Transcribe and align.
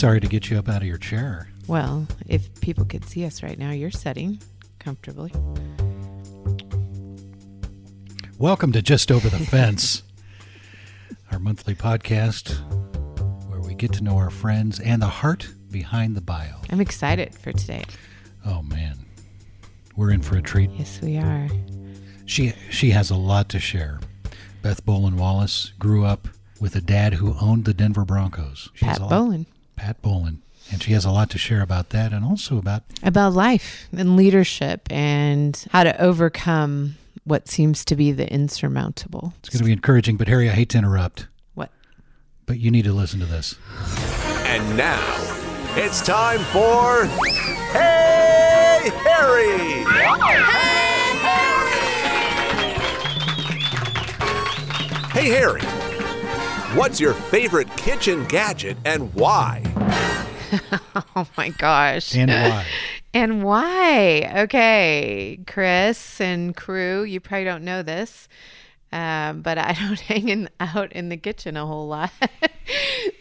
Sorry 0.00 0.18
to 0.18 0.28
get 0.28 0.48
you 0.48 0.58
up 0.58 0.66
out 0.66 0.80
of 0.80 0.88
your 0.88 0.96
chair. 0.96 1.50
Well, 1.66 2.06
if 2.26 2.58
people 2.62 2.86
could 2.86 3.04
see 3.04 3.26
us 3.26 3.42
right 3.42 3.58
now, 3.58 3.72
you're 3.72 3.90
sitting 3.90 4.40
comfortably. 4.78 5.30
Welcome 8.38 8.72
to 8.72 8.80
Just 8.80 9.12
Over 9.12 9.28
the 9.28 9.38
Fence, 9.50 10.02
our 11.30 11.38
monthly 11.38 11.74
podcast 11.74 12.54
where 13.50 13.60
we 13.60 13.74
get 13.74 13.92
to 13.92 14.02
know 14.02 14.16
our 14.16 14.30
friends 14.30 14.80
and 14.80 15.02
the 15.02 15.06
heart 15.06 15.52
behind 15.70 16.16
the 16.16 16.22
bio. 16.22 16.62
I'm 16.70 16.80
excited 16.80 17.34
for 17.34 17.52
today. 17.52 17.84
Oh 18.46 18.62
man, 18.62 19.04
we're 19.96 20.12
in 20.12 20.22
for 20.22 20.38
a 20.38 20.42
treat. 20.42 20.70
Yes, 20.70 20.98
we 21.02 21.18
are. 21.18 21.46
She 22.24 22.54
she 22.70 22.92
has 22.92 23.10
a 23.10 23.16
lot 23.16 23.50
to 23.50 23.60
share. 23.60 24.00
Beth 24.62 24.82
Bowlen 24.86 25.18
Wallace 25.18 25.74
grew 25.78 26.06
up 26.06 26.26
with 26.58 26.74
a 26.74 26.80
dad 26.80 27.12
who 27.12 27.36
owned 27.38 27.66
the 27.66 27.74
Denver 27.74 28.06
Broncos. 28.06 28.70
She 28.72 28.86
Pat 28.86 28.98
Bowlen. 28.98 29.44
Pat 29.80 30.02
Bowlen. 30.02 30.42
And 30.70 30.82
she 30.82 30.92
has 30.92 31.04
a 31.06 31.10
lot 31.10 31.30
to 31.30 31.38
share 31.38 31.62
about 31.62 31.88
that 31.90 32.12
and 32.12 32.22
also 32.24 32.58
about 32.58 32.82
About 33.02 33.32
life 33.32 33.88
and 33.96 34.14
leadership 34.14 34.86
and 34.90 35.64
how 35.72 35.84
to 35.84 35.98
overcome 36.00 36.96
what 37.24 37.48
seems 37.48 37.84
to 37.86 37.96
be 37.96 38.12
the 38.12 38.30
insurmountable. 38.30 39.32
it's 39.40 39.48
going 39.48 39.58
to 39.60 39.64
be 39.64 39.72
encouraging, 39.72 40.16
but 40.18 40.28
Harry, 40.28 40.48
I 40.50 40.52
hate 40.52 40.68
to 40.70 40.78
interrupt, 40.78 41.28
What? 41.54 41.70
but 42.46 42.58
you 42.60 42.70
need 42.70 42.84
to 42.84 42.92
listen 42.92 43.20
to 43.20 43.26
this. 43.26 43.56
And 44.46 44.76
now, 44.76 45.02
it's 45.76 46.02
time 46.02 46.40
for 46.52 47.06
Hey 47.72 48.90
Harry! 49.04 50.80
Hey 55.12 55.28
Harry, 55.28 55.60
what's 56.74 57.00
your 57.00 57.14
favorite 57.14 57.74
kitchen 57.76 58.24
gadget 58.26 58.76
and 58.84 59.12
why? 59.14 59.62
Oh 61.14 61.28
my 61.36 61.50
gosh. 61.50 62.16
And 62.16 62.30
why? 62.30 62.66
And 63.14 63.42
why? 63.42 64.32
Okay, 64.44 65.40
Chris 65.46 66.20
and 66.20 66.54
crew, 66.54 67.02
you 67.02 67.20
probably 67.20 67.44
don't 67.44 67.64
know 67.64 67.82
this, 67.82 68.28
um, 68.92 69.42
but 69.42 69.58
I 69.58 69.72
don't 69.80 69.98
hang 69.98 70.28
in, 70.28 70.48
out 70.60 70.92
in 70.92 71.08
the 71.08 71.16
kitchen 71.16 71.56
a 71.56 71.66
whole 71.66 71.88
lot. 71.88 72.12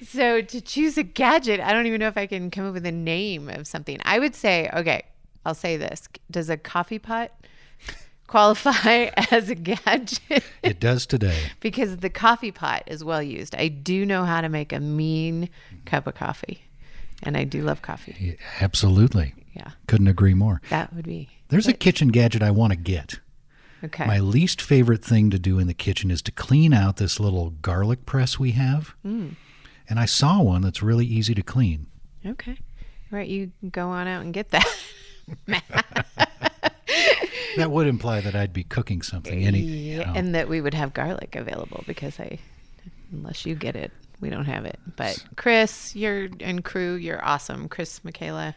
so 0.08 0.42
to 0.42 0.61
choose 0.61 0.97
a 0.97 1.03
gadget, 1.03 1.59
I 1.59 1.73
don't 1.73 1.88
even 1.88 2.00
know 2.00 2.08
if 2.08 2.17
I 2.17 2.27
can 2.27 2.52
come 2.52 2.67
up 2.67 2.73
with 2.73 2.86
a 2.86 2.92
name 2.92 3.50
of 3.50 3.67
something. 3.67 4.00
I 4.03 4.20
would 4.20 4.36
say, 4.36 4.70
okay, 4.73 5.03
I'll 5.45 5.55
say 5.55 5.77
this: 5.77 6.08
Does 6.30 6.50
a 6.50 6.58
coffee 6.58 7.00
pot 7.00 7.31
qualify 8.30 9.09
as 9.31 9.49
a 9.49 9.55
gadget? 9.55 10.44
It 10.63 10.80
does 10.80 11.05
today. 11.05 11.38
because 11.59 11.97
the 11.97 12.09
coffee 12.09 12.52
pot 12.52 12.83
is 12.88 13.03
well 13.03 13.21
used. 13.23 13.55
I 13.55 13.67
do 13.67 14.05
know 14.05 14.23
how 14.23 14.41
to 14.41 14.49
make 14.49 14.71
a 14.71 14.80
mean 14.80 15.49
cup 15.86 16.08
of 16.08 16.16
coffee, 16.16 16.61
and 17.23 17.36
I 17.36 17.44
do 17.44 17.61
love 17.61 17.81
coffee. 17.81 18.16
Yeah, 18.19 18.33
Absolutely. 18.61 19.33
Yeah, 19.53 19.71
Couldn't 19.88 20.08
agree 20.08 20.33
more. 20.36 20.61
that 20.69 20.94
would 20.94 21.05
be 21.05 21.27
There's 21.49 21.67
a 21.67 21.73
kitchen 21.73 22.09
gadget 22.09 22.41
I 22.44 22.52
want 22.52 22.71
to 22.71 22.77
get. 22.77 23.19
okay. 23.83 24.05
My 24.05 24.19
least 24.19 24.61
favorite 24.61 25.03
thing 25.03 25.30
to 25.31 25.39
do 25.39 25.58
in 25.59 25.67
the 25.67 25.73
kitchen 25.73 26.11
is 26.11 26.21
to 26.21 26.31
clean 26.31 26.71
out 26.71 26.97
this 26.97 27.19
little 27.19 27.49
garlic 27.49 28.05
press 28.05 28.38
we 28.39 28.52
have. 28.52 28.93
Mm. 29.05 29.36
And 29.89 29.99
I 29.99 30.05
saw 30.05 30.41
one 30.41 30.61
that's 30.61 30.83
really 30.83 31.05
easy 31.05 31.33
to 31.33 31.41
clean. 31.41 31.88
Okay. 32.25 32.58
Right, 33.11 33.27
you 33.27 33.52
go 33.71 33.89
on 33.89 34.08
out 34.08 34.21
and 34.21 34.31
get 34.33 34.52
that. 34.52 34.67
That 37.58 37.72
would 37.72 37.88
imply 37.88 38.22
that 38.22 38.36
I'd 38.36 38.53
be 38.53 38.64
cooking 38.64 39.02
something. 39.02 39.44
Any, 39.44 39.59
you 39.59 40.02
oh. 40.02 40.05
know. 40.05 40.14
and 40.16 40.36
that 40.36 40.50
we 40.50 40.61
would 40.61 40.73
have 40.73 40.94
garlic 40.94 41.36
available 41.36 41.83
because 41.88 42.19
I, 42.19 42.39
unless 43.11 43.45
you 43.45 43.55
get 43.55 43.75
it, 43.75 43.92
we 44.22 44.30
don't 44.30 44.45
have 44.45 44.66
it. 44.66 44.80
But 44.95 45.23
Chris, 45.36 45.95
you're 45.95 46.30
and 46.39 46.64
crew, 46.64 46.95
you're 46.95 47.23
awesome. 47.23 47.70
Chris, 47.70 48.04
Michaela, 48.04 48.55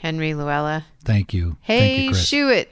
Henry, 0.00 0.34
Luella. 0.34 0.86
Thank 1.04 1.34
you. 1.34 1.56
Hey, 1.60 2.04
you, 2.04 2.14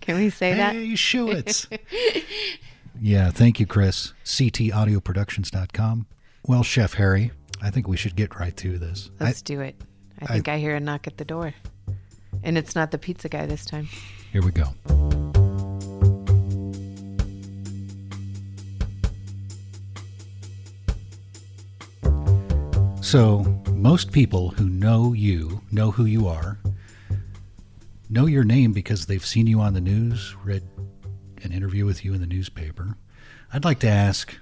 Can 0.00 0.16
we 0.16 0.30
say 0.30 0.54
that? 0.54 0.74
Hey, 0.74 0.92
Schuetz. 0.92 1.66
yeah, 3.00 3.30
thank 3.30 3.58
you, 3.58 3.66
Chris. 3.66 4.12
CTAudioproductions.com. 4.24 6.06
Well, 6.46 6.62
Chef 6.62 6.94
Harry, 6.94 7.32
I 7.62 7.70
think 7.70 7.88
we 7.88 7.96
should 7.96 8.14
get 8.14 8.38
right 8.38 8.56
to 8.58 8.78
this. 8.78 9.10
Let's 9.18 9.42
do 9.42 9.60
it. 9.60 9.74
I 10.20 10.26
think 10.26 10.48
I, 10.48 10.58
hear 10.58 10.74
a 10.76 10.80
knock 10.80 11.06
at 11.06 11.18
the 11.18 11.24
door. 11.24 11.54
And 12.42 12.56
it's 12.56 12.74
not 12.74 12.90
the 12.90 12.98
pizza 12.98 13.28
guy 13.28 13.46
this 13.46 13.64
time. 13.64 13.88
Here 14.36 14.44
we 14.44 14.50
go. 14.50 14.66
So, 23.00 23.62
most 23.70 24.12
people 24.12 24.50
who 24.50 24.68
know 24.68 25.14
you, 25.14 25.62
know 25.72 25.90
who 25.90 26.04
you 26.04 26.28
are, 26.28 26.58
know 28.10 28.26
your 28.26 28.44
name 28.44 28.74
because 28.74 29.06
they've 29.06 29.24
seen 29.24 29.46
you 29.46 29.60
on 29.60 29.72
the 29.72 29.80
news, 29.80 30.36
read 30.44 30.64
an 31.42 31.52
interview 31.52 31.86
with 31.86 32.04
you 32.04 32.12
in 32.12 32.20
the 32.20 32.26
newspaper. 32.26 32.98
I'd 33.54 33.64
like 33.64 33.78
to 33.78 33.88
ask 33.88 34.36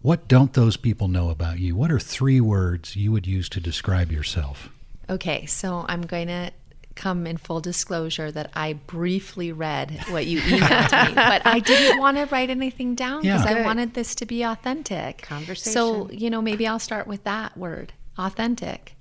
what 0.00 0.28
don't 0.28 0.54
those 0.54 0.78
people 0.78 1.08
know 1.08 1.28
about 1.28 1.58
you? 1.58 1.76
What 1.76 1.92
are 1.92 2.00
three 2.00 2.40
words 2.40 2.96
you 2.96 3.12
would 3.12 3.26
use 3.26 3.50
to 3.50 3.60
describe 3.60 4.10
yourself? 4.10 4.70
Okay, 5.10 5.44
so 5.44 5.84
I'm 5.90 6.06
going 6.06 6.28
to 6.28 6.52
come 6.94 7.26
in 7.26 7.36
full 7.36 7.60
disclosure 7.60 8.30
that 8.30 8.50
I 8.54 8.74
briefly 8.74 9.50
read 9.52 9.98
what 10.10 10.26
you 10.26 10.40
emailed 10.40 10.88
to 10.90 11.08
me, 11.08 11.14
but 11.14 11.44
I 11.46 11.58
didn't 11.58 11.98
want 11.98 12.16
to 12.18 12.26
write 12.26 12.50
anything 12.50 12.94
down 12.94 13.22
because 13.22 13.44
Yeah. 13.44 13.58
I 13.58 13.62
wanted 13.64 13.94
this 13.94 14.14
to 14.16 14.26
be 14.26 14.42
authentic. 14.42 15.22
Conversation. 15.22 15.72
So, 15.72 16.10
you 16.10 16.30
know, 16.30 16.40
maybe 16.40 16.66
I'll 16.66 16.78
start 16.78 17.06
with 17.06 17.24
that 17.24 17.56
word 17.56 17.92
authentic. 18.16 18.94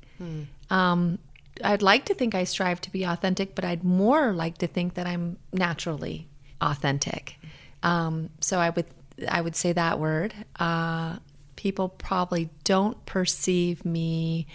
Um, 0.70 1.20
I'd 1.64 1.82
like 1.82 2.06
to 2.06 2.14
think 2.14 2.34
I 2.34 2.46
strive 2.46 2.82
to 2.82 2.92
be 2.92 3.04
authentic, 3.04 3.54
but 3.56 3.64
I'd 3.66 3.84
more 3.84 4.34
like 4.34 4.58
to 4.60 4.68
think 4.68 4.96
that 4.96 5.06
I'm 5.06 5.38
naturally 5.52 6.28
authentic. 6.62 7.38
Um, 7.84 8.30
so 8.40 8.58
I 8.60 8.70
would 8.72 8.86
I 9.30 9.42
would 9.42 9.56
say 9.56 9.74
that 9.74 10.00
word. 10.00 10.34
Uh, 10.60 11.18
people 11.56 11.90
probably 11.90 12.50
don't 12.64 13.06
perceive 13.06 13.86
me 13.86 14.48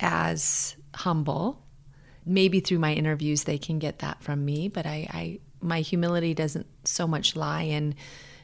as 0.00 0.76
humble. 0.94 1.58
Maybe 2.24 2.60
through 2.60 2.78
my 2.78 2.92
interviews 2.92 3.44
they 3.44 3.58
can 3.58 3.78
get 3.78 3.98
that 4.00 4.22
from 4.22 4.44
me, 4.44 4.68
but 4.68 4.86
I, 4.86 5.08
I 5.10 5.40
my 5.60 5.80
humility 5.80 6.34
doesn't 6.34 6.66
so 6.84 7.06
much 7.06 7.36
lie 7.36 7.62
in 7.62 7.94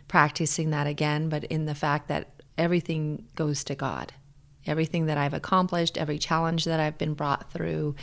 practicing 0.07 0.71
that 0.71 0.87
again, 0.87 1.29
but 1.29 1.45
in 1.45 1.67
the 1.67 1.75
fact 1.75 2.09
that 2.09 2.43
everything 2.57 3.27
goes 3.35 3.65
to 3.65 3.75
God 3.75 4.13
everything 4.69 5.07
that 5.07 5.19
I've 5.19 5.35
accomplished, 5.35 5.99
every 5.99 6.19
challenge 6.19 6.67
that 6.67 6.79
I've 6.79 6.99
been 6.99 7.15
brought 7.15 7.51
through. 7.51 7.97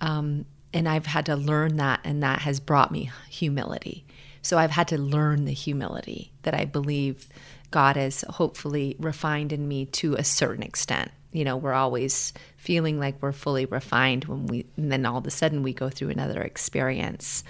Um, 0.00 0.46
and 0.72 0.88
I've 0.88 1.06
had 1.06 1.26
to 1.26 1.36
learn 1.36 1.76
that, 1.76 2.00
and 2.04 2.22
that 2.22 2.40
has 2.40 2.58
brought 2.58 2.90
me 2.90 3.10
humility. 3.28 4.04
So 4.42 4.58
I've 4.58 4.70
had 4.70 4.88
to 4.88 4.98
learn 4.98 5.44
the 5.44 5.52
humility 5.52 6.32
that 6.42 6.54
I 6.54 6.64
believe 6.64 7.28
God 7.70 7.96
has 7.96 8.24
hopefully 8.28 8.96
refined 8.98 9.52
in 9.52 9.68
me 9.68 9.86
to 9.86 10.14
a 10.14 10.24
certain 10.24 10.62
extent. 10.62 11.10
You 11.32 11.44
know, 11.44 11.56
we're 11.56 11.72
always 11.72 12.32
feeling 12.66 12.98
like 12.98 13.22
we're 13.22 13.32
fully 13.32 13.64
refined 13.64 14.24
when 14.24 14.46
we, 14.46 14.66
and 14.76 14.90
then 14.90 15.06
all 15.06 15.18
of 15.18 15.26
a 15.26 15.30
sudden 15.30 15.62
we 15.62 15.72
go 15.72 15.88
through 15.88 16.10
another 16.10 16.42
experience. 16.42 17.44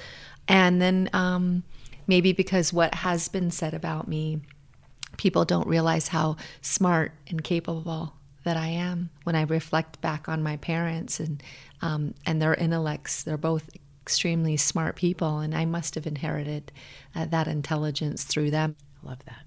And 0.47 0.81
then 0.81 1.09
um, 1.15 1.65
maybe 2.07 2.35
because 2.35 2.71
what 2.71 2.97
has 2.97 3.29
been 3.29 3.51
said 3.51 3.73
about 3.73 4.07
me 4.07 4.43
people 5.17 5.47
don't 5.47 5.67
realize 5.67 6.09
how 6.09 6.37
smart 6.61 7.13
and 7.29 7.43
capable 7.43 8.13
that 8.45 8.57
I 8.57 8.67
am 8.67 9.09
when 9.25 9.35
I 9.35 9.43
reflect 9.43 9.99
back 10.03 10.29
on 10.29 10.43
my 10.43 10.59
parents 10.59 11.19
and 11.19 11.43
um, 11.81 12.15
and 12.27 12.41
their 12.41 12.55
intellects. 12.55 13.23
They're 13.23 13.39
both 13.39 13.71
extremely 14.03 14.59
smart 14.59 14.95
people, 14.95 15.39
and 15.39 15.55
I 15.55 15.65
must 15.65 15.95
have 15.95 16.07
inherited 16.07 16.71
uh, 17.15 17.25
that 17.27 17.49
intelligence 17.49 18.25
through 18.25 18.51
them. 18.51 18.77
I 19.03 19.09
love 19.09 19.25
that. 19.25 19.46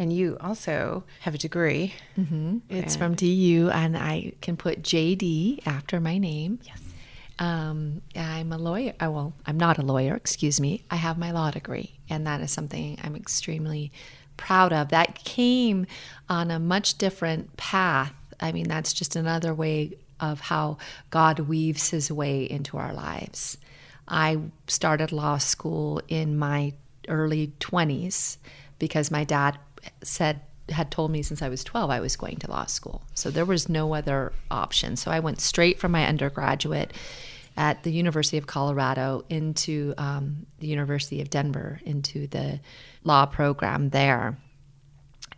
And 0.00 0.10
you 0.10 0.38
also 0.40 1.04
have 1.20 1.34
a 1.34 1.38
degree. 1.38 1.92
It's 2.70 2.96
from 2.96 3.14
DU, 3.14 3.70
and 3.72 3.96
I 3.98 4.32
can 4.40 4.56
put 4.56 4.82
JD 4.82 5.66
after 5.66 6.00
my 6.00 6.16
name. 6.16 6.58
Yes. 6.64 6.80
Um, 7.38 8.00
I'm 8.16 8.50
a 8.52 8.56
lawyer. 8.58 8.94
uh, 8.98 9.10
Well, 9.10 9.34
I'm 9.46 9.58
not 9.58 9.76
a 9.78 9.82
lawyer, 9.82 10.14
excuse 10.14 10.58
me. 10.58 10.84
I 10.90 10.96
have 10.96 11.18
my 11.18 11.32
law 11.32 11.50
degree, 11.50 11.98
and 12.08 12.26
that 12.26 12.40
is 12.40 12.50
something 12.50 12.98
I'm 13.04 13.14
extremely 13.14 13.92
proud 14.38 14.72
of. 14.72 14.88
That 14.88 15.22
came 15.24 15.86
on 16.30 16.50
a 16.50 16.58
much 16.58 16.96
different 16.96 17.56
path. 17.58 18.14
I 18.40 18.52
mean, 18.52 18.68
that's 18.68 18.94
just 18.94 19.16
another 19.16 19.52
way 19.54 19.98
of 20.18 20.40
how 20.40 20.78
God 21.10 21.40
weaves 21.40 21.90
his 21.90 22.10
way 22.10 22.44
into 22.44 22.78
our 22.78 22.94
lives. 22.94 23.58
I 24.08 24.38
started 24.66 25.12
law 25.12 25.36
school 25.38 26.00
in 26.08 26.38
my 26.38 26.72
early 27.06 27.52
20s 27.60 28.38
because 28.78 29.10
my 29.10 29.24
dad 29.24 29.58
said 30.02 30.40
had 30.70 30.90
told 30.90 31.10
me 31.10 31.22
since 31.22 31.42
I 31.42 31.48
was 31.48 31.64
12 31.64 31.90
I 31.90 32.00
was 32.00 32.16
going 32.16 32.36
to 32.36 32.50
law 32.50 32.66
school. 32.66 33.02
So 33.14 33.30
there 33.30 33.44
was 33.44 33.68
no 33.68 33.94
other 33.94 34.32
option. 34.50 34.96
So 34.96 35.10
I 35.10 35.20
went 35.20 35.40
straight 35.40 35.78
from 35.78 35.92
my 35.92 36.06
undergraduate 36.06 36.92
at 37.56 37.82
the 37.82 37.90
University 37.90 38.38
of 38.38 38.46
Colorado 38.46 39.24
into 39.28 39.94
um, 39.98 40.46
the 40.60 40.68
University 40.68 41.20
of 41.20 41.30
Denver 41.30 41.80
into 41.84 42.26
the 42.28 42.60
law 43.04 43.26
program 43.26 43.90
there. 43.90 44.38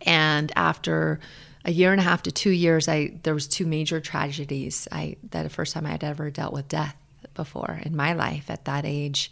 And 0.05 0.51
after 0.55 1.19
a 1.65 1.71
year 1.71 1.91
and 1.91 1.99
a 1.99 2.03
half 2.03 2.23
to 2.23 2.31
two 2.31 2.51
years, 2.51 2.87
I 2.87 3.19
there 3.23 3.33
was 3.33 3.47
two 3.47 3.65
major 3.65 3.99
tragedies. 3.99 4.87
I 4.91 5.17
that 5.31 5.43
the 5.43 5.49
first 5.49 5.73
time 5.73 5.85
I 5.85 5.91
had 5.91 6.03
ever 6.03 6.29
dealt 6.29 6.53
with 6.53 6.67
death 6.67 6.95
before 7.33 7.79
in 7.83 7.95
my 7.95 8.13
life 8.13 8.49
at 8.49 8.65
that 8.65 8.85
age. 8.85 9.31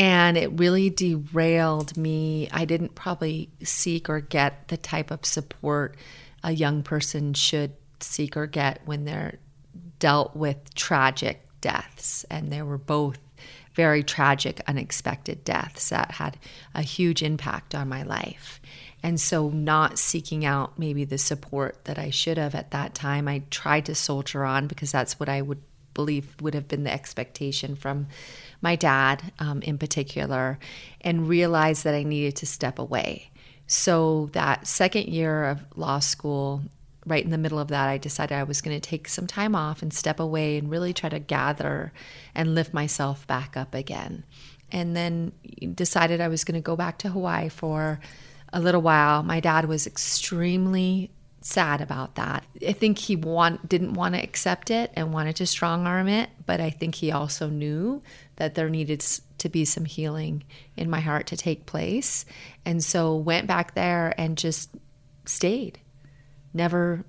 And 0.00 0.38
it 0.38 0.58
really 0.58 0.88
derailed 0.88 1.94
me. 1.94 2.48
I 2.50 2.64
didn't 2.64 2.94
probably 2.94 3.50
seek 3.62 4.08
or 4.08 4.20
get 4.20 4.68
the 4.68 4.78
type 4.78 5.10
of 5.10 5.26
support 5.26 5.94
a 6.42 6.52
young 6.52 6.82
person 6.82 7.34
should 7.34 7.74
seek 8.00 8.34
or 8.34 8.46
get 8.46 8.80
when 8.86 9.04
they're 9.04 9.38
dealt 9.98 10.34
with 10.34 10.74
tragic 10.74 11.46
deaths. 11.60 12.24
And 12.30 12.50
they 12.50 12.62
were 12.62 12.78
both 12.78 13.18
very 13.74 14.02
tragic, 14.02 14.62
unexpected 14.66 15.44
deaths 15.44 15.90
that 15.90 16.12
had 16.12 16.38
a 16.74 16.80
huge 16.80 17.22
impact 17.22 17.74
on 17.74 17.86
my 17.90 18.02
life. 18.02 18.58
And 19.02 19.20
so, 19.20 19.50
not 19.50 19.98
seeking 19.98 20.46
out 20.46 20.78
maybe 20.78 21.04
the 21.04 21.18
support 21.18 21.84
that 21.84 21.98
I 21.98 22.08
should 22.08 22.38
have 22.38 22.54
at 22.54 22.70
that 22.70 22.94
time, 22.94 23.28
I 23.28 23.42
tried 23.50 23.84
to 23.84 23.94
soldier 23.94 24.44
on 24.44 24.66
because 24.66 24.92
that's 24.92 25.20
what 25.20 25.28
I 25.28 25.42
would 25.42 25.60
believe 25.92 26.34
would 26.40 26.54
have 26.54 26.68
been 26.68 26.84
the 26.84 26.92
expectation 26.92 27.76
from 27.76 28.06
my 28.60 28.76
dad 28.76 29.32
um, 29.38 29.62
in 29.62 29.78
particular, 29.78 30.58
and 31.00 31.28
realized 31.28 31.84
that 31.84 31.94
I 31.94 32.02
needed 32.02 32.36
to 32.36 32.46
step 32.46 32.78
away. 32.78 33.30
So, 33.66 34.30
that 34.32 34.66
second 34.66 35.08
year 35.08 35.44
of 35.44 35.64
law 35.76 36.00
school, 36.00 36.62
right 37.06 37.24
in 37.24 37.30
the 37.30 37.38
middle 37.38 37.58
of 37.58 37.68
that, 37.68 37.88
I 37.88 37.98
decided 37.98 38.36
I 38.36 38.42
was 38.42 38.60
going 38.60 38.78
to 38.78 38.88
take 38.88 39.08
some 39.08 39.26
time 39.26 39.54
off 39.54 39.82
and 39.82 39.92
step 39.92 40.20
away 40.20 40.58
and 40.58 40.70
really 40.70 40.92
try 40.92 41.08
to 41.08 41.18
gather 41.18 41.92
and 42.34 42.54
lift 42.54 42.74
myself 42.74 43.26
back 43.26 43.56
up 43.56 43.74
again. 43.74 44.24
And 44.72 44.96
then 44.96 45.32
decided 45.74 46.20
I 46.20 46.28
was 46.28 46.44
going 46.44 46.54
to 46.54 46.60
go 46.60 46.76
back 46.76 46.98
to 46.98 47.08
Hawaii 47.10 47.48
for 47.48 48.00
a 48.52 48.60
little 48.60 48.82
while. 48.82 49.22
My 49.22 49.40
dad 49.40 49.66
was 49.66 49.86
extremely 49.86 51.10
sad 51.40 51.80
about 51.80 52.16
that. 52.16 52.44
I 52.66 52.72
think 52.72 52.98
he 52.98 53.16
want 53.16 53.68
didn't 53.68 53.94
want 53.94 54.14
to 54.14 54.22
accept 54.22 54.70
it 54.70 54.90
and 54.94 55.12
wanted 55.12 55.36
to 55.36 55.46
strong 55.46 55.86
arm 55.86 56.08
it, 56.08 56.30
but 56.44 56.60
I 56.60 56.70
think 56.70 56.96
he 56.96 57.10
also 57.10 57.48
knew 57.48 58.02
that 58.40 58.54
there 58.54 58.70
needed 58.70 59.00
to 59.36 59.50
be 59.50 59.66
some 59.66 59.84
healing 59.84 60.42
in 60.74 60.88
my 60.88 61.00
heart 61.00 61.26
to 61.26 61.36
take 61.36 61.66
place. 61.66 62.24
And 62.64 62.82
so 62.82 63.14
went 63.14 63.46
back 63.46 63.74
there 63.74 64.14
and 64.16 64.38
just 64.38 64.70
stayed. 65.26 65.78
Never 66.54 67.04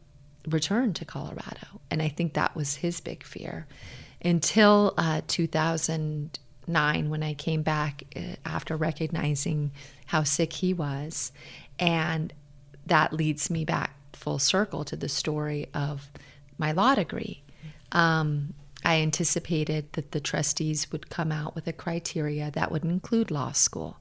returned 0.45 0.97
to 0.97 1.05
Colorado. 1.05 1.79
And 1.89 2.01
I 2.01 2.09
think 2.09 2.33
that 2.33 2.53
was 2.53 2.75
his 2.75 2.99
big 2.99 3.23
fear 3.23 3.65
until 4.21 4.93
uh, 4.97 5.21
2009 5.27 7.09
when 7.09 7.23
I 7.23 7.33
came 7.33 7.61
back 7.61 8.03
uh, 8.13 8.35
after 8.45 8.75
recognizing 8.75 9.71
how 10.07 10.23
sick 10.23 10.51
he 10.51 10.73
was. 10.73 11.31
And 11.79 12.33
that 12.87 13.13
leads 13.13 13.49
me 13.49 13.63
back 13.63 13.95
full 14.11 14.37
circle 14.37 14.83
to 14.83 14.97
the 14.97 15.07
story 15.07 15.67
of 15.73 16.09
my 16.57 16.73
law 16.73 16.93
degree. 16.93 17.41
Um, 17.93 18.53
I 18.83 18.97
anticipated 18.97 19.93
that 19.93 20.11
the 20.11 20.19
trustees 20.19 20.91
would 20.91 21.09
come 21.09 21.31
out 21.31 21.55
with 21.55 21.67
a 21.67 21.73
criteria 21.73 22.51
that 22.51 22.71
would 22.71 22.83
include 22.83 23.31
law 23.31 23.51
school. 23.51 23.97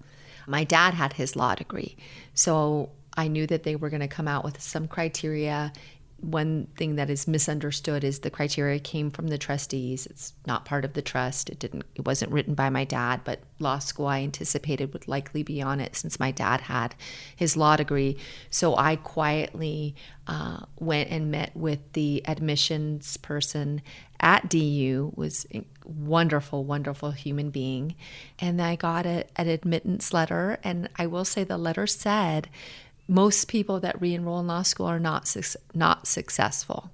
My 0.46 0.64
dad 0.64 0.94
had 0.94 1.14
his 1.14 1.36
law 1.36 1.54
degree, 1.54 1.96
so 2.34 2.90
I 3.16 3.28
knew 3.28 3.46
that 3.46 3.62
they 3.64 3.76
were 3.76 3.90
going 3.90 4.00
to 4.00 4.08
come 4.08 4.28
out 4.28 4.44
with 4.44 4.60
some 4.60 4.88
criteria 4.88 5.72
one 6.20 6.68
thing 6.76 6.96
that 6.96 7.10
is 7.10 7.26
misunderstood 7.26 8.04
is 8.04 8.20
the 8.20 8.30
criteria 8.30 8.78
came 8.78 9.10
from 9.10 9.28
the 9.28 9.38
trustees. 9.38 10.06
It's 10.06 10.34
not 10.46 10.64
part 10.64 10.84
of 10.84 10.92
the 10.92 11.02
trust. 11.02 11.48
It 11.48 11.58
didn't. 11.58 11.84
It 11.94 12.04
wasn't 12.04 12.32
written 12.32 12.54
by 12.54 12.70
my 12.70 12.84
dad, 12.84 13.22
but 13.24 13.40
law 13.58 13.78
school 13.78 14.06
I 14.06 14.20
anticipated 14.20 14.92
would 14.92 15.08
likely 15.08 15.42
be 15.42 15.62
on 15.62 15.80
it 15.80 15.96
since 15.96 16.20
my 16.20 16.30
dad 16.30 16.62
had 16.62 16.94
his 17.34 17.56
law 17.56 17.76
degree. 17.76 18.16
So 18.50 18.76
I 18.76 18.96
quietly 18.96 19.94
uh, 20.26 20.60
went 20.78 21.10
and 21.10 21.30
met 21.30 21.56
with 21.56 21.92
the 21.94 22.22
admissions 22.26 23.16
person 23.16 23.82
at 24.20 24.48
DU. 24.48 25.12
Was 25.16 25.46
a 25.54 25.64
wonderful, 25.84 26.64
wonderful 26.64 27.12
human 27.12 27.50
being, 27.50 27.94
and 28.38 28.60
I 28.60 28.76
got 28.76 29.06
a, 29.06 29.24
an 29.36 29.48
admittance 29.48 30.12
letter. 30.12 30.58
And 30.62 30.88
I 30.96 31.06
will 31.06 31.24
say 31.24 31.44
the 31.44 31.58
letter 31.58 31.86
said 31.86 32.48
most 33.10 33.48
people 33.48 33.80
that 33.80 34.00
re-enroll 34.00 34.38
in 34.38 34.46
law 34.46 34.62
school 34.62 34.86
are 34.86 35.00
not 35.00 35.36
not 35.74 36.06
successful. 36.06 36.92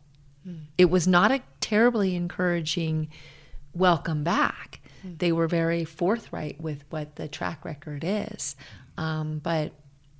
Mm. 0.48 0.64
It 0.78 0.86
was 0.86 1.06
not 1.06 1.30
a 1.30 1.42
terribly 1.60 2.16
encouraging 2.16 3.10
welcome 3.74 4.24
back. 4.24 4.80
Mm. 5.06 5.18
They 5.18 5.30
were 5.30 5.46
very 5.46 5.84
forthright 5.84 6.58
with 6.58 6.84
what 6.88 7.16
the 7.16 7.28
track 7.28 7.66
record 7.66 8.02
is, 8.02 8.56
um, 8.96 9.40
but 9.40 9.72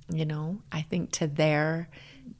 you 0.09 0.23
know, 0.23 0.59
I 0.71 0.83
think 0.83 1.11
to 1.13 1.25
their 1.25 1.89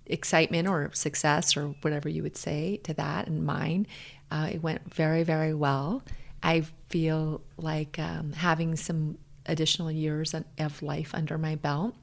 excitement 0.05 0.67
or 0.67 0.91
success 0.93 1.57
or 1.57 1.69
whatever 1.81 2.07
you 2.07 2.21
would 2.21 2.37
say 2.37 2.77
to 2.83 2.93
that 2.93 3.27
and 3.27 3.43
mine, 3.43 3.87
uh, 4.29 4.49
it 4.53 4.61
went 4.61 4.93
very 4.93 5.23
very 5.23 5.55
well. 5.55 6.03
I 6.43 6.61
feel 6.89 7.41
like 7.57 7.97
um, 7.97 8.33
having 8.33 8.75
some 8.75 9.17
additional 9.47 9.89
years 9.89 10.35
of 10.59 10.81
life 10.83 11.15
under 11.15 11.39
my 11.39 11.55
belt 11.55 11.95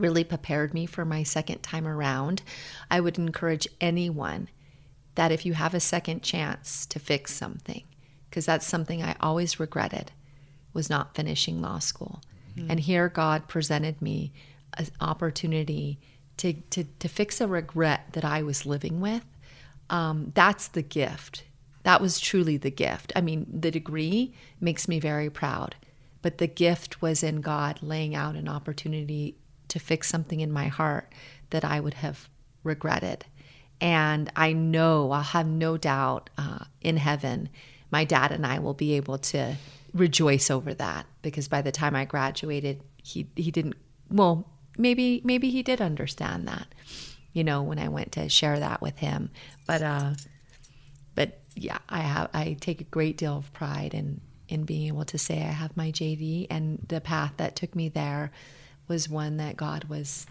really 0.00 0.24
prepared 0.24 0.74
me 0.74 0.86
for 0.86 1.04
my 1.04 1.22
second 1.22 1.62
time 1.62 1.86
around. 1.86 2.42
I 2.90 3.00
would 3.00 3.18
encourage 3.18 3.68
anyone 3.80 4.48
that 5.14 5.32
if 5.32 5.44
you 5.44 5.54
have 5.54 5.74
a 5.74 5.80
second 5.80 6.22
chance 6.22 6.86
to 6.86 6.98
fix 6.98 7.34
something, 7.34 7.82
because 8.28 8.46
that's 8.46 8.66
something 8.66 9.02
I 9.02 9.16
always 9.20 9.60
regretted 9.60 10.12
was 10.72 10.88
not 10.88 11.14
finishing 11.14 11.60
law 11.60 11.78
school. 11.78 12.22
Mm-hmm. 12.56 12.70
And 12.70 12.80
here 12.80 13.08
God 13.08 13.48
presented 13.48 14.00
me 14.00 14.32
an 14.74 14.86
opportunity 15.00 15.98
to, 16.38 16.52
to, 16.52 16.84
to 16.84 17.08
fix 17.08 17.40
a 17.40 17.48
regret 17.48 18.12
that 18.12 18.24
I 18.24 18.42
was 18.42 18.66
living 18.66 19.00
with. 19.00 19.24
Um, 19.90 20.32
that's 20.34 20.68
the 20.68 20.82
gift. 20.82 21.44
That 21.82 22.00
was 22.00 22.20
truly 22.20 22.56
the 22.56 22.70
gift. 22.70 23.12
I 23.16 23.20
mean, 23.20 23.46
the 23.52 23.70
degree 23.70 24.34
makes 24.60 24.86
me 24.86 25.00
very 25.00 25.28
proud, 25.28 25.74
but 26.22 26.38
the 26.38 26.46
gift 26.46 27.02
was 27.02 27.22
in 27.22 27.40
God 27.40 27.82
laying 27.82 28.14
out 28.14 28.36
an 28.36 28.48
opportunity 28.48 29.36
to 29.70 29.78
fix 29.78 30.08
something 30.08 30.40
in 30.40 30.52
my 30.52 30.68
heart 30.68 31.12
that 31.50 31.64
I 31.64 31.80
would 31.80 31.94
have 31.94 32.28
regretted. 32.62 33.24
And 33.80 34.30
I 34.36 34.52
know, 34.52 35.10
I'll 35.10 35.22
have 35.22 35.46
no 35.46 35.76
doubt 35.76 36.30
uh, 36.36 36.64
in 36.80 36.98
heaven, 36.98 37.48
my 37.90 38.04
dad 38.04 38.30
and 38.30 38.46
I 38.46 38.58
will 38.58 38.74
be 38.74 38.94
able 38.94 39.18
to 39.18 39.56
rejoice 39.92 40.50
over 40.50 40.74
that 40.74 41.06
because 41.22 41.48
by 41.48 41.62
the 41.62 41.72
time 41.72 41.96
I 41.96 42.04
graduated, 42.04 42.82
he, 43.02 43.26
he 43.34 43.50
didn't, 43.50 43.74
well, 44.10 44.46
maybe, 44.76 45.22
maybe 45.24 45.50
he 45.50 45.62
did 45.62 45.80
understand 45.80 46.46
that, 46.46 46.66
you 47.32 47.42
know, 47.42 47.62
when 47.62 47.78
I 47.78 47.88
went 47.88 48.12
to 48.12 48.28
share 48.28 48.58
that 48.58 48.82
with 48.82 48.98
him. 48.98 49.30
But, 49.66 49.82
uh, 49.82 50.10
but 51.14 51.40
yeah, 51.54 51.78
I 51.88 52.00
have, 52.00 52.28
I 52.34 52.56
take 52.60 52.80
a 52.80 52.84
great 52.84 53.16
deal 53.16 53.38
of 53.38 53.52
pride 53.52 53.94
in, 53.94 54.20
in 54.48 54.64
being 54.64 54.88
able 54.88 55.06
to 55.06 55.18
say 55.18 55.38
I 55.38 55.52
have 55.52 55.76
my 55.76 55.90
JD 55.90 56.48
and 56.50 56.84
the 56.88 57.00
path 57.00 57.32
that 57.38 57.56
took 57.56 57.74
me 57.74 57.88
there 57.88 58.30
was 58.90 59.08
one 59.08 59.36
that 59.36 59.56
God 59.56 59.84
was 59.84 60.26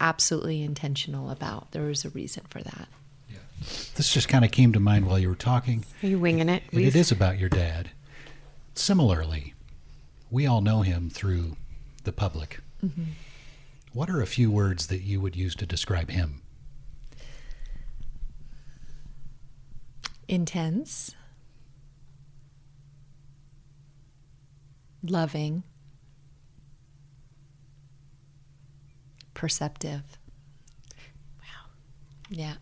absolutely 0.00 0.62
intentional 0.62 1.30
about. 1.30 1.72
There 1.72 1.82
was 1.82 2.06
a 2.06 2.08
reason 2.08 2.44
for 2.48 2.62
that. 2.62 2.88
Yeah. 3.28 3.36
This 3.96 4.12
just 4.14 4.30
kind 4.30 4.46
of 4.46 4.50
came 4.50 4.72
to 4.72 4.80
mind 4.80 5.06
while 5.06 5.18
you 5.18 5.28
were 5.28 5.34
talking. 5.34 5.84
Are 6.02 6.06
you 6.06 6.18
winging 6.18 6.48
it? 6.48 6.62
And 6.72 6.80
it 6.80 6.96
is 6.96 7.12
about 7.12 7.38
your 7.38 7.50
dad. 7.50 7.90
Similarly, 8.74 9.52
we 10.30 10.46
all 10.46 10.62
know 10.62 10.80
him 10.80 11.10
through 11.10 11.58
the 12.04 12.12
public. 12.12 12.60
Mm-hmm. 12.82 13.02
What 13.92 14.08
are 14.08 14.22
a 14.22 14.26
few 14.26 14.50
words 14.50 14.86
that 14.86 15.02
you 15.02 15.20
would 15.20 15.36
use 15.36 15.54
to 15.56 15.66
describe 15.66 16.10
him? 16.10 16.40
Intense, 20.28 21.14
loving, 25.02 25.64
perceptive. 29.40 30.02
Wow. 31.38 31.70
Yeah. 32.28 32.54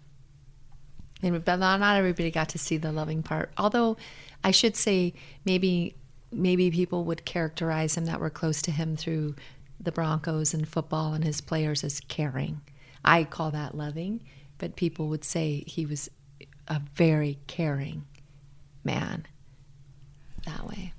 And 1.24 1.44
but 1.44 1.56
not 1.56 1.96
everybody 1.96 2.30
got 2.30 2.50
to 2.50 2.58
see 2.58 2.76
the 2.76 2.92
loving 2.92 3.24
part. 3.24 3.50
Although 3.58 3.96
I 4.44 4.52
should 4.52 4.76
say 4.76 5.12
maybe 5.44 5.96
maybe 6.30 6.70
people 6.70 7.02
would 7.02 7.24
characterize 7.24 7.96
him 7.96 8.04
that 8.04 8.20
were 8.20 8.30
close 8.30 8.62
to 8.62 8.70
him 8.70 8.94
through 8.94 9.34
the 9.80 9.90
Broncos 9.90 10.54
and 10.54 10.68
football 10.68 11.14
and 11.14 11.24
his 11.24 11.40
players 11.40 11.82
as 11.82 11.98
caring. 11.98 12.60
I 13.04 13.24
call 13.24 13.50
that 13.50 13.76
loving, 13.76 14.20
but 14.58 14.76
people 14.76 15.08
would 15.08 15.24
say 15.24 15.64
he 15.66 15.84
was 15.84 16.08
a 16.68 16.80
very 16.94 17.40
caring 17.48 18.04
man 18.84 19.26
that 20.46 20.64
way. 20.64 20.92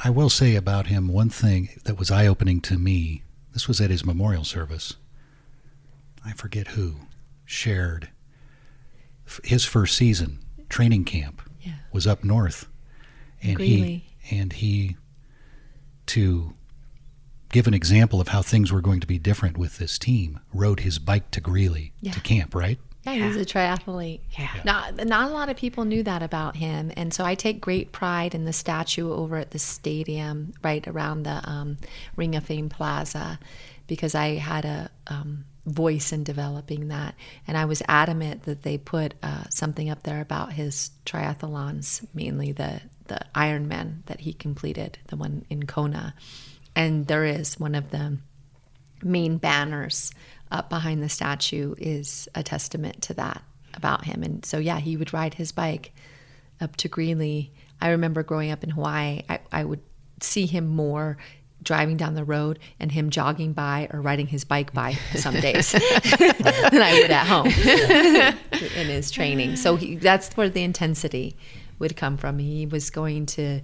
I 0.00 0.10
will 0.10 0.30
say 0.30 0.56
about 0.56 0.88
him 0.88 1.06
one 1.06 1.30
thing 1.30 1.68
that 1.84 1.96
was 1.96 2.10
eye 2.10 2.26
opening 2.26 2.60
to 2.62 2.76
me 2.76 3.22
this 3.54 3.66
was 3.66 3.80
at 3.80 3.88
his 3.90 4.04
memorial 4.04 4.44
service. 4.44 4.94
I 6.24 6.32
forget 6.32 6.68
who 6.68 6.96
shared 7.46 8.10
his 9.42 9.64
first 9.64 9.96
season 9.96 10.40
training 10.68 11.04
camp 11.04 11.40
yeah. 11.62 11.74
was 11.92 12.06
up 12.06 12.22
north, 12.24 12.66
and 13.42 13.58
he 13.60 14.04
and 14.30 14.52
he 14.52 14.96
to 16.06 16.54
give 17.50 17.66
an 17.66 17.74
example 17.74 18.20
of 18.20 18.28
how 18.28 18.42
things 18.42 18.72
were 18.72 18.80
going 18.80 19.00
to 19.00 19.06
be 19.06 19.18
different 19.18 19.56
with 19.56 19.78
this 19.78 19.98
team, 19.98 20.40
rode 20.52 20.80
his 20.80 20.98
bike 20.98 21.30
to 21.30 21.40
Greeley 21.40 21.92
Yeah. 22.00 22.12
to 22.12 22.20
camp, 22.20 22.54
right? 22.54 22.78
Yeah, 23.04 23.14
he's 23.14 23.36
a 23.36 23.44
triathlete. 23.44 24.20
Yeah. 24.38 24.48
Not, 24.64 25.04
not 25.06 25.30
a 25.30 25.34
lot 25.34 25.50
of 25.50 25.56
people 25.56 25.84
knew 25.84 26.02
that 26.04 26.22
about 26.22 26.56
him. 26.56 26.90
And 26.96 27.12
so 27.12 27.24
I 27.24 27.34
take 27.34 27.60
great 27.60 27.92
pride 27.92 28.34
in 28.34 28.44
the 28.44 28.52
statue 28.52 29.12
over 29.12 29.36
at 29.36 29.50
the 29.50 29.58
stadium, 29.58 30.54
right 30.62 30.86
around 30.88 31.24
the 31.24 31.40
um, 31.48 31.76
Ring 32.16 32.34
of 32.34 32.44
Fame 32.44 32.68
Plaza, 32.68 33.38
because 33.86 34.14
I 34.14 34.36
had 34.36 34.64
a 34.64 34.90
um, 35.06 35.44
voice 35.66 36.12
in 36.12 36.24
developing 36.24 36.88
that. 36.88 37.14
And 37.46 37.58
I 37.58 37.66
was 37.66 37.82
adamant 37.88 38.44
that 38.44 38.62
they 38.62 38.78
put 38.78 39.14
uh, 39.22 39.44
something 39.50 39.90
up 39.90 40.02
there 40.02 40.20
about 40.20 40.52
his 40.52 40.90
triathlons, 41.04 42.06
mainly 42.14 42.52
the, 42.52 42.80
the 43.06 43.20
Ironman 43.34 44.04
that 44.06 44.20
he 44.20 44.32
completed, 44.32 44.98
the 45.08 45.16
one 45.16 45.44
in 45.50 45.66
Kona. 45.66 46.14
And 46.74 47.06
there 47.06 47.24
is 47.24 47.60
one 47.60 47.74
of 47.74 47.90
the 47.90 48.18
main 49.02 49.36
banners 49.36 50.10
up 50.54 50.70
behind 50.70 51.02
the 51.02 51.08
statue 51.08 51.74
is 51.78 52.28
a 52.34 52.42
testament 52.42 53.02
to 53.02 53.14
that 53.14 53.42
about 53.74 54.04
him. 54.04 54.22
And 54.22 54.44
so, 54.44 54.58
yeah, 54.58 54.78
he 54.78 54.96
would 54.96 55.12
ride 55.12 55.34
his 55.34 55.50
bike 55.50 55.92
up 56.60 56.76
to 56.76 56.88
Greeley. 56.88 57.52
I 57.80 57.90
remember 57.90 58.22
growing 58.22 58.52
up 58.52 58.62
in 58.62 58.70
Hawaii, 58.70 59.22
I, 59.28 59.40
I 59.50 59.64
would 59.64 59.80
see 60.20 60.46
him 60.46 60.68
more 60.68 61.18
driving 61.60 61.96
down 61.96 62.14
the 62.14 62.24
road 62.24 62.60
and 62.78 62.92
him 62.92 63.10
jogging 63.10 63.52
by 63.52 63.88
or 63.92 64.00
riding 64.00 64.28
his 64.28 64.44
bike 64.44 64.72
by 64.72 64.92
some 65.14 65.34
days 65.34 65.72
than 65.72 65.82
I 66.82 67.00
would 67.02 67.10
at 67.10 67.26
home 67.26 67.46
in 67.46 68.86
his 68.86 69.10
training. 69.10 69.56
So 69.56 69.74
he, 69.74 69.96
that's 69.96 70.36
where 70.36 70.48
the 70.48 70.62
intensity 70.62 71.36
would 71.80 71.96
come 71.96 72.16
from. 72.16 72.38
He 72.38 72.64
was 72.66 72.90
going 72.90 73.26
to 73.26 73.60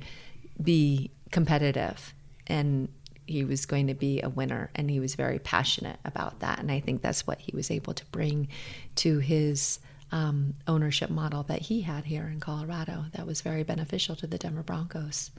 be 0.60 1.12
competitive 1.30 2.14
and 2.48 2.88
he 3.30 3.44
was 3.44 3.66
going 3.66 3.86
to 3.86 3.94
be 3.94 4.20
a 4.20 4.28
winner 4.28 4.70
and 4.74 4.90
he 4.90 5.00
was 5.00 5.14
very 5.14 5.38
passionate 5.38 5.98
about 6.04 6.40
that 6.40 6.58
and 6.58 6.70
i 6.70 6.80
think 6.80 7.02
that's 7.02 7.26
what 7.26 7.38
he 7.38 7.54
was 7.54 7.70
able 7.70 7.94
to 7.94 8.04
bring 8.06 8.48
to 8.94 9.18
his 9.18 9.78
um, 10.12 10.54
ownership 10.66 11.08
model 11.08 11.44
that 11.44 11.62
he 11.62 11.82
had 11.82 12.04
here 12.04 12.26
in 12.26 12.40
colorado 12.40 13.04
that 13.12 13.26
was 13.26 13.40
very 13.40 13.62
beneficial 13.62 14.16
to 14.16 14.26
the 14.26 14.38
denver 14.38 14.62
broncos 14.62 15.30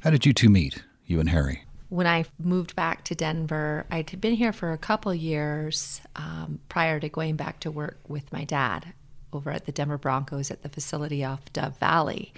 How 0.00 0.10
did 0.10 0.26
you 0.26 0.32
two 0.32 0.50
meet, 0.50 0.82
you 1.06 1.20
and 1.20 1.28
Harry? 1.28 1.64
when 1.94 2.06
I 2.08 2.24
moved 2.40 2.74
back 2.74 3.04
to 3.04 3.14
Denver, 3.14 3.86
I'd 3.88 4.20
been 4.20 4.34
here 4.34 4.52
for 4.52 4.72
a 4.72 4.78
couple 4.78 5.14
years 5.14 6.00
um, 6.16 6.58
prior 6.68 6.98
to 6.98 7.08
going 7.08 7.36
back 7.36 7.60
to 7.60 7.70
work 7.70 7.98
with 8.08 8.32
my 8.32 8.42
dad 8.42 8.92
over 9.32 9.50
at 9.52 9.66
the 9.66 9.72
Denver 9.72 9.98
Broncos 9.98 10.50
at 10.50 10.62
the 10.62 10.68
facility 10.68 11.24
off 11.24 11.40
Dove 11.52 11.78
Valley. 11.78 12.32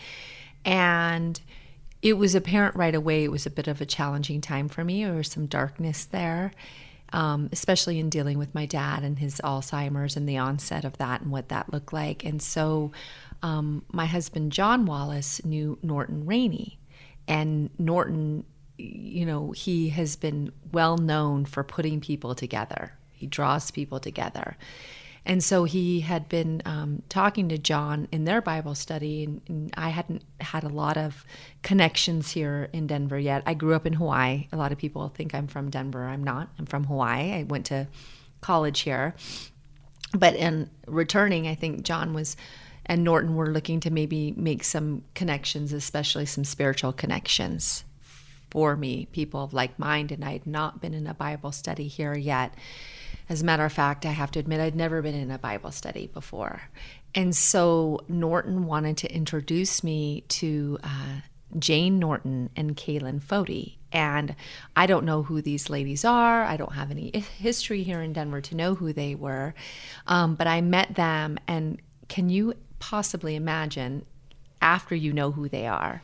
And 0.65 1.41
it 2.07 2.17
was 2.19 2.35
apparent 2.35 2.77
right 2.77 2.95
away 2.95 3.25
it 3.25 3.31
was 3.31 3.47
a 3.47 3.51
bit 3.51 3.69
of 3.69 3.81
a 3.81 3.87
challenging 3.87 4.41
time 4.41 4.69
for 4.69 4.85
me. 4.85 5.05
There 5.05 5.15
was 5.15 5.31
some 5.31 5.47
darkness 5.47 6.05
there, 6.05 6.53
um, 7.13 7.49
especially 7.53 7.99
in 7.99 8.11
dealing 8.11 8.39
with 8.39 8.55
my 8.55 8.67
dad 8.67 9.03
and 9.03 9.19
his 9.19 9.41
Alzheimer's 9.43 10.17
and 10.17 10.29
the 10.29 10.39
onset 10.39 10.85
of 10.85 10.97
that 10.99 11.23
and 11.23 11.31
what 11.31 11.49
that 11.49 11.73
looked 11.73 11.93
like. 11.93 12.25
And 12.25 12.41
so 12.41 12.93
um, 13.43 13.85
my 13.93 14.07
husband, 14.07 14.53
John 14.53 14.87
Wallace, 14.87 15.45
knew 15.45 15.79
Norton 15.83 16.27
Rainey. 16.27 16.79
And 17.29 17.71
Norton 17.79 18.45
you 18.79 19.25
know, 19.25 19.53
he 19.53 19.89
has 19.91 20.17
been 20.17 20.53
well 20.73 20.99
known 20.99 21.45
for 21.45 21.65
putting 21.65 22.01
people 22.01 22.35
together. 22.35 22.93
He 23.13 23.27
draws 23.27 23.71
people 23.71 24.01
together. 24.01 24.57
And 25.27 25.43
so 25.43 25.65
he 25.65 26.01
had 26.01 26.29
been 26.29 26.63
um, 26.65 27.03
talking 27.09 27.49
to 27.49 27.59
John 27.59 28.07
in 28.13 28.25
their 28.25 28.41
Bible 28.41 28.77
study, 28.77 29.25
and, 29.25 29.41
and 29.49 29.75
I 29.77 29.89
hadn't 29.89 30.23
had 30.41 30.63
a 30.63 30.69
lot 30.69 30.97
of 30.97 31.25
connections 31.65 32.31
here 32.31 32.71
in 32.73 32.87
Denver 32.87 33.19
yet. 33.19 33.43
I 33.45 33.55
grew 33.55 33.75
up 33.75 33.87
in 33.87 33.95
Hawaii. 33.95 34.47
A 34.53 34.57
lot 34.57 34.71
of 34.71 34.79
people 34.79 35.09
think 35.09 35.35
I'm 35.35 35.49
from 35.49 35.69
Denver. 35.69 36.05
I'm 36.05 36.23
not. 36.23 36.49
I'm 36.61 36.67
from 36.67 36.85
Hawaii. 36.85 37.33
I 37.33 37.43
went 37.43 37.67
to 37.67 37.89
college 38.41 38.81
here. 38.81 39.17
But 40.17 40.37
in 40.37 40.71
returning, 40.87 41.49
I 41.49 41.57
think 41.57 41.83
John 41.83 42.15
was 42.15 42.37
and 42.87 43.03
Norton 43.03 43.35
were 43.35 43.51
looking 43.51 43.81
to 43.81 43.91
maybe 43.91 44.33
make 44.37 44.63
some 44.63 45.03
connections, 45.15 45.73
especially 45.73 46.25
some 46.25 46.45
spiritual 46.45 46.93
connections 46.93 47.83
for 48.49 48.77
me, 48.77 49.09
people 49.11 49.43
of 49.43 49.53
like 49.53 49.77
mind, 49.77 50.13
and 50.13 50.25
I 50.25 50.35
had 50.35 50.47
not 50.47 50.81
been 50.81 50.95
in 50.95 51.09
a 51.09 51.15
Bible 51.15 51.51
study 51.51 51.89
here 51.89 52.15
yet. 52.15 52.55
As 53.29 53.43
a 53.43 53.45
matter 53.45 53.65
of 53.65 53.73
fact, 53.73 54.07
I 54.07 54.13
have 54.13 54.31
to 54.33 54.39
admit, 54.39 54.61
I'd 54.61 54.77
never 54.77 55.03
been 55.03 55.15
in 55.15 55.31
a 55.31 55.39
Bible 55.39 55.71
study 55.71 56.09
before. 56.13 56.63
And 57.15 57.35
so 57.35 58.01
Norton 58.09 58.67
wanted 58.67 58.97
to 58.99 59.13
introduce 59.13 59.83
me 59.83 60.25
to 60.29 60.79
uh, 60.83 61.21
Jane 61.59 61.99
Norton 61.99 62.51
and 62.57 62.77
Kaylin 62.77 63.21
Fody. 63.21 63.77
And 63.93 64.37
I 64.75 64.87
don't 64.87 65.05
know 65.05 65.23
who 65.23 65.41
these 65.41 65.71
ladies 65.71 66.05
are. 66.05 66.45
I 66.45 66.57
don't 66.57 66.75
have 66.75 66.91
any 66.91 67.11
history 67.19 67.83
here 67.83 68.03
in 68.03 68.13
Denver 68.13 68.41
to 68.43 68.55
know 68.55 68.75
who 68.75 68.93
they 68.93 69.15
were. 69.15 69.55
Um, 70.07 70.35
but 70.35 70.47
I 70.47 70.61
met 70.61 70.95
them, 70.95 71.39
and 71.49 71.81
can 72.09 72.29
you 72.29 72.55
possibly 72.79 73.37
imagine 73.37 74.05
after 74.61 74.95
you 74.95 75.13
know 75.13 75.33
who 75.33 75.49
they 75.49 75.67
are? 75.67 76.03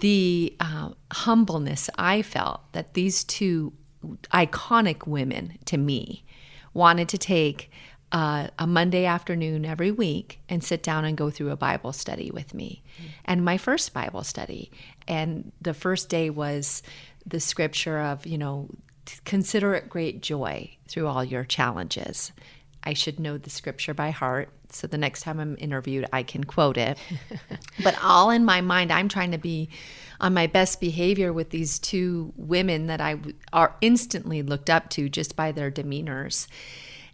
the 0.00 0.54
uh, 0.60 0.90
humbleness 1.12 1.88
I 1.96 2.22
felt 2.22 2.60
that 2.72 2.94
these 2.94 3.24
two 3.24 3.72
iconic 4.32 5.06
women 5.06 5.58
to 5.64 5.78
me 5.78 6.24
wanted 6.76 7.08
to 7.08 7.18
take 7.18 7.70
uh, 8.12 8.48
a 8.58 8.66
Monday 8.66 9.04
afternoon 9.04 9.64
every 9.64 9.90
week 9.90 10.40
and 10.48 10.62
sit 10.62 10.82
down 10.82 11.04
and 11.04 11.16
go 11.16 11.30
through 11.30 11.50
a 11.50 11.56
Bible 11.56 11.92
study 11.92 12.30
with 12.30 12.54
me. 12.54 12.84
And 13.24 13.44
my 13.44 13.56
first 13.56 13.92
Bible 13.92 14.22
study. 14.22 14.70
And 15.08 15.50
the 15.60 15.74
first 15.74 16.08
day 16.08 16.30
was 16.30 16.82
the 17.26 17.40
scripture 17.40 17.98
of, 17.98 18.26
you 18.26 18.38
know, 18.38 18.68
consider 19.24 19.74
it 19.74 19.88
great 19.88 20.22
joy 20.22 20.76
through 20.86 21.08
all 21.08 21.24
your 21.24 21.44
challenges. 21.44 22.32
I 22.84 22.92
should 22.92 23.18
know 23.18 23.38
the 23.38 23.50
scripture 23.50 23.94
by 23.94 24.10
heart. 24.10 24.50
So 24.70 24.86
the 24.86 24.98
next 24.98 25.22
time 25.22 25.40
I'm 25.40 25.56
interviewed, 25.58 26.06
I 26.12 26.22
can 26.22 26.44
quote 26.44 26.76
it. 26.76 26.98
but 27.82 27.96
all 28.02 28.30
in 28.30 28.44
my 28.44 28.60
mind, 28.60 28.92
I'm 28.92 29.08
trying 29.08 29.32
to 29.32 29.38
be 29.38 29.70
on 30.20 30.34
my 30.34 30.46
best 30.46 30.80
behavior 30.80 31.32
with 31.32 31.50
these 31.50 31.78
two 31.78 32.32
women 32.36 32.86
that 32.86 33.00
I 33.00 33.18
are 33.52 33.76
instantly 33.80 34.42
looked 34.42 34.70
up 34.70 34.88
to 34.90 35.08
just 35.08 35.36
by 35.36 35.52
their 35.52 35.70
demeanors. 35.70 36.46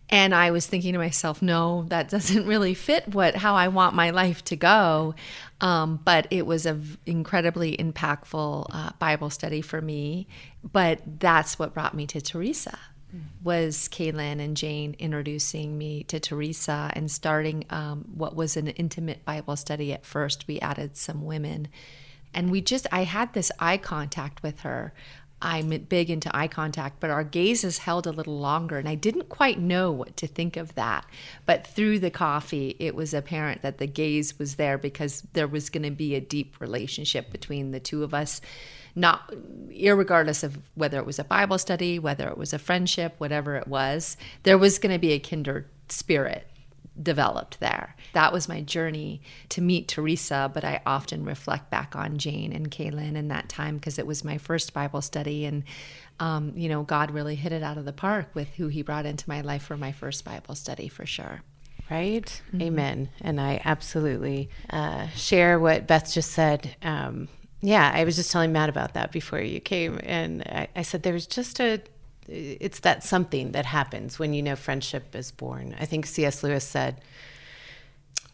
And 0.08 0.34
I 0.34 0.50
was 0.50 0.66
thinking 0.66 0.92
to 0.92 0.98
myself, 0.98 1.40
no, 1.40 1.84
that 1.88 2.08
doesn't 2.10 2.46
really 2.46 2.74
fit 2.74 3.08
what 3.08 3.36
how 3.36 3.54
I 3.54 3.68
want 3.68 3.94
my 3.94 4.10
life 4.10 4.44
to 4.44 4.56
go. 4.56 5.14
Um, 5.60 6.00
but 6.04 6.26
it 6.30 6.46
was 6.46 6.66
an 6.66 6.98
incredibly 7.06 7.76
impactful 7.76 8.66
uh, 8.70 8.90
Bible 8.98 9.30
study 9.30 9.62
for 9.62 9.80
me. 9.80 10.26
But 10.62 11.00
that's 11.20 11.58
what 11.58 11.74
brought 11.74 11.94
me 11.94 12.06
to 12.08 12.20
Teresa 12.20 12.78
was 13.42 13.88
Kaylin 13.90 14.40
and 14.40 14.56
Jane 14.56 14.96
introducing 14.98 15.76
me 15.76 16.04
to 16.04 16.18
Teresa 16.18 16.90
and 16.94 17.10
starting 17.10 17.64
um, 17.70 18.04
what 18.14 18.34
was 18.34 18.56
an 18.56 18.68
intimate 18.68 19.24
Bible 19.24 19.56
study 19.56 19.92
at 19.92 20.06
first. 20.06 20.46
We 20.48 20.60
added 20.60 20.96
some 20.96 21.24
women. 21.24 21.68
And 22.34 22.50
we 22.50 22.60
just, 22.60 22.86
I 22.90 23.04
had 23.04 23.32
this 23.32 23.52
eye 23.58 23.76
contact 23.76 24.42
with 24.42 24.60
her. 24.60 24.92
I'm 25.42 25.70
big 25.70 26.08
into 26.08 26.34
eye 26.34 26.46
contact, 26.46 27.00
but 27.00 27.10
our 27.10 27.24
gazes 27.24 27.78
held 27.78 28.06
a 28.06 28.12
little 28.12 28.38
longer, 28.38 28.78
and 28.78 28.88
I 28.88 28.94
didn't 28.94 29.28
quite 29.28 29.58
know 29.58 29.90
what 29.90 30.16
to 30.18 30.28
think 30.28 30.56
of 30.56 30.76
that. 30.76 31.04
But 31.46 31.66
through 31.66 31.98
the 31.98 32.12
coffee, 32.12 32.76
it 32.78 32.94
was 32.94 33.12
apparent 33.12 33.62
that 33.62 33.78
the 33.78 33.88
gaze 33.88 34.38
was 34.38 34.54
there 34.54 34.78
because 34.78 35.22
there 35.32 35.48
was 35.48 35.68
going 35.68 35.82
to 35.82 35.90
be 35.90 36.14
a 36.14 36.20
deep 36.20 36.60
relationship 36.60 37.32
between 37.32 37.72
the 37.72 37.80
two 37.80 38.04
of 38.04 38.14
us 38.14 38.40
not 38.94 39.32
regardless 39.68 40.42
of 40.42 40.58
whether 40.74 40.98
it 40.98 41.06
was 41.06 41.18
a 41.18 41.24
bible 41.24 41.58
study 41.58 41.98
whether 41.98 42.28
it 42.28 42.36
was 42.36 42.52
a 42.52 42.58
friendship 42.58 43.14
whatever 43.18 43.56
it 43.56 43.66
was 43.66 44.16
there 44.42 44.58
was 44.58 44.78
going 44.78 44.92
to 44.92 44.98
be 44.98 45.12
a 45.12 45.18
kindred 45.18 45.64
spirit 45.88 46.46
developed 47.00 47.58
there 47.60 47.96
that 48.12 48.32
was 48.32 48.48
my 48.48 48.60
journey 48.60 49.20
to 49.48 49.60
meet 49.60 49.88
teresa 49.88 50.50
but 50.52 50.64
i 50.64 50.80
often 50.84 51.24
reflect 51.24 51.70
back 51.70 51.96
on 51.96 52.18
jane 52.18 52.52
and 52.52 52.70
kaylin 52.70 53.16
in 53.16 53.28
that 53.28 53.48
time 53.48 53.76
because 53.76 53.98
it 53.98 54.06
was 54.06 54.24
my 54.24 54.36
first 54.36 54.74
bible 54.74 55.00
study 55.00 55.44
and 55.44 55.64
um, 56.20 56.52
you 56.54 56.68
know 56.68 56.82
god 56.82 57.10
really 57.10 57.34
hit 57.34 57.52
it 57.52 57.62
out 57.62 57.78
of 57.78 57.84
the 57.84 57.92
park 57.92 58.28
with 58.34 58.48
who 58.54 58.68
he 58.68 58.82
brought 58.82 59.06
into 59.06 59.28
my 59.28 59.40
life 59.40 59.62
for 59.62 59.76
my 59.76 59.92
first 59.92 60.24
bible 60.24 60.54
study 60.54 60.88
for 60.88 61.06
sure 61.06 61.42
right? 61.90 62.42
Mm-hmm. 62.48 62.62
Amen. 62.62 63.08
And 63.20 63.40
I 63.40 63.60
absolutely 63.64 64.48
uh, 64.70 65.08
share 65.08 65.58
what 65.58 65.86
Beth 65.86 66.12
just 66.12 66.32
said. 66.32 66.74
Um, 66.82 67.28
yeah, 67.60 67.92
I 67.94 68.04
was 68.04 68.16
just 68.16 68.32
telling 68.32 68.52
Matt 68.52 68.68
about 68.68 68.94
that 68.94 69.12
before 69.12 69.40
you 69.40 69.60
came, 69.60 70.00
and 70.02 70.42
I, 70.42 70.68
I 70.74 70.82
said 70.82 71.02
there 71.04 71.12
was 71.12 71.26
just 71.26 71.60
a. 71.60 71.80
It's 72.28 72.80
that 72.80 73.02
something 73.02 73.52
that 73.52 73.66
happens 73.66 74.18
when 74.18 74.32
you 74.34 74.42
know 74.42 74.56
friendship 74.56 75.14
is 75.14 75.30
born. 75.32 75.74
I 75.78 75.84
think 75.84 76.06
C.S. 76.06 76.42
Lewis 76.42 76.64
said, 76.64 77.00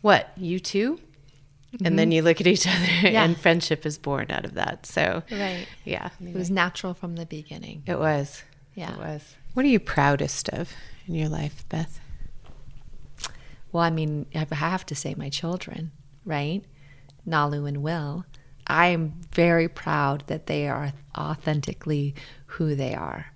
"What 0.00 0.30
you 0.36 0.60
2 0.60 0.94
mm-hmm. 0.94 1.86
and 1.86 1.98
then 1.98 2.12
you 2.12 2.22
look 2.22 2.40
at 2.40 2.46
each 2.46 2.66
other, 2.66 3.08
yeah. 3.08 3.24
and 3.24 3.36
friendship 3.36 3.86
is 3.86 3.98
born 3.98 4.30
out 4.30 4.44
of 4.44 4.54
that." 4.54 4.86
So, 4.86 5.22
right, 5.30 5.66
yeah, 5.84 6.10
it 6.20 6.34
was 6.34 6.50
natural 6.50 6.94
from 6.94 7.16
the 7.16 7.26
beginning. 7.26 7.82
It 7.86 7.98
was. 7.98 8.42
Yeah, 8.74 8.92
it 8.92 8.98
was. 8.98 9.34
What 9.54 9.64
are 9.64 9.68
you 9.68 9.80
proudest 9.80 10.48
of 10.50 10.72
in 11.06 11.14
your 11.14 11.28
life, 11.28 11.64
Beth? 11.68 12.00
Well, 13.72 13.82
I 13.82 13.90
mean, 13.90 14.26
I 14.34 14.46
have 14.54 14.86
to 14.86 14.94
say 14.94 15.14
my 15.14 15.28
children, 15.28 15.92
right? 16.24 16.62
Nalu 17.26 17.68
and 17.68 17.82
Will. 17.82 18.24
I 18.66 18.88
am 18.88 19.14
very 19.32 19.68
proud 19.68 20.24
that 20.26 20.46
they 20.46 20.68
are 20.68 20.92
authentically 21.16 22.14
who 22.46 22.74
they 22.74 22.94
are. 22.94 23.26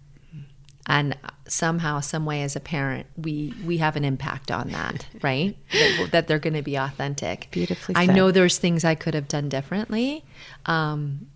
And 0.87 1.17
somehow, 1.47 2.01
some 2.01 2.27
way, 2.27 2.43
as 2.43 2.57
a 2.57 2.61
parent, 2.61 3.07
we 3.17 3.55
we 3.65 3.79
have 3.79 3.95
an 3.97 4.05
impact 4.05 4.51
on 4.51 4.71
that, 4.71 5.07
right? 5.23 5.57
that, 5.73 6.09
that 6.11 6.27
they're 6.27 6.39
going 6.39 6.55
to 6.55 6.63
be 6.63 6.77
authentic. 6.77 7.49
Beautifully 7.51 7.95
I 7.95 8.07
said. 8.07 8.17
know 8.17 8.31
there's 8.31 8.59
things 8.59 8.85
I 8.85 8.95
could 8.95 9.15
have 9.15 9.29
done 9.29 9.49
differently, 9.49 10.25
um, 10.67 11.29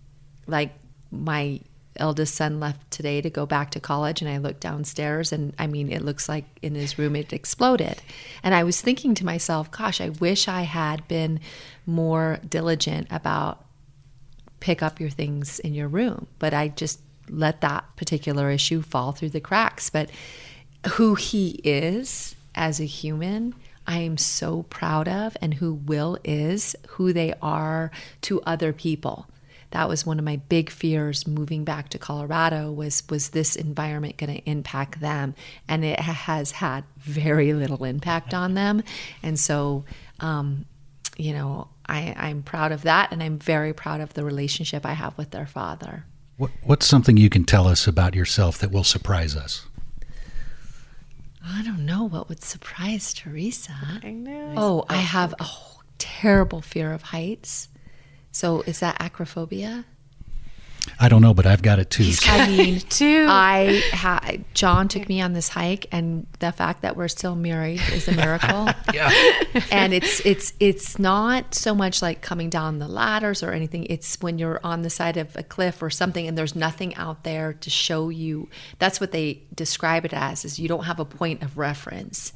like 0.47 0.73
my 1.11 1.61
eldest 1.99 2.35
son 2.35 2.59
left 2.59 2.89
today 2.91 3.21
to 3.21 3.29
go 3.29 3.45
back 3.45 3.71
to 3.71 3.79
college 3.79 4.21
and 4.21 4.29
I 4.29 4.37
looked 4.37 4.59
downstairs 4.59 5.31
and 5.31 5.53
I 5.57 5.67
mean 5.67 5.91
it 5.91 6.03
looks 6.03 6.29
like 6.29 6.45
in 6.61 6.75
his 6.75 6.97
room 6.97 7.15
it 7.15 7.33
exploded. 7.33 8.01
And 8.43 8.53
I 8.53 8.63
was 8.63 8.81
thinking 8.81 9.15
to 9.15 9.25
myself, 9.25 9.71
gosh, 9.71 9.99
I 9.99 10.09
wish 10.09 10.47
I 10.47 10.61
had 10.61 11.07
been 11.07 11.39
more 11.85 12.39
diligent 12.47 13.07
about 13.09 13.65
pick 14.59 14.81
up 14.81 14.99
your 14.99 15.09
things 15.09 15.59
in 15.59 15.73
your 15.73 15.87
room, 15.87 16.27
but 16.39 16.53
I 16.53 16.69
just 16.69 16.99
let 17.29 17.61
that 17.61 17.95
particular 17.95 18.49
issue 18.49 18.81
fall 18.81 19.11
through 19.11 19.29
the 19.29 19.39
cracks. 19.39 19.89
But 19.89 20.09
who 20.91 21.15
he 21.15 21.59
is 21.63 22.35
as 22.55 22.79
a 22.79 22.85
human, 22.85 23.55
I 23.85 23.99
am 23.99 24.17
so 24.17 24.63
proud 24.63 25.07
of, 25.07 25.37
and 25.41 25.55
who 25.55 25.73
Will 25.73 26.17
is, 26.23 26.75
who 26.89 27.13
they 27.13 27.33
are 27.41 27.91
to 28.21 28.41
other 28.41 28.73
people. 28.73 29.27
That 29.71 29.89
was 29.89 30.05
one 30.05 30.17
of 30.17 30.25
my 30.25 30.37
big 30.37 30.69
fears 30.69 31.27
moving 31.27 31.65
back 31.65 31.89
to 31.89 31.97
Colorado 31.97 32.71
was 32.71 33.03
was 33.09 33.29
this 33.29 33.55
environment 33.55 34.15
going 34.15 34.33
to 34.33 34.49
impact 34.49 35.01
them? 35.01 35.35
And 35.67 35.83
it 35.83 35.99
has 35.99 36.51
had 36.51 36.85
very 36.97 37.51
little 37.51 37.83
impact 37.83 38.33
on 38.33 38.53
them. 38.53 38.81
And 39.21 39.37
so 39.37 39.83
um, 40.21 40.65
you 41.17 41.33
know 41.33 41.67
I, 41.85 42.13
I'm 42.17 42.43
proud 42.43 42.71
of 42.71 42.83
that 42.83 43.11
and 43.11 43.21
I'm 43.21 43.39
very 43.39 43.73
proud 43.73 44.01
of 44.01 44.13
the 44.13 44.23
relationship 44.23 44.85
I 44.85 44.93
have 44.93 45.17
with 45.17 45.31
their 45.31 45.47
father 45.47 46.05
What, 46.37 46.51
what's 46.63 46.85
something 46.85 47.17
you 47.17 47.29
can 47.29 47.45
tell 47.45 47.67
us 47.67 47.87
about 47.87 48.13
yourself 48.13 48.59
that 48.59 48.71
will 48.71 48.83
surprise 48.83 49.35
us? 49.35 49.65
I 51.43 51.63
don't 51.63 51.85
know 51.85 52.03
what 52.03 52.29
would 52.29 52.43
surprise 52.43 53.13
Teresa 53.13 53.73
I 54.03 54.11
know. 54.11 54.53
oh 54.57 54.85
I 54.89 54.97
have 54.97 55.33
a 55.39 55.47
terrible 55.97 56.61
fear 56.61 56.93
of 56.93 57.01
heights 57.03 57.69
so 58.31 58.61
is 58.63 58.79
that 58.81 58.97
acrophobia 58.99 59.85
I 60.99 61.09
don't 61.09 61.21
know, 61.21 61.33
but 61.33 61.45
I've 61.45 61.61
got 61.61 61.79
it 61.79 61.89
too. 61.89 62.11
I 62.25 62.47
mean, 62.47 62.79
too. 62.79 63.25
I 63.29 63.81
ha- 63.93 64.37
John 64.53 64.87
took 64.87 65.07
me 65.07 65.21
on 65.21 65.33
this 65.33 65.49
hike, 65.49 65.85
and 65.91 66.25
the 66.39 66.51
fact 66.51 66.81
that 66.81 66.95
we're 66.95 67.07
still 67.07 67.35
married 67.35 67.81
is 67.91 68.07
a 68.07 68.13
miracle. 68.13 68.69
yeah. 68.93 69.11
and 69.71 69.93
it's 69.93 70.25
it's 70.25 70.53
it's 70.59 70.97
not 70.99 71.53
so 71.53 71.75
much 71.75 72.01
like 72.01 72.21
coming 72.21 72.49
down 72.49 72.79
the 72.79 72.87
ladders 72.87 73.43
or 73.43 73.51
anything. 73.51 73.85
It's 73.89 74.19
when 74.21 74.37
you're 74.37 74.59
on 74.63 74.81
the 74.81 74.89
side 74.89 75.17
of 75.17 75.35
a 75.35 75.43
cliff 75.43 75.81
or 75.81 75.89
something, 75.89 76.27
and 76.27 76.37
there's 76.37 76.55
nothing 76.55 76.95
out 76.95 77.23
there 77.23 77.53
to 77.53 77.69
show 77.69 78.09
you. 78.09 78.49
That's 78.79 78.99
what 78.99 79.11
they 79.11 79.43
describe 79.53 80.05
it 80.05 80.13
as: 80.13 80.45
is 80.45 80.59
you 80.59 80.67
don't 80.67 80.85
have 80.85 80.99
a 80.99 81.05
point 81.05 81.43
of 81.43 81.57
reference, 81.57 82.33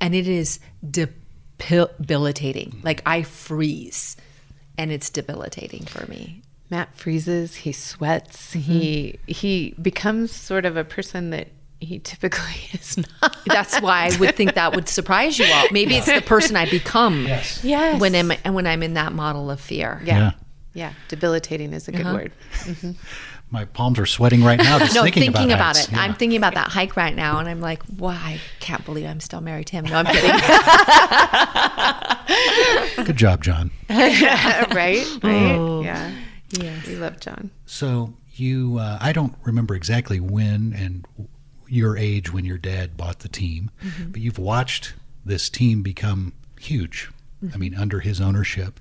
and 0.00 0.14
it 0.14 0.28
is 0.28 0.60
debilitating. 0.88 2.80
Like 2.82 3.02
I 3.06 3.22
freeze, 3.22 4.16
and 4.78 4.92
it's 4.92 5.10
debilitating 5.10 5.84
for 5.84 6.06
me. 6.06 6.42
Matt 6.70 6.94
freezes. 6.94 7.56
He 7.56 7.72
sweats. 7.72 8.54
Mm-hmm. 8.54 8.72
He 8.72 9.18
he 9.26 9.74
becomes 9.80 10.32
sort 10.32 10.64
of 10.64 10.76
a 10.76 10.84
person 10.84 11.30
that 11.30 11.48
he 11.80 11.98
typically 11.98 12.54
is 12.72 12.96
not. 12.98 13.36
That's 13.46 13.80
why 13.80 14.10
I 14.12 14.16
would 14.18 14.34
think 14.34 14.54
that 14.54 14.74
would 14.74 14.88
surprise 14.88 15.38
you 15.38 15.46
all. 15.52 15.66
Maybe 15.70 15.96
it's 15.96 16.06
the 16.06 16.22
person 16.26 16.56
I 16.56 16.68
become 16.68 17.26
Yes. 17.26 17.62
Yes. 17.62 18.00
when 18.00 18.14
I'm 18.14 18.32
and 18.44 18.54
when 18.54 18.66
I'm 18.66 18.82
in 18.82 18.94
that 18.94 19.12
model 19.12 19.50
of 19.50 19.60
fear. 19.60 20.00
yeah. 20.04 20.18
Yeah. 20.18 20.30
yeah. 20.72 20.92
Debilitating 21.08 21.72
is 21.72 21.88
a 21.88 21.92
good 21.92 22.06
uh-huh. 22.06 22.14
word. 22.14 22.32
Mm-hmm. 22.62 22.92
My 23.50 23.66
palms 23.66 23.98
are 24.00 24.06
sweating 24.06 24.42
right 24.42 24.58
now 24.58 24.78
just 24.80 24.94
No, 24.96 25.02
thinking, 25.04 25.24
thinking, 25.24 25.52
about, 25.52 25.76
heights. 25.76 25.88
it. 25.88 25.92
Yeah. 25.92 26.00
I'm 26.00 26.14
thinking 26.14 26.38
about 26.38 26.54
that 26.54 26.68
hike 26.68 26.96
right 26.96 27.14
now, 27.14 27.38
and 27.38 27.48
I'm 27.48 27.60
like, 27.60 27.82
wow, 27.98 28.08
I 28.10 28.40
can't 28.58 28.84
believe 28.84 29.06
I'm 29.06 29.20
still 29.20 29.40
married 29.42 29.66
to 29.68 29.76
him. 29.76 29.84
No, 29.84 30.02
I'm 30.04 30.06
kidding. 30.06 30.30
Good 33.04 33.16
job, 33.16 33.44
John. 33.44 33.70
right? 33.90 34.74
Right? 34.74 35.04
Oh. 35.22 35.82
Yeah. 35.84 36.10
Yes. 36.60 36.86
We 36.86 36.96
love 36.96 37.20
John. 37.20 37.50
So 37.66 38.14
you, 38.34 38.78
uh, 38.78 38.98
I 39.00 39.12
don't 39.12 39.34
remember 39.44 39.74
exactly 39.74 40.20
when 40.20 40.72
and 40.76 41.06
your 41.68 41.96
age 41.96 42.32
when 42.32 42.44
your 42.44 42.58
dad 42.58 42.96
bought 42.96 43.20
the 43.20 43.28
team, 43.28 43.70
Mm-hmm. 43.82 44.10
but 44.10 44.20
you've 44.20 44.38
watched 44.38 44.94
this 45.24 45.48
team 45.48 45.82
become 45.82 46.32
huge. 46.60 47.10
I 47.52 47.58
mean, 47.58 47.74
under 47.74 48.00
his 48.00 48.22
ownership, 48.22 48.80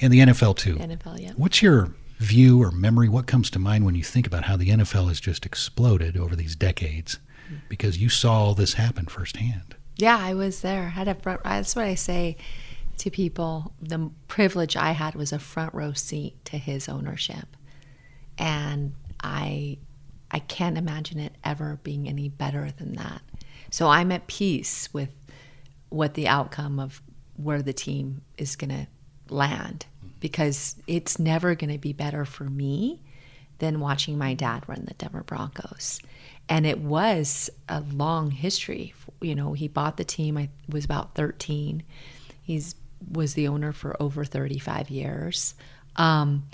and 0.00 0.10
the 0.10 0.20
NFL 0.20 0.56
too. 0.56 0.76
NFL, 0.76 1.20
yeah. 1.20 1.32
What's 1.36 1.60
your 1.60 1.92
view 2.18 2.62
or 2.62 2.70
memory? 2.70 3.10
What 3.10 3.26
comes 3.26 3.50
to 3.50 3.58
mind 3.58 3.84
when 3.84 3.94
you 3.94 4.02
think 4.02 4.26
about 4.26 4.44
how 4.44 4.56
the 4.56 4.70
NFL 4.70 5.08
has 5.08 5.20
just 5.20 5.44
exploded 5.44 6.16
over 6.16 6.34
these 6.34 6.56
decades? 6.56 7.18
Because 7.68 7.98
you 7.98 8.08
saw 8.08 8.32
all 8.32 8.54
this 8.54 8.74
happen 8.74 9.04
firsthand. 9.04 9.74
Yeah, 9.96 10.16
I 10.18 10.32
was 10.32 10.62
there. 10.62 10.84
I 10.84 10.88
had 10.88 11.08
a 11.08 11.14
front. 11.14 11.42
That's 11.44 11.76
what 11.76 11.84
I 11.84 11.94
say 11.94 12.38
to 13.00 13.10
people. 13.10 13.74
The 13.80 14.10
privilege 14.28 14.76
I 14.76 14.92
had 14.92 15.14
was 15.14 15.32
a 15.32 15.38
front 15.38 15.74
row 15.74 15.92
seat 15.92 16.44
to 16.46 16.58
his 16.58 16.88
ownership, 16.88 17.56
and 18.38 18.94
I, 19.22 19.78
I 20.30 20.38
can't 20.38 20.78
imagine 20.78 21.18
it 21.18 21.34
ever 21.44 21.80
being 21.82 22.08
any 22.08 22.28
better 22.28 22.70
than 22.76 22.94
that. 22.94 23.22
So 23.70 23.88
I'm 23.88 24.12
at 24.12 24.26
peace 24.26 24.92
with 24.92 25.10
what 25.88 26.14
the 26.14 26.28
outcome 26.28 26.78
of 26.78 27.02
where 27.36 27.62
the 27.62 27.72
team 27.72 28.22
is 28.36 28.56
going 28.56 28.70
to 28.70 28.86
land 29.32 29.86
because 30.20 30.76
it's 30.86 31.18
never 31.18 31.54
going 31.54 31.72
to 31.72 31.78
be 31.78 31.92
better 31.92 32.24
for 32.24 32.44
me 32.44 33.00
than 33.58 33.80
watching 33.80 34.18
my 34.18 34.34
dad 34.34 34.64
run 34.68 34.84
the 34.86 34.94
Denver 34.94 35.22
Broncos. 35.22 36.00
And 36.48 36.66
it 36.66 36.78
was 36.78 37.48
a 37.68 37.80
long 37.80 38.30
history. 38.30 38.94
You 39.20 39.34
know, 39.34 39.52
he 39.52 39.68
bought 39.68 39.96
the 39.96 40.04
team, 40.04 40.36
I 40.36 40.50
was 40.68 40.84
about 40.84 41.14
13. 41.14 41.82
He's 42.42 42.74
was 43.10 43.34
the 43.34 43.48
owner 43.48 43.72
for 43.72 44.00
over 44.00 44.24
35 44.24 44.90
years. 44.90 45.54
Um, 45.96 46.48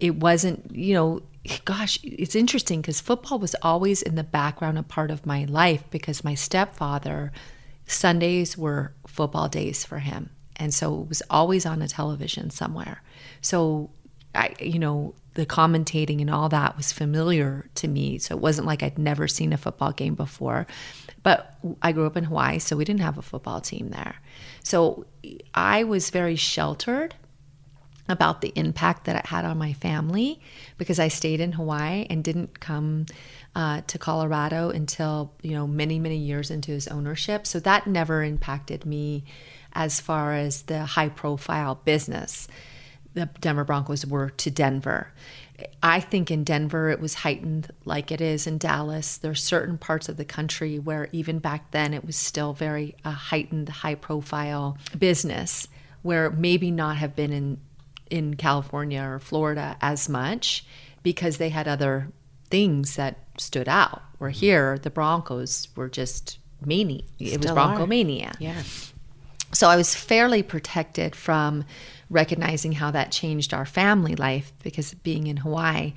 it 0.00 0.16
wasn't, 0.16 0.74
you 0.74 0.94
know, 0.94 1.22
gosh, 1.64 1.98
it's 2.02 2.34
interesting 2.34 2.80
because 2.80 3.00
football 3.00 3.38
was 3.38 3.54
always 3.62 4.02
in 4.02 4.14
the 4.14 4.24
background, 4.24 4.78
a 4.78 4.82
part 4.82 5.10
of 5.10 5.26
my 5.26 5.44
life 5.44 5.84
because 5.90 6.24
my 6.24 6.34
stepfather, 6.34 7.32
Sundays 7.86 8.58
were 8.58 8.92
football 9.06 9.48
days 9.48 9.84
for 9.84 10.00
him. 10.00 10.30
And 10.56 10.72
so 10.72 11.02
it 11.02 11.08
was 11.08 11.22
always 11.30 11.66
on 11.66 11.82
a 11.82 11.88
television 11.88 12.50
somewhere. 12.50 13.02
So 13.40 13.90
I, 14.34 14.54
you 14.60 14.78
know, 14.78 15.14
the 15.36 15.46
commentating 15.46 16.20
and 16.22 16.30
all 16.30 16.48
that 16.48 16.76
was 16.76 16.92
familiar 16.92 17.68
to 17.74 17.86
me. 17.86 18.18
So 18.18 18.34
it 18.34 18.40
wasn't 18.40 18.66
like 18.66 18.82
I'd 18.82 18.98
never 18.98 19.28
seen 19.28 19.52
a 19.52 19.58
football 19.58 19.92
game 19.92 20.14
before. 20.14 20.66
But 21.22 21.58
I 21.82 21.92
grew 21.92 22.06
up 22.06 22.16
in 22.16 22.24
Hawaii, 22.24 22.58
so 22.58 22.74
we 22.74 22.84
didn't 22.84 23.02
have 23.02 23.18
a 23.18 23.22
football 23.22 23.60
team 23.60 23.90
there. 23.90 24.16
So 24.62 25.06
I 25.54 25.84
was 25.84 26.08
very 26.10 26.36
sheltered 26.36 27.14
about 28.08 28.40
the 28.40 28.52
impact 28.54 29.04
that 29.04 29.16
it 29.16 29.26
had 29.26 29.44
on 29.44 29.58
my 29.58 29.74
family 29.74 30.40
because 30.78 30.98
I 30.98 31.08
stayed 31.08 31.40
in 31.40 31.52
Hawaii 31.52 32.06
and 32.08 32.24
didn't 32.24 32.60
come 32.60 33.06
uh, 33.54 33.82
to 33.88 33.98
Colorado 33.98 34.70
until 34.70 35.34
you 35.42 35.52
know 35.52 35.66
many 35.66 35.98
many 35.98 36.16
years 36.16 36.50
into 36.50 36.70
his 36.70 36.88
ownership. 36.88 37.46
So 37.46 37.60
that 37.60 37.86
never 37.86 38.22
impacted 38.22 38.86
me 38.86 39.24
as 39.74 40.00
far 40.00 40.32
as 40.32 40.62
the 40.62 40.84
high 40.84 41.10
profile 41.10 41.74
business 41.84 42.48
the 43.16 43.26
Denver 43.40 43.64
Broncos 43.64 44.04
were 44.04 44.28
to 44.28 44.50
Denver. 44.50 45.08
I 45.82 46.00
think 46.00 46.30
in 46.30 46.44
Denver 46.44 46.90
it 46.90 47.00
was 47.00 47.14
heightened 47.14 47.70
like 47.86 48.12
it 48.12 48.20
is 48.20 48.46
in 48.46 48.58
Dallas. 48.58 49.16
There 49.16 49.30
are 49.30 49.34
certain 49.34 49.78
parts 49.78 50.10
of 50.10 50.18
the 50.18 50.24
country 50.24 50.78
where 50.78 51.08
even 51.12 51.38
back 51.38 51.70
then 51.70 51.94
it 51.94 52.04
was 52.04 52.14
still 52.14 52.52
very 52.52 52.94
a 53.06 53.10
heightened, 53.10 53.70
high 53.70 53.94
profile 53.94 54.76
business 54.96 55.66
where 56.02 56.30
maybe 56.30 56.70
not 56.70 56.98
have 56.98 57.16
been 57.16 57.32
in 57.32 57.58
in 58.10 58.34
California 58.34 59.02
or 59.02 59.18
Florida 59.18 59.76
as 59.80 60.08
much 60.08 60.66
because 61.02 61.38
they 61.38 61.48
had 61.48 61.66
other 61.66 62.12
things 62.50 62.96
that 62.96 63.18
stood 63.38 63.68
out. 63.68 64.02
Where 64.18 64.30
mm-hmm. 64.30 64.38
here 64.38 64.78
the 64.78 64.90
Broncos 64.90 65.68
were 65.74 65.88
just 65.88 66.38
mania. 66.64 67.02
It 67.18 67.40
was 67.40 67.50
Bronco 67.50 67.86
mania. 67.86 68.34
Yes. 68.38 68.92
So 69.52 69.68
I 69.68 69.76
was 69.76 69.94
fairly 69.94 70.42
protected 70.42 71.16
from 71.16 71.64
recognizing 72.10 72.72
how 72.72 72.90
that 72.90 73.12
changed 73.12 73.52
our 73.52 73.66
family 73.66 74.14
life 74.14 74.52
because 74.62 74.94
being 74.94 75.26
in 75.26 75.38
Hawaii. 75.38 75.94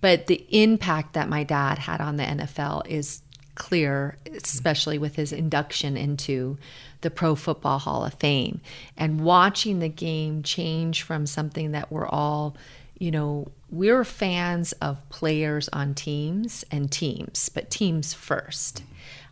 But 0.00 0.26
the 0.26 0.46
impact 0.50 1.12
that 1.12 1.28
my 1.28 1.44
dad 1.44 1.78
had 1.78 2.00
on 2.00 2.16
the 2.16 2.24
NFL 2.24 2.86
is 2.86 3.22
clear, 3.54 4.16
especially 4.34 4.96
with 4.96 5.16
his 5.16 5.32
induction 5.32 5.96
into 5.96 6.56
the 7.02 7.10
Pro 7.10 7.34
Football 7.34 7.78
Hall 7.78 8.04
of 8.04 8.14
Fame 8.14 8.60
and 8.96 9.20
watching 9.20 9.78
the 9.78 9.88
game 9.88 10.42
change 10.42 11.02
from 11.02 11.26
something 11.26 11.72
that 11.72 11.92
we're 11.92 12.08
all, 12.08 12.56
you 12.98 13.10
know, 13.10 13.48
we're 13.70 14.04
fans 14.04 14.72
of 14.72 15.06
players 15.10 15.68
on 15.74 15.94
teams 15.94 16.64
and 16.70 16.90
teams, 16.90 17.50
but 17.50 17.70
teams 17.70 18.14
first. 18.14 18.82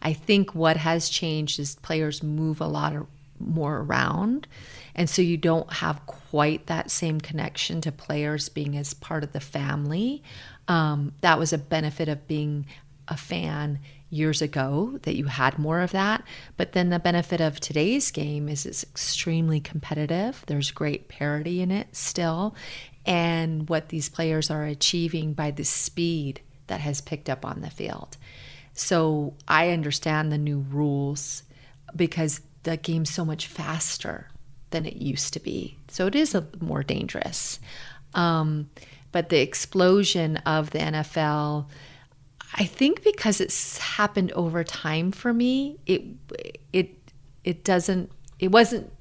I 0.03 0.13
think 0.13 0.55
what 0.55 0.77
has 0.77 1.09
changed 1.09 1.59
is 1.59 1.77
players 1.77 2.23
move 2.23 2.61
a 2.61 2.67
lot 2.67 2.95
more 3.41 3.79
around 3.79 4.47
And 4.99 5.09
so 5.09 5.23
you 5.23 5.37
don't 5.37 5.73
have 5.75 6.05
quite 6.07 6.67
that 6.67 6.91
same 6.91 7.21
connection 7.21 7.81
to 7.83 7.93
players 7.93 8.49
being 8.49 8.77
as 8.77 8.95
part 8.95 9.23
of 9.23 9.33
the 9.33 9.39
family. 9.39 10.25
Um, 10.67 11.13
that 11.21 11.39
was 11.39 11.53
a 11.53 11.59
benefit 11.59 12.09
of 12.09 12.27
being 12.27 12.67
a 13.07 13.17
fan 13.17 13.79
years 14.11 14.43
ago 14.43 14.99
that 15.05 15.15
you 15.15 15.27
had 15.27 15.57
more 15.57 15.83
of 15.83 15.93
that. 15.93 16.25
But 16.57 16.73
then 16.73 16.91
the 16.91 16.99
benefit 16.99 17.41
of 17.41 17.61
today's 17.61 18.11
game 18.11 18.49
is 18.49 18.67
it's 18.67 18.83
extremely 18.83 19.61
competitive. 19.61 20.43
There's 20.49 20.73
great 20.73 21.07
parity 21.07 21.63
in 21.63 21.71
it 21.71 21.95
still. 21.95 22.57
And 23.07 23.69
what 23.69 23.91
these 23.91 24.09
players 24.09 24.51
are 24.51 24.65
achieving 24.65 25.33
by 25.33 25.53
the 25.53 25.65
speed 25.65 26.41
that 26.67 26.81
has 26.81 27.01
picked 27.01 27.31
up 27.31 27.45
on 27.45 27.61
the 27.61 27.71
field. 27.71 28.17
So 28.73 29.35
I 29.47 29.71
understand 29.71 30.33
the 30.33 30.39
new 30.39 30.59
rules 30.59 31.45
because 31.95 32.41
the 32.65 32.77
game's 32.77 33.11
so 33.11 33.25
much 33.25 33.47
faster 33.47 34.27
than 34.71 34.87
it 34.87 34.97
used 34.97 35.33
to 35.35 35.41
be. 35.41 35.77
So 35.89 36.07
it 36.07 36.15
is 36.15 36.35
a, 36.35 36.47
more 36.61 36.83
dangerous. 36.83 37.61
Um, 38.15 38.71
but 39.13 39.29
the 39.29 39.41
explosion 39.41 40.37
of 40.39 40.71
the 40.71 40.79
NFL, 40.79 41.67
I 42.55 42.65
think 42.65 43.03
because 43.03 43.41
it's 43.41 43.79
happened 43.79 44.33
over 44.33 44.65
time 44.65 45.13
for 45.13 45.33
me, 45.33 45.79
it 45.87 46.03
it 46.73 46.95
it 47.45 47.65
doesn't 47.65 48.11
it 48.39 48.51
wasn't 48.51 48.93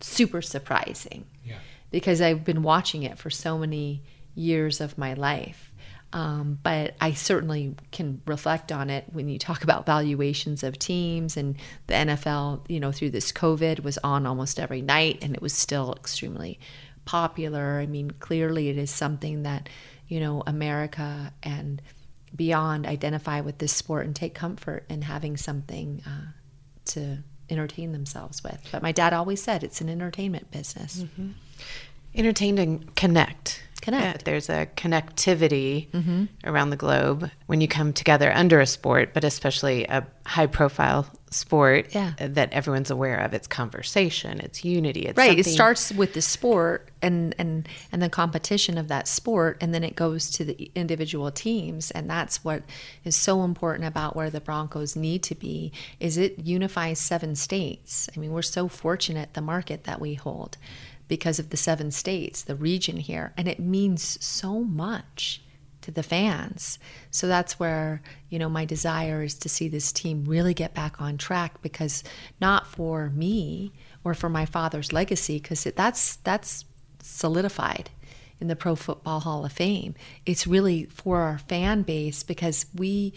super 0.00 0.42
surprising. 0.42 1.24
Yeah. 1.44 1.58
Because 1.90 2.20
I've 2.20 2.44
been 2.44 2.62
watching 2.62 3.04
it 3.04 3.18
for 3.18 3.30
so 3.30 3.58
many 3.58 4.02
years 4.34 4.80
of 4.80 4.98
my 4.98 5.14
life. 5.14 5.72
Um, 6.14 6.60
but 6.62 6.94
I 7.00 7.12
certainly 7.12 7.74
can 7.90 8.22
reflect 8.24 8.70
on 8.70 8.88
it 8.88 9.04
when 9.10 9.28
you 9.28 9.36
talk 9.36 9.64
about 9.64 9.84
valuations 9.84 10.62
of 10.62 10.78
teams 10.78 11.36
and 11.36 11.56
the 11.88 11.94
NFL, 11.94 12.60
you 12.68 12.78
know, 12.78 12.92
through 12.92 13.10
this 13.10 13.32
COVID 13.32 13.80
was 13.82 13.98
on 13.98 14.24
almost 14.24 14.60
every 14.60 14.80
night 14.80 15.18
and 15.22 15.34
it 15.34 15.42
was 15.42 15.52
still 15.52 15.92
extremely 15.92 16.60
popular. 17.04 17.80
I 17.80 17.86
mean, 17.86 18.12
clearly 18.12 18.68
it 18.68 18.78
is 18.78 18.92
something 18.92 19.42
that, 19.42 19.68
you 20.06 20.20
know, 20.20 20.44
America 20.46 21.32
and 21.42 21.82
beyond 22.34 22.86
identify 22.86 23.40
with 23.40 23.58
this 23.58 23.72
sport 23.72 24.06
and 24.06 24.14
take 24.14 24.34
comfort 24.34 24.84
in 24.88 25.02
having 25.02 25.36
something 25.36 26.00
uh, 26.06 26.30
to 26.84 27.18
entertain 27.50 27.90
themselves 27.90 28.44
with. 28.44 28.60
But 28.70 28.84
my 28.84 28.92
dad 28.92 29.12
always 29.12 29.42
said 29.42 29.64
it's 29.64 29.80
an 29.80 29.88
entertainment 29.88 30.52
business. 30.52 31.02
Mm-hmm. 31.02 31.30
Entertain 32.14 32.58
and 32.58 32.94
connect 32.94 33.64
connect. 33.84 34.22
Yeah, 34.22 34.24
there's 34.24 34.48
a 34.48 34.66
connectivity 34.76 35.90
mm-hmm. 35.90 36.24
around 36.44 36.70
the 36.70 36.76
globe 36.76 37.30
when 37.46 37.60
you 37.60 37.68
come 37.68 37.92
together 37.92 38.32
under 38.32 38.60
a 38.60 38.66
sport, 38.66 39.12
but 39.12 39.24
especially 39.24 39.84
a 39.84 40.06
high 40.26 40.46
profile 40.46 41.06
sport 41.30 41.92
yeah. 41.94 42.12
that 42.18 42.52
everyone's 42.52 42.90
aware 42.90 43.18
of. 43.18 43.34
It's 43.34 43.46
conversation, 43.46 44.40
it's 44.40 44.64
unity. 44.64 45.06
It's 45.06 45.18
right. 45.18 45.36
Something... 45.36 45.40
It 45.40 45.54
starts 45.54 45.92
with 45.92 46.14
the 46.14 46.22
sport 46.22 46.90
and, 47.02 47.34
and, 47.38 47.68
and 47.92 48.00
the 48.00 48.08
competition 48.08 48.78
of 48.78 48.88
that 48.88 49.08
sport, 49.08 49.58
and 49.60 49.74
then 49.74 49.84
it 49.84 49.96
goes 49.96 50.30
to 50.30 50.44
the 50.44 50.70
individual 50.74 51.30
teams. 51.30 51.90
And 51.90 52.08
that's 52.08 52.44
what 52.44 52.62
is 53.04 53.16
so 53.16 53.42
important 53.42 53.86
about 53.86 54.14
where 54.16 54.30
the 54.30 54.40
Broncos 54.40 54.96
need 54.96 55.22
to 55.24 55.34
be 55.34 55.72
is 56.00 56.16
it 56.16 56.38
unifies 56.38 57.00
seven 57.00 57.34
states. 57.34 58.08
I 58.16 58.20
mean, 58.20 58.32
we're 58.32 58.42
so 58.42 58.68
fortunate 58.68 59.34
the 59.34 59.42
market 59.42 59.84
that 59.84 60.00
we 60.00 60.14
hold 60.14 60.56
because 61.08 61.38
of 61.38 61.50
the 61.50 61.56
seven 61.56 61.90
states, 61.90 62.42
the 62.42 62.54
region 62.54 62.96
here, 62.96 63.32
and 63.36 63.48
it 63.48 63.60
means 63.60 64.22
so 64.24 64.60
much 64.60 65.42
to 65.84 65.90
the 65.90 66.02
fans. 66.02 66.78
So 67.10 67.28
that's 67.28 67.60
where, 67.60 68.00
you 68.30 68.38
know, 68.38 68.48
my 68.48 68.64
desire 68.64 69.22
is 69.22 69.34
to 69.34 69.50
see 69.50 69.68
this 69.68 69.92
team 69.92 70.24
really 70.24 70.54
get 70.54 70.74
back 70.74 71.00
on 71.00 71.18
track 71.18 71.60
because 71.60 72.02
not 72.40 72.66
for 72.66 73.10
me 73.10 73.72
or 74.02 74.14
for 74.14 74.30
my 74.30 74.46
father's 74.46 74.94
legacy 74.94 75.38
because 75.38 75.64
that's 75.64 76.16
that's 76.16 76.64
solidified 77.02 77.90
in 78.40 78.48
the 78.48 78.56
Pro 78.56 78.74
Football 78.74 79.20
Hall 79.20 79.44
of 79.44 79.52
Fame. 79.52 79.94
It's 80.24 80.46
really 80.46 80.84
for 80.84 81.20
our 81.20 81.38
fan 81.38 81.82
base 81.82 82.22
because 82.22 82.64
we 82.74 83.12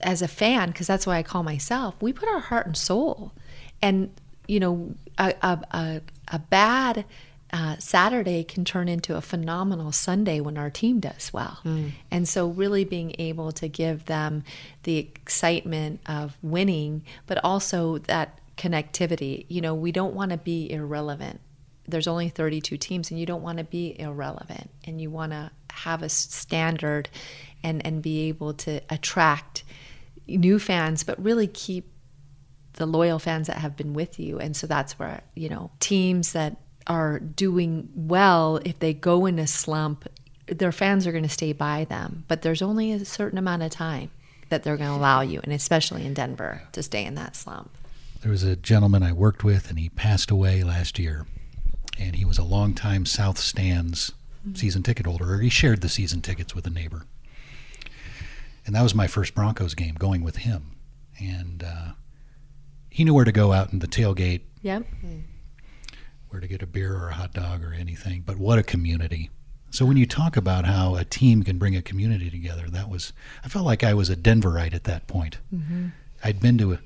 as 0.00 0.22
a 0.22 0.28
fan 0.28 0.70
because 0.70 0.88
that's 0.88 1.06
why 1.06 1.18
I 1.18 1.22
call 1.22 1.44
myself, 1.44 1.94
we 2.00 2.12
put 2.12 2.28
our 2.28 2.40
heart 2.40 2.66
and 2.66 2.76
soul. 2.76 3.32
And 3.80 4.10
you 4.52 4.60
know, 4.60 4.94
a, 5.16 5.34
a, 5.40 5.58
a, 5.70 6.00
a 6.28 6.38
bad 6.38 7.06
uh, 7.54 7.76
Saturday 7.78 8.44
can 8.44 8.66
turn 8.66 8.86
into 8.86 9.16
a 9.16 9.22
phenomenal 9.22 9.92
Sunday 9.92 10.40
when 10.40 10.58
our 10.58 10.68
team 10.68 11.00
does 11.00 11.32
well. 11.32 11.58
Mm. 11.64 11.92
And 12.10 12.28
so, 12.28 12.48
really 12.48 12.84
being 12.84 13.14
able 13.18 13.50
to 13.52 13.68
give 13.68 14.04
them 14.04 14.44
the 14.82 14.98
excitement 14.98 16.00
of 16.06 16.36
winning, 16.42 17.02
but 17.26 17.42
also 17.42 17.98
that 17.98 18.38
connectivity. 18.58 19.46
You 19.48 19.62
know, 19.62 19.74
we 19.74 19.90
don't 19.90 20.14
want 20.14 20.32
to 20.32 20.36
be 20.36 20.70
irrelevant. 20.70 21.40
There's 21.88 22.06
only 22.06 22.28
32 22.28 22.76
teams, 22.76 23.10
and 23.10 23.18
you 23.18 23.26
don't 23.26 23.42
want 23.42 23.58
to 23.58 23.64
be 23.64 23.98
irrelevant. 23.98 24.70
And 24.84 25.00
you 25.00 25.10
want 25.10 25.32
to 25.32 25.50
have 25.70 26.02
a 26.02 26.10
standard 26.10 27.08
and, 27.64 27.84
and 27.86 28.02
be 28.02 28.28
able 28.28 28.52
to 28.54 28.80
attract 28.90 29.64
new 30.26 30.58
fans, 30.58 31.04
but 31.04 31.22
really 31.22 31.46
keep 31.46 31.91
the 32.74 32.86
loyal 32.86 33.18
fans 33.18 33.46
that 33.46 33.58
have 33.58 33.76
been 33.76 33.94
with 33.94 34.18
you. 34.18 34.38
And 34.38 34.56
so 34.56 34.66
that's 34.66 34.98
where, 34.98 35.22
you 35.34 35.48
know, 35.48 35.70
teams 35.80 36.32
that 36.32 36.56
are 36.86 37.18
doing 37.18 37.88
well, 37.94 38.60
if 38.64 38.78
they 38.78 38.94
go 38.94 39.26
in 39.26 39.38
a 39.38 39.46
slump, 39.46 40.08
their 40.46 40.72
fans 40.72 41.06
are 41.06 41.12
going 41.12 41.22
to 41.22 41.28
stay 41.28 41.52
by 41.52 41.84
them. 41.84 42.24
But 42.28 42.42
there's 42.42 42.62
only 42.62 42.92
a 42.92 43.04
certain 43.04 43.38
amount 43.38 43.62
of 43.62 43.70
time 43.70 44.10
that 44.48 44.62
they're 44.62 44.76
going 44.76 44.90
to 44.90 44.96
allow 44.96 45.20
you, 45.22 45.40
and 45.42 45.52
especially 45.52 46.04
in 46.04 46.14
Denver, 46.14 46.62
to 46.72 46.82
stay 46.82 47.04
in 47.04 47.14
that 47.14 47.36
slump. 47.36 47.70
There 48.20 48.30
was 48.30 48.42
a 48.42 48.56
gentleman 48.56 49.02
I 49.02 49.12
worked 49.12 49.44
with, 49.44 49.70
and 49.70 49.78
he 49.78 49.88
passed 49.88 50.30
away 50.30 50.62
last 50.62 50.98
year. 50.98 51.26
And 51.98 52.16
he 52.16 52.24
was 52.24 52.38
a 52.38 52.44
longtime 52.44 53.06
South 53.06 53.38
Stands 53.38 54.12
mm-hmm. 54.46 54.54
season 54.54 54.82
ticket 54.82 55.06
holder, 55.06 55.34
or 55.34 55.38
he 55.38 55.48
shared 55.48 55.80
the 55.80 55.88
season 55.88 56.20
tickets 56.20 56.54
with 56.54 56.66
a 56.66 56.70
neighbor. 56.70 57.06
And 58.64 58.74
that 58.74 58.82
was 58.82 58.94
my 58.94 59.06
first 59.06 59.34
Broncos 59.34 59.74
game 59.74 59.94
going 59.94 60.22
with 60.22 60.36
him. 60.36 60.76
And 61.18 61.64
uh, 61.64 61.92
he 62.92 63.04
knew 63.04 63.14
where 63.14 63.24
to 63.24 63.32
go 63.32 63.52
out 63.52 63.72
in 63.72 63.78
the 63.78 63.86
tailgate. 63.86 64.42
Yep. 64.60 64.84
Where 66.28 66.40
to 66.40 66.46
get 66.46 66.62
a 66.62 66.66
beer 66.66 66.94
or 66.94 67.08
a 67.08 67.14
hot 67.14 67.32
dog 67.32 67.64
or 67.64 67.72
anything. 67.72 68.22
But 68.24 68.36
what 68.36 68.58
a 68.58 68.62
community. 68.62 69.30
So 69.70 69.86
when 69.86 69.96
you 69.96 70.04
talk 70.04 70.36
about 70.36 70.66
how 70.66 70.96
a 70.96 71.04
team 71.04 71.42
can 71.42 71.56
bring 71.56 71.74
a 71.74 71.80
community 71.80 72.28
together, 72.28 72.68
that 72.68 72.90
was 72.90 73.14
I 73.42 73.48
felt 73.48 73.64
like 73.64 73.82
I 73.82 73.94
was 73.94 74.10
a 74.10 74.16
Denverite 74.16 74.74
at 74.74 74.84
that 74.84 75.06
point. 75.06 75.38
Mm-hmm. 75.52 75.88
I'd 76.22 76.38
been 76.38 76.58
to 76.58 76.74
a, 76.74 76.78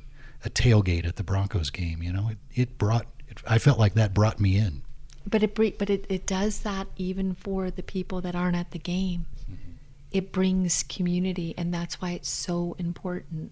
a, 0.45 0.51
tailgate 0.51 1.05
at 1.05 1.17
the 1.17 1.25
Broncos 1.25 1.71
game. 1.71 2.01
You 2.05 2.13
know, 2.13 2.29
it, 2.31 2.39
it 2.55 2.79
brought. 2.79 3.09
It, 3.29 3.43
I 3.45 3.59
felt 3.59 3.81
like 3.81 3.95
that 3.95 4.15
brought 4.15 4.39
me 4.39 4.57
in. 4.57 4.83
But 5.29 5.43
it 5.43 5.57
but 5.57 5.91
it, 5.91 6.07
it 6.09 6.25
does 6.25 6.61
that 6.61 6.87
even 6.97 7.35
for 7.35 7.69
the 7.73 7.83
people 7.83 8.21
that 8.21 8.37
aren't 8.37 8.57
at 8.57 8.71
the 8.71 8.79
game. 8.79 9.27
Mm-hmm. 9.43 9.73
It 10.13 10.31
brings 10.31 10.85
community, 10.85 11.53
and 11.59 11.75
that's 11.75 12.01
why 12.01 12.13
it's 12.13 12.31
so 12.31 12.77
important 12.79 13.51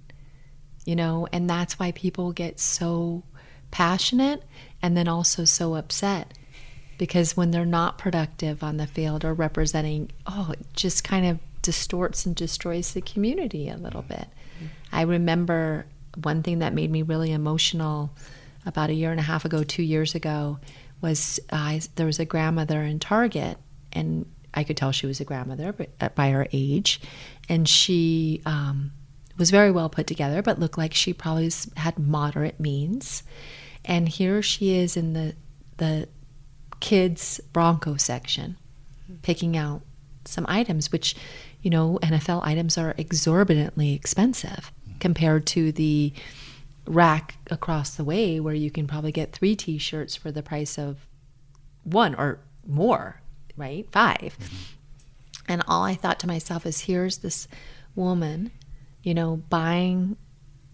you 0.84 0.96
know, 0.96 1.26
and 1.32 1.48
that's 1.48 1.78
why 1.78 1.92
people 1.92 2.32
get 2.32 2.60
so 2.60 3.22
passionate 3.70 4.42
and 4.82 4.96
then 4.96 5.08
also 5.08 5.44
so 5.44 5.74
upset 5.74 6.34
because 6.98 7.36
when 7.36 7.50
they're 7.50 7.64
not 7.64 7.98
productive 7.98 8.62
on 8.62 8.76
the 8.76 8.86
field 8.86 9.24
or 9.24 9.34
representing, 9.34 10.10
oh, 10.26 10.50
it 10.52 10.66
just 10.74 11.02
kind 11.04 11.26
of 11.26 11.38
distorts 11.62 12.26
and 12.26 12.36
destroys 12.36 12.92
the 12.92 13.00
community 13.00 13.68
a 13.68 13.76
little 13.76 14.02
bit. 14.02 14.28
Mm-hmm. 14.56 14.66
I 14.92 15.02
remember 15.02 15.86
one 16.22 16.42
thing 16.42 16.60
that 16.60 16.72
made 16.72 16.90
me 16.90 17.02
really 17.02 17.32
emotional 17.32 18.10
about 18.66 18.90
a 18.90 18.94
year 18.94 19.10
and 19.10 19.20
a 19.20 19.24
half 19.24 19.44
ago, 19.44 19.62
two 19.62 19.82
years 19.82 20.14
ago, 20.14 20.58
was 21.00 21.40
uh, 21.50 21.80
there 21.96 22.06
was 22.06 22.20
a 22.20 22.24
grandmother 22.24 22.82
in 22.82 22.98
Target, 22.98 23.58
and 23.92 24.26
I 24.54 24.64
could 24.64 24.76
tell 24.76 24.92
she 24.92 25.06
was 25.06 25.20
a 25.20 25.24
grandmother 25.24 25.74
by 26.14 26.30
her 26.30 26.46
age, 26.52 27.00
and 27.48 27.68
she 27.68 28.40
um, 28.46 28.92
was 29.36 29.50
very 29.50 29.70
well 29.70 29.88
put 29.88 30.06
together, 30.06 30.42
but 30.42 30.58
looked 30.58 30.78
like 30.78 30.94
she 30.94 31.12
probably 31.12 31.50
had 31.76 31.98
moderate 31.98 32.60
means. 32.60 33.22
And 33.84 34.08
here 34.08 34.42
she 34.42 34.74
is 34.74 34.96
in 34.96 35.12
the 35.12 35.34
the 35.76 36.08
kids 36.80 37.40
Bronco 37.52 37.96
section, 37.96 38.56
picking 39.22 39.56
out 39.56 39.82
some 40.24 40.46
items, 40.48 40.92
which 40.92 41.16
you 41.62 41.70
know 41.70 41.98
NFL 42.02 42.44
items 42.44 42.78
are 42.78 42.94
exorbitantly 42.96 43.92
expensive 43.92 44.72
compared 45.00 45.46
to 45.46 45.72
the 45.72 46.12
rack 46.86 47.36
across 47.50 47.94
the 47.94 48.04
way 48.04 48.38
where 48.40 48.54
you 48.54 48.70
can 48.70 48.86
probably 48.86 49.12
get 49.12 49.32
three 49.32 49.56
T-shirts 49.56 50.14
for 50.14 50.30
the 50.30 50.42
price 50.42 50.78
of 50.78 51.06
one 51.82 52.14
or 52.14 52.40
more, 52.66 53.20
right? 53.56 53.86
5 53.90 54.16
mm-hmm. 54.18 54.56
And 55.46 55.62
all 55.68 55.84
I 55.84 55.94
thought 55.94 56.18
to 56.20 56.26
myself 56.26 56.64
is, 56.64 56.80
here's 56.80 57.18
this 57.18 57.46
woman 57.94 58.50
you 59.04 59.14
know, 59.14 59.36
buying 59.48 60.16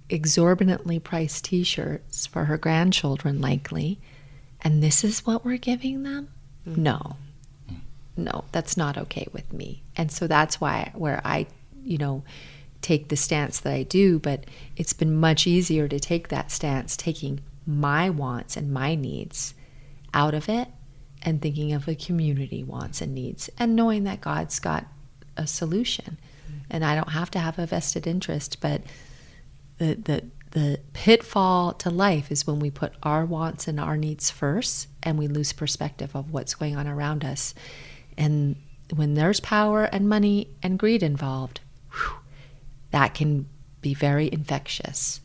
exorbitantly 0.08 0.98
priced 0.98 1.44
t 1.44 1.62
shirts 1.62 2.26
for 2.26 2.46
her 2.46 2.56
grandchildren, 2.56 3.40
likely, 3.40 4.00
and 4.62 4.82
this 4.82 5.04
is 5.04 5.26
what 5.26 5.44
we're 5.44 5.58
giving 5.58 6.02
them? 6.04 6.28
Mm-hmm. 6.66 6.82
No. 6.82 7.16
No, 8.16 8.44
that's 8.52 8.76
not 8.76 8.98
okay 8.98 9.26
with 9.32 9.52
me. 9.52 9.82
And 9.96 10.10
so 10.10 10.26
that's 10.26 10.60
why, 10.60 10.92
where 10.94 11.20
I, 11.24 11.46
you 11.82 11.98
know, 11.98 12.22
take 12.82 13.08
the 13.08 13.16
stance 13.16 13.60
that 13.60 13.72
I 13.72 13.82
do, 13.82 14.18
but 14.18 14.44
it's 14.76 14.92
been 14.92 15.14
much 15.14 15.46
easier 15.46 15.88
to 15.88 16.00
take 16.00 16.28
that 16.28 16.50
stance, 16.50 16.96
taking 16.96 17.40
my 17.66 18.10
wants 18.10 18.56
and 18.56 18.72
my 18.72 18.94
needs 18.94 19.54
out 20.12 20.34
of 20.34 20.48
it 20.48 20.68
and 21.22 21.40
thinking 21.40 21.72
of 21.72 21.86
a 21.86 21.94
community 21.94 22.64
wants 22.64 23.00
and 23.00 23.14
needs 23.14 23.50
and 23.58 23.76
knowing 23.76 24.04
that 24.04 24.20
God's 24.20 24.58
got 24.58 24.86
a 25.36 25.46
solution. 25.46 26.18
And 26.70 26.85
I 26.85 26.94
don't 26.94 27.11
have 27.11 27.30
to 27.33 27.38
have 27.38 27.59
a 27.59 27.66
vested 27.66 28.06
interest, 28.06 28.61
but 28.61 28.83
the 29.78 29.94
the 29.94 30.24
the 30.52 30.80
pitfall 30.92 31.72
to 31.74 31.90
life 31.90 32.33
is 32.33 32.46
when 32.46 32.59
we 32.59 32.70
put 32.70 32.92
our 33.02 33.24
wants 33.24 33.68
and 33.68 33.78
our 33.78 33.96
needs 33.96 34.30
first 34.30 34.88
and 35.02 35.16
we 35.16 35.28
lose 35.28 35.52
perspective 35.52 36.14
of 36.14 36.33
what's 36.33 36.54
going 36.54 36.76
on 36.76 36.88
around 36.88 37.24
us. 37.24 37.54
And 38.18 38.56
when 38.94 39.14
there's 39.14 39.38
power 39.38 39.85
and 39.85 40.09
money 40.09 40.48
and 40.62 40.78
greed 40.78 41.02
involved, 41.02 41.61
whew, 41.92 42.16
that 42.90 43.14
can 43.14 43.48
be 43.80 43.94
very 43.94 44.28
infectious. 44.33 45.20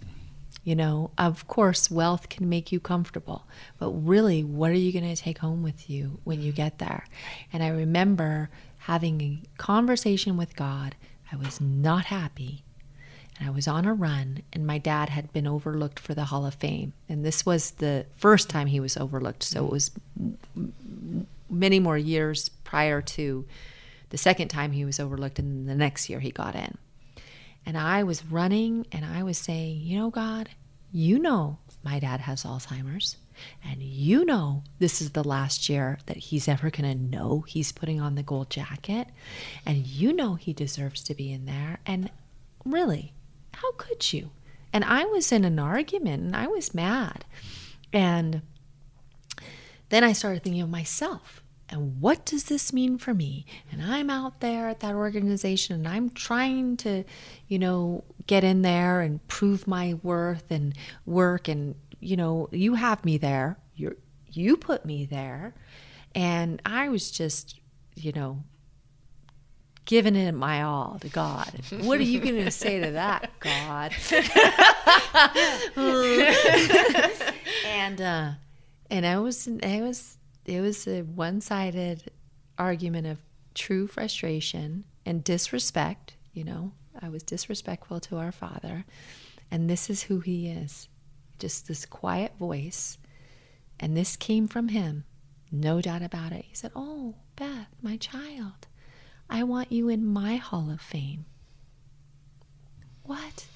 You 0.64 0.76
know, 0.76 1.12
of 1.18 1.48
course, 1.48 1.92
wealth 1.92 2.30
can 2.30 2.50
make 2.50 2.72
you 2.72 2.80
comfortable, 2.80 3.46
but 3.78 3.92
really, 3.92 4.44
what 4.44 4.72
are 4.72 4.76
you 4.76 4.92
going 4.92 5.14
to 5.14 5.22
take 5.22 5.38
home 5.38 5.62
with 5.62 5.90
you 5.90 6.20
when 6.24 6.42
you 6.42 6.52
get 6.52 6.80
there? 6.80 7.06
And 7.54 7.62
I 7.62 7.68
remember 7.68 8.50
having 8.80 9.22
a 9.22 9.42
conversation 9.58 10.38
with 10.38 10.56
God. 10.56 10.96
I 11.36 11.44
was 11.44 11.60
not 11.60 12.06
happy. 12.06 12.64
And 13.38 13.50
I 13.50 13.52
was 13.52 13.68
on 13.68 13.86
a 13.86 13.94
run, 13.94 14.44
and 14.54 14.66
my 14.66 14.78
dad 14.78 15.10
had 15.10 15.34
been 15.34 15.46
overlooked 15.46 16.00
for 16.00 16.14
the 16.14 16.26
Hall 16.26 16.46
of 16.46 16.54
Fame. 16.54 16.94
And 17.10 17.26
this 17.26 17.46
was 17.46 17.72
the 17.72 18.06
first 18.16 18.50
time 18.50 18.68
he 18.68 18.80
was 18.80 18.96
overlooked. 18.96 19.44
So 19.44 19.66
it 19.66 19.68
mm. 19.68 19.72
was 19.72 19.92
many 21.50 21.80
more 21.80 21.98
years 21.98 22.48
prior 22.64 23.02
to 23.02 23.46
the 24.10 24.18
second 24.18 24.48
time 24.48 24.72
he 24.72 24.86
was 24.86 25.00
overlooked, 25.00 25.40
and 25.40 25.68
the 25.68 25.76
next 25.76 26.10
year 26.10 26.22
he 26.22 26.32
got 26.32 26.56
in. 26.56 26.78
And 27.66 27.78
I 27.78 28.04
was 28.04 28.26
running 28.26 28.86
and 28.92 29.04
I 29.04 29.24
was 29.24 29.38
saying, 29.38 29.82
You 29.82 29.98
know, 29.98 30.10
God, 30.10 30.52
you 30.94 31.20
know 31.20 31.58
my 31.84 32.00
dad 32.00 32.22
has 32.22 32.44
Alzheimer's. 32.44 33.18
And 33.64 33.82
you 33.82 34.26
know 34.26 34.64
this 34.80 35.02
is 35.02 35.12
the 35.12 35.24
last 35.24 35.70
year 35.70 36.00
that 36.06 36.18
he's 36.18 36.48
ever 36.48 36.70
going 36.70 36.90
to 36.90 37.18
know 37.18 37.46
he's 37.48 37.72
putting 37.72 38.00
on 38.00 38.16
the 38.16 38.24
gold 38.24 38.50
jacket. 38.50 39.08
And 39.66 39.86
you 39.86 40.14
know 40.14 40.36
he 40.36 40.54
deserves 40.54 41.04
to 41.04 41.16
be 41.16 41.32
in 41.32 41.46
there. 41.46 41.80
And 41.86 42.12
really, 42.64 43.14
how 43.54 43.72
could 43.74 44.14
you? 44.14 44.32
And 44.74 44.84
I 44.84 45.06
was 45.06 45.32
in 45.32 45.46
an 45.46 45.60
argument 45.60 46.24
and 46.24 46.36
I 46.36 46.48
was 46.48 46.74
mad. 46.74 47.26
And 47.94 48.42
then 49.90 50.04
I 50.04 50.14
started 50.14 50.44
thinking 50.44 50.62
of 50.62 50.70
myself 50.70 51.42
and 51.70 52.00
what 52.00 52.26
does 52.26 52.46
this 52.46 52.72
mean 52.72 52.98
for 52.98 53.14
me? 53.14 53.46
And 53.72 53.82
I'm 53.82 54.10
out 54.10 54.40
there 54.40 54.70
at 54.70 54.82
that 54.82 54.94
organization 54.94 55.76
and 55.76 55.88
I'm 55.88 56.12
trying 56.12 56.78
to, 56.78 57.04
you 57.48 57.58
know, 57.58 58.04
get 58.28 58.44
in 58.44 58.62
there 58.62 59.02
and 59.02 59.26
prove 59.28 59.68
my 59.68 59.96
worth 60.04 60.52
and 60.52 60.76
work 61.06 61.48
and 61.48 61.76
you 62.00 62.16
know, 62.16 62.50
you 62.52 62.76
have 62.76 63.04
me 63.06 63.18
there. 63.18 63.58
You 63.76 63.96
you 64.28 64.58
put 64.58 64.86
me 64.86 65.06
there. 65.06 65.54
And 66.14 66.62
I 66.66 66.90
was 66.90 67.12
just, 67.12 67.60
you 67.96 68.12
know, 68.14 68.44
giving 69.86 70.16
it 70.16 70.34
my 70.34 70.64
all 70.64 70.98
to 71.00 71.10
God. 71.10 71.52
What 71.82 72.00
are 72.00 72.04
you 72.04 72.20
going 72.20 72.36
to 72.46 72.52
say 72.52 72.80
to 72.80 72.92
that, 72.92 73.32
God? 73.40 73.94
and 77.66 78.02
uh, 78.02 78.32
and 78.90 79.06
I 79.06 79.20
was 79.20 79.48
I 79.64 79.82
was 79.82 80.18
it 80.46 80.62
was 80.62 80.88
a 80.88 81.02
one-sided 81.02 82.12
argument 82.58 83.08
of 83.08 83.20
true 83.54 83.88
frustration 83.88 84.86
and 85.06 85.24
disrespect. 85.24 86.16
You 86.34 86.44
know, 86.44 86.72
I 87.00 87.10
was 87.10 87.24
disrespectful 87.24 88.00
to 88.02 88.18
our 88.18 88.32
Father, 88.32 88.86
and 89.50 89.70
this 89.70 89.90
is 89.90 90.04
who 90.04 90.20
He 90.20 90.50
is, 90.50 90.90
just 91.40 91.68
this 91.68 91.86
quiet 91.86 92.34
voice, 92.38 92.98
and 93.80 93.96
this 93.96 94.16
came 94.16 94.48
from 94.48 94.70
Him, 94.70 95.06
no 95.52 95.82
doubt 95.82 96.02
about 96.02 96.32
it. 96.32 96.46
He 96.46 96.56
said, 96.56 96.72
"Oh, 96.76 97.16
Beth, 97.36 97.68
my 97.82 97.98
child." 97.98 98.68
I 99.30 99.44
want 99.44 99.72
you 99.72 99.90
in 99.90 100.06
my 100.06 100.36
Hall 100.36 100.70
of 100.70 100.80
Fame. 100.80 101.26
What? 103.04 103.48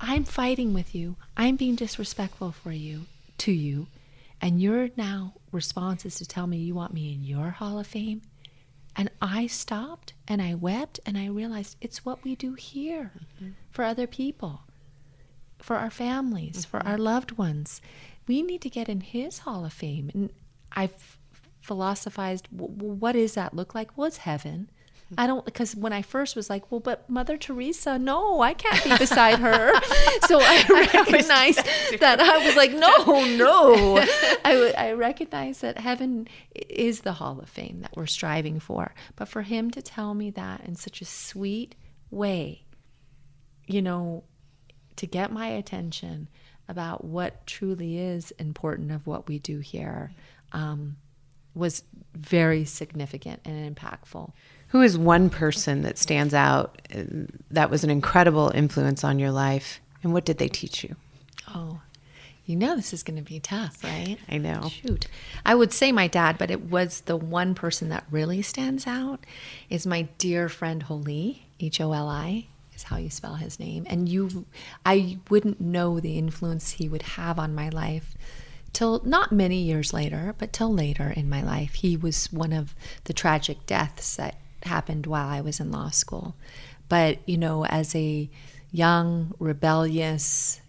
I'm 0.00 0.24
fighting 0.24 0.72
with 0.72 0.94
you. 0.94 1.16
I'm 1.36 1.56
being 1.56 1.74
disrespectful 1.74 2.52
for 2.52 2.72
you, 2.72 3.06
to 3.38 3.52
you, 3.52 3.88
and 4.40 4.62
your 4.62 4.90
now 4.96 5.34
response 5.52 6.06
is 6.06 6.14
to 6.16 6.26
tell 6.26 6.46
me 6.46 6.58
you 6.58 6.74
want 6.74 6.94
me 6.94 7.12
in 7.12 7.22
your 7.24 7.50
Hall 7.50 7.78
of 7.78 7.86
Fame? 7.86 8.22
And 8.96 9.10
I 9.20 9.46
stopped 9.46 10.14
and 10.26 10.40
I 10.40 10.54
wept 10.54 11.00
and 11.06 11.16
I 11.18 11.26
realized 11.26 11.76
it's 11.80 12.04
what 12.04 12.24
we 12.24 12.34
do 12.34 12.54
here 12.54 13.12
mm-hmm. 13.36 13.50
for 13.70 13.84
other 13.84 14.06
people, 14.06 14.62
for 15.60 15.76
our 15.76 15.90
families, 15.90 16.66
mm-hmm. 16.66 16.70
for 16.70 16.86
our 16.86 16.98
loved 16.98 17.32
ones. 17.32 17.80
We 18.26 18.42
need 18.42 18.62
to 18.62 18.70
get 18.70 18.88
in 18.88 19.00
his 19.00 19.40
Hall 19.40 19.64
of 19.64 19.72
Fame. 19.72 20.10
And 20.14 20.30
I've 20.72 21.18
philosophized, 21.60 22.48
what 22.50 23.12
does 23.12 23.34
that 23.34 23.54
look 23.54 23.74
like? 23.74 23.96
Well, 23.96 24.06
it's 24.06 24.18
heaven. 24.18 24.70
I 25.18 25.26
don't 25.26 25.44
because 25.44 25.74
when 25.74 25.92
I 25.92 26.02
first 26.02 26.36
was 26.36 26.48
like, 26.48 26.70
well, 26.70 26.80
but 26.80 27.08
Mother 27.10 27.36
Teresa, 27.36 27.98
no, 27.98 28.40
I 28.42 28.54
can't 28.54 28.84
be 28.84 28.96
beside 28.96 29.40
her. 29.40 29.72
so 30.26 30.38
I 30.40 30.64
recognized 30.68 31.66
that 31.98 32.20
I 32.20 32.46
was 32.46 32.54
like, 32.54 32.72
no, 32.72 33.24
no. 33.36 33.98
I, 34.44 34.72
I 34.76 34.92
recognize 34.92 35.60
that 35.60 35.78
heaven 35.78 36.28
is 36.54 37.00
the 37.00 37.14
Hall 37.14 37.40
of 37.40 37.48
Fame 37.48 37.80
that 37.82 37.96
we're 37.96 38.06
striving 38.06 38.60
for. 38.60 38.94
But 39.16 39.28
for 39.28 39.42
him 39.42 39.70
to 39.72 39.82
tell 39.82 40.14
me 40.14 40.30
that 40.30 40.64
in 40.64 40.76
such 40.76 41.00
a 41.00 41.04
sweet 41.04 41.74
way, 42.10 42.66
you 43.66 43.82
know, 43.82 44.24
to 45.00 45.06
get 45.06 45.32
my 45.32 45.46
attention 45.48 46.28
about 46.68 47.02
what 47.02 47.46
truly 47.46 47.98
is 47.98 48.32
important 48.32 48.92
of 48.92 49.06
what 49.06 49.26
we 49.26 49.38
do 49.38 49.60
here 49.60 50.12
um, 50.52 50.96
was 51.54 51.84
very 52.14 52.66
significant 52.66 53.40
and 53.46 53.74
impactful. 53.74 54.30
Who 54.68 54.82
is 54.82 54.98
one 54.98 55.30
person 55.30 55.80
that 55.82 55.96
stands 55.96 56.34
out 56.34 56.82
uh, 56.94 57.04
that 57.50 57.70
was 57.70 57.82
an 57.82 57.88
incredible 57.88 58.52
influence 58.54 59.02
on 59.02 59.18
your 59.18 59.30
life, 59.30 59.80
and 60.02 60.12
what 60.12 60.26
did 60.26 60.36
they 60.36 60.48
teach 60.48 60.84
you? 60.84 60.96
Oh, 61.48 61.80
you 62.44 62.54
know 62.54 62.76
this 62.76 62.92
is 62.92 63.02
going 63.02 63.16
to 63.16 63.22
be 63.22 63.40
tough, 63.40 63.82
right? 63.82 64.18
I 64.28 64.36
know. 64.36 64.68
Shoot. 64.68 65.06
I 65.46 65.54
would 65.54 65.72
say 65.72 65.92
my 65.92 66.08
dad, 66.08 66.36
but 66.36 66.50
it 66.50 66.70
was 66.70 67.00
the 67.00 67.16
one 67.16 67.54
person 67.54 67.88
that 67.88 68.04
really 68.10 68.42
stands 68.42 68.86
out 68.86 69.24
is 69.70 69.86
my 69.86 70.02
dear 70.18 70.50
friend 70.50 70.82
Holi, 70.82 71.46
H 71.58 71.80
O 71.80 71.90
L 71.94 72.06
I 72.06 72.48
is 72.80 72.84
how 72.84 72.96
you 72.96 73.10
spell 73.10 73.34
his 73.34 73.60
name. 73.60 73.86
And 73.88 74.08
you 74.08 74.46
I 74.84 75.18
wouldn't 75.28 75.60
know 75.60 76.00
the 76.00 76.18
influence 76.18 76.72
he 76.72 76.88
would 76.88 77.02
have 77.02 77.38
on 77.38 77.54
my 77.54 77.68
life 77.68 78.16
till 78.72 79.02
not 79.04 79.32
many 79.32 79.58
years 79.62 79.92
later, 79.92 80.34
but 80.38 80.52
till 80.52 80.72
later 80.72 81.10
in 81.10 81.28
my 81.28 81.42
life. 81.42 81.74
He 81.74 81.96
was 81.96 82.32
one 82.32 82.52
of 82.52 82.74
the 83.04 83.12
tragic 83.12 83.66
deaths 83.66 84.16
that 84.16 84.36
happened 84.62 85.06
while 85.06 85.28
I 85.28 85.40
was 85.40 85.60
in 85.60 85.70
law 85.70 85.90
school. 85.90 86.34
But, 86.88 87.18
you 87.26 87.38
know, 87.38 87.64
as 87.66 87.94
a 87.94 88.28
young, 88.72 89.34
rebellious 89.38 90.60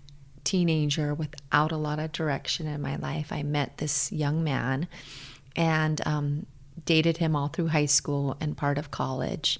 teenager 0.43 1.13
without 1.13 1.71
a 1.71 1.77
lot 1.77 1.99
of 1.99 2.11
direction 2.11 2.67
in 2.67 2.81
my 2.81 2.95
life, 2.95 3.31
I 3.31 3.43
met 3.43 3.77
this 3.77 4.11
young 4.11 4.43
man 4.43 4.87
and 5.55 6.01
um, 6.05 6.45
dated 6.85 7.17
him 7.17 7.35
all 7.35 7.47
through 7.47 7.67
high 7.67 7.85
school 7.85 8.37
and 8.39 8.57
part 8.57 8.77
of 8.77 8.91
college. 8.91 9.59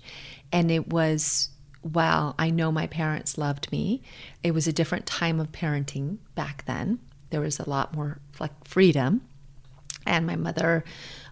And 0.51 0.71
it 0.71 0.87
was, 0.87 1.49
while 1.81 2.35
I 2.37 2.49
know 2.49 2.71
my 2.71 2.87
parents 2.87 3.37
loved 3.37 3.71
me, 3.71 4.01
it 4.43 4.51
was 4.51 4.67
a 4.67 4.73
different 4.73 5.05
time 5.05 5.39
of 5.39 5.51
parenting 5.51 6.17
back 6.35 6.63
then. 6.65 6.99
There 7.29 7.41
was 7.41 7.59
a 7.59 7.69
lot 7.69 7.95
more 7.95 8.19
like 8.39 8.51
freedom. 8.67 9.21
And 10.05 10.25
my 10.25 10.35
mother 10.35 10.83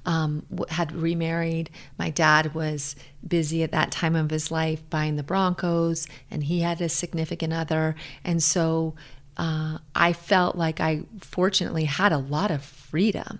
um, 0.06 0.46
had 0.70 0.92
remarried. 0.92 1.70
My 1.98 2.10
dad 2.10 2.54
was 2.54 2.96
busy 3.28 3.64
at 3.64 3.72
that 3.72 3.92
time 3.92 4.16
of 4.16 4.30
his 4.30 4.52
life 4.52 4.88
buying 4.90 5.16
the 5.16 5.24
Broncos, 5.24 6.08
and 6.30 6.44
he 6.44 6.62
had 6.62 6.80
a 6.80 6.90
significant 6.90 7.54
other. 7.54 7.96
And 8.24 8.42
so 8.42 8.96
uh, 9.38 9.80
I 9.96 10.14
felt 10.14 10.56
like 10.56 10.80
I 10.80 11.04
fortunately 11.20 11.86
had 11.86 12.12
a 12.12 12.18
lot 12.18 12.52
of 12.52 12.64
freedom, 12.64 13.40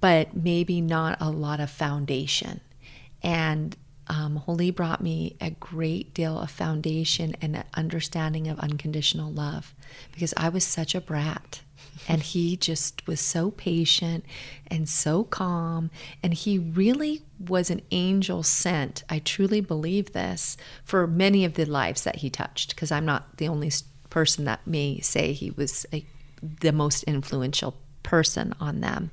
but 0.00 0.36
maybe 0.36 0.80
not 0.80 1.18
a 1.20 1.30
lot 1.30 1.60
of 1.60 1.70
foundation. 1.70 2.60
And 3.22 3.76
um, 4.12 4.36
Holi 4.36 4.70
brought 4.70 5.00
me 5.00 5.36
a 5.40 5.52
great 5.52 6.12
deal 6.12 6.38
of 6.38 6.50
foundation 6.50 7.34
and 7.40 7.64
understanding 7.72 8.46
of 8.46 8.58
unconditional 8.58 9.32
love 9.32 9.74
because 10.12 10.34
I 10.36 10.50
was 10.50 10.64
such 10.64 10.94
a 10.94 11.00
brat 11.00 11.62
and 12.08 12.22
he 12.22 12.54
just 12.58 13.06
was 13.06 13.22
so 13.22 13.52
patient 13.52 14.26
and 14.66 14.86
so 14.86 15.24
calm. 15.24 15.90
And 16.22 16.34
he 16.34 16.58
really 16.58 17.22
was 17.40 17.70
an 17.70 17.80
angel 17.90 18.42
sent. 18.42 19.02
I 19.08 19.18
truly 19.18 19.62
believe 19.62 20.12
this 20.12 20.58
for 20.84 21.06
many 21.06 21.46
of 21.46 21.54
the 21.54 21.64
lives 21.64 22.04
that 22.04 22.16
he 22.16 22.28
touched, 22.28 22.74
because 22.74 22.92
I'm 22.92 23.06
not 23.06 23.38
the 23.38 23.48
only 23.48 23.70
person 24.10 24.44
that 24.44 24.66
may 24.66 25.00
say 25.00 25.32
he 25.32 25.52
was 25.52 25.86
a, 25.90 26.04
the 26.42 26.72
most 26.72 27.02
influential 27.04 27.78
person 28.02 28.52
on 28.60 28.80
them. 28.80 29.10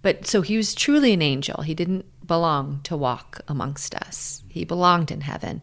But 0.00 0.26
so 0.26 0.40
he 0.40 0.56
was 0.56 0.74
truly 0.74 1.12
an 1.12 1.20
angel. 1.20 1.62
He 1.62 1.74
didn't 1.74 2.06
belong 2.32 2.80
to 2.82 2.96
walk 2.96 3.42
amongst 3.46 3.94
us, 3.94 4.42
he 4.48 4.64
belonged 4.64 5.10
in 5.10 5.20
heaven. 5.20 5.60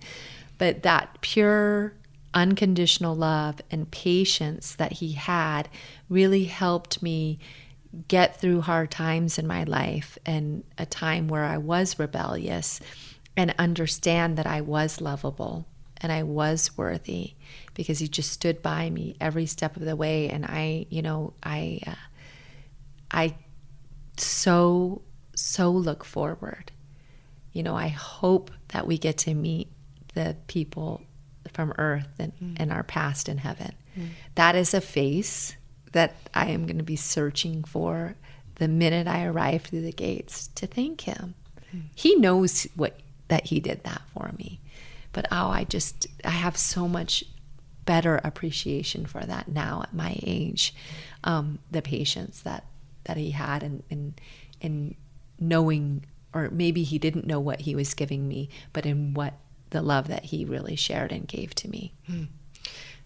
But 0.60 0.84
that 0.84 1.18
pure 1.22 1.94
unconditional 2.32 3.16
love 3.16 3.60
and 3.72 3.90
patience 3.90 4.76
that 4.76 4.92
he 4.94 5.14
had 5.14 5.68
really 6.10 6.44
helped 6.44 7.02
me 7.02 7.40
get 8.08 8.40
through 8.40 8.62
hard 8.62 8.92
times 8.92 9.40
in 9.40 9.48
my 9.48 9.64
life 9.64 10.20
and 10.28 10.64
a 10.78 10.86
time 10.86 11.28
where 11.28 11.44
I 11.44 11.58
was 11.58 11.98
rebellious 11.98 12.80
and 13.36 13.56
understand 13.58 14.38
that 14.38 14.46
I 14.46 14.62
was 14.62 15.02
lovable 15.02 15.66
and 15.98 16.12
I 16.12 16.22
was 16.22 16.78
worthy 16.78 17.34
because 17.74 17.98
he 17.98 18.08
just 18.08 18.32
stood 18.32 18.62
by 18.62 18.92
me 18.92 19.16
every 19.20 19.48
step 19.48 19.76
of 19.76 19.86
the 19.86 19.96
way 19.96 20.30
and 20.30 20.46
I 20.46 20.86
you 20.92 21.02
know 21.02 21.34
I 21.42 21.80
uh, 21.88 21.96
I 23.10 23.36
so 24.18 25.02
so 25.40 25.72
look 25.72 26.04
forward 26.04 26.72
you 27.52 27.64
know 27.64 27.76
I 27.76 27.88
hope 27.88 28.52
that 28.70 28.88
we 28.88 28.98
get 28.98 29.18
to 29.20 29.34
meet 29.34 29.70
the 30.14 30.36
people 30.48 31.02
from 31.54 31.74
earth 31.78 32.10
and, 32.20 32.34
mm. 32.42 32.56
and 32.58 32.72
our 32.72 32.84
past 32.84 33.30
in 33.30 33.38
heaven 33.38 33.74
mm. 33.98 34.10
that 34.36 34.56
is 34.56 34.74
a 34.74 34.82
face 34.82 35.56
that 35.92 36.16
I 36.34 36.48
am 36.48 36.66
going 36.66 36.78
to 36.78 36.84
be 36.84 36.96
searching 36.96 37.64
for 37.64 38.16
the 38.56 38.68
minute 38.68 39.08
I 39.08 39.26
arrive 39.26 39.64
through 39.64 39.82
the 39.82 39.92
gates 39.92 40.48
to 40.56 40.68
thank 40.68 41.02
him. 41.02 41.34
Mm. 41.76 41.84
He 41.96 42.16
knows 42.16 42.68
what 42.76 43.00
that 43.30 43.48
he 43.48 43.60
did 43.60 43.84
that 43.84 44.02
for 44.14 44.32
me. 44.38 44.60
But 45.12 45.28
oh, 45.32 45.48
I 45.48 45.64
just 45.64 46.08
I 46.24 46.32
have 46.32 46.58
so 46.58 46.88
much 46.88 47.24
better 47.86 48.20
appreciation 48.24 49.06
for 49.06 49.22
that 49.22 49.48
now 49.48 49.82
at 49.84 49.94
my 49.94 50.20
age. 50.22 50.76
Um, 51.24 51.60
the 51.72 51.82
patience 51.82 52.42
that 52.42 52.66
that 53.06 53.18
he 53.18 53.32
had 53.32 53.64
and 53.64 53.84
in, 53.90 54.14
in 54.62 54.96
knowing 55.40 56.06
or 56.34 56.50
maybe 56.52 56.84
he 56.84 57.00
didn't 57.00 57.26
know 57.26 57.40
what 57.40 57.62
he 57.62 57.76
was 57.76 57.94
giving 57.94 58.28
me, 58.28 58.50
but 58.74 58.86
in 58.86 59.14
what 59.14 59.34
the 59.72 59.82
love 59.82 60.08
that 60.08 60.26
he 60.26 60.46
really 60.46 60.76
shared 60.76 61.12
and 61.12 61.28
gave 61.28 61.54
to 61.56 61.70
me. 61.70 61.94
Mm. 62.10 62.28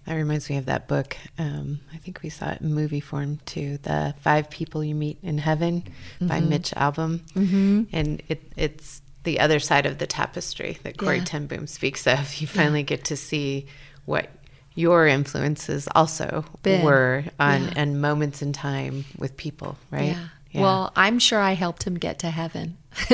That 0.06 0.15
reminds 0.15 0.50
me 0.50 0.58
of 0.58 0.65
that 0.65 0.88
book. 0.89 1.15
Um, 1.38 1.80
I 1.93 1.98
think 1.98 2.22
we 2.22 2.30
saw 2.30 2.52
it 2.52 2.62
in 2.62 2.74
movie 2.74 3.00
form 3.00 3.39
too. 3.46 3.78
The 3.84 4.13
Five 4.19 4.50
People 4.50 4.84
You 4.84 4.96
Meet 4.96 5.19
in 5.24 5.38
Heaven 5.38 5.82
mm-hmm. 5.82 6.28
by 6.28 6.41
Mitch 6.41 6.72
Albom, 6.72 7.19
mm-hmm. 7.34 7.84
and 7.93 8.22
it, 8.28 8.43
it's 8.58 9.02
the 9.24 9.39
other 9.39 9.60
side 9.60 9.86
of 9.86 10.00
the 10.00 10.08
tapestry 10.08 10.78
that 10.84 10.98
Corrie 10.98 11.19
yeah. 11.19 11.24
ten 11.24 11.48
Boom 11.48 11.67
speaks 11.67 12.06
of. 12.06 12.36
You 12.36 12.48
finally 12.48 12.82
yeah. 12.82 12.88
get 12.88 13.06
to 13.06 13.15
see 13.15 13.67
what 14.04 14.30
your 14.76 15.08
influences 15.08 15.88
also 15.96 16.43
Been. 16.63 16.84
were 16.84 17.24
on 17.39 17.63
yeah. 17.63 17.74
and 17.78 18.02
moments 18.02 18.41
in 18.41 18.52
time 18.52 19.06
with 19.17 19.38
people, 19.38 19.78
right? 19.89 20.17
Yeah. 20.17 20.28
Yeah. 20.54 20.62
Well, 20.62 20.92
I'm 20.96 21.20
sure 21.20 21.39
I 21.39 21.54
helped 21.54 21.84
him 21.84 21.96
get 21.96 22.20
to 22.20 22.30
heaven. 22.30 22.78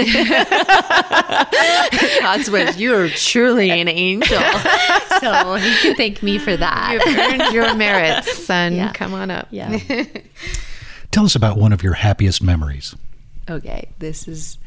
God's 2.22 2.52
words, 2.52 2.78
you 2.78 2.94
are 2.96 3.08
truly 3.10 3.72
an 3.72 3.88
angel. 3.88 4.42
So 5.20 5.56
he 5.56 5.76
can 5.82 5.96
thank 5.96 6.24
me 6.24 6.38
for 6.38 6.56
that. 6.56 6.94
You've 7.06 7.18
earned 7.18 7.54
your 7.54 7.76
merits, 7.76 8.46
son. 8.46 8.74
Yeah. 8.74 8.94
Come 8.94 9.14
on 9.14 9.30
up. 9.30 9.50
Yeah. 9.52 9.78
Tell 11.12 11.26
us 11.26 11.36
about 11.36 11.58
one 11.58 11.74
of 11.74 11.84
your 11.84 11.92
happiest 11.96 12.42
memories. 12.42 12.96
Okay, 13.50 13.90
this 14.00 14.30
is 14.30 14.58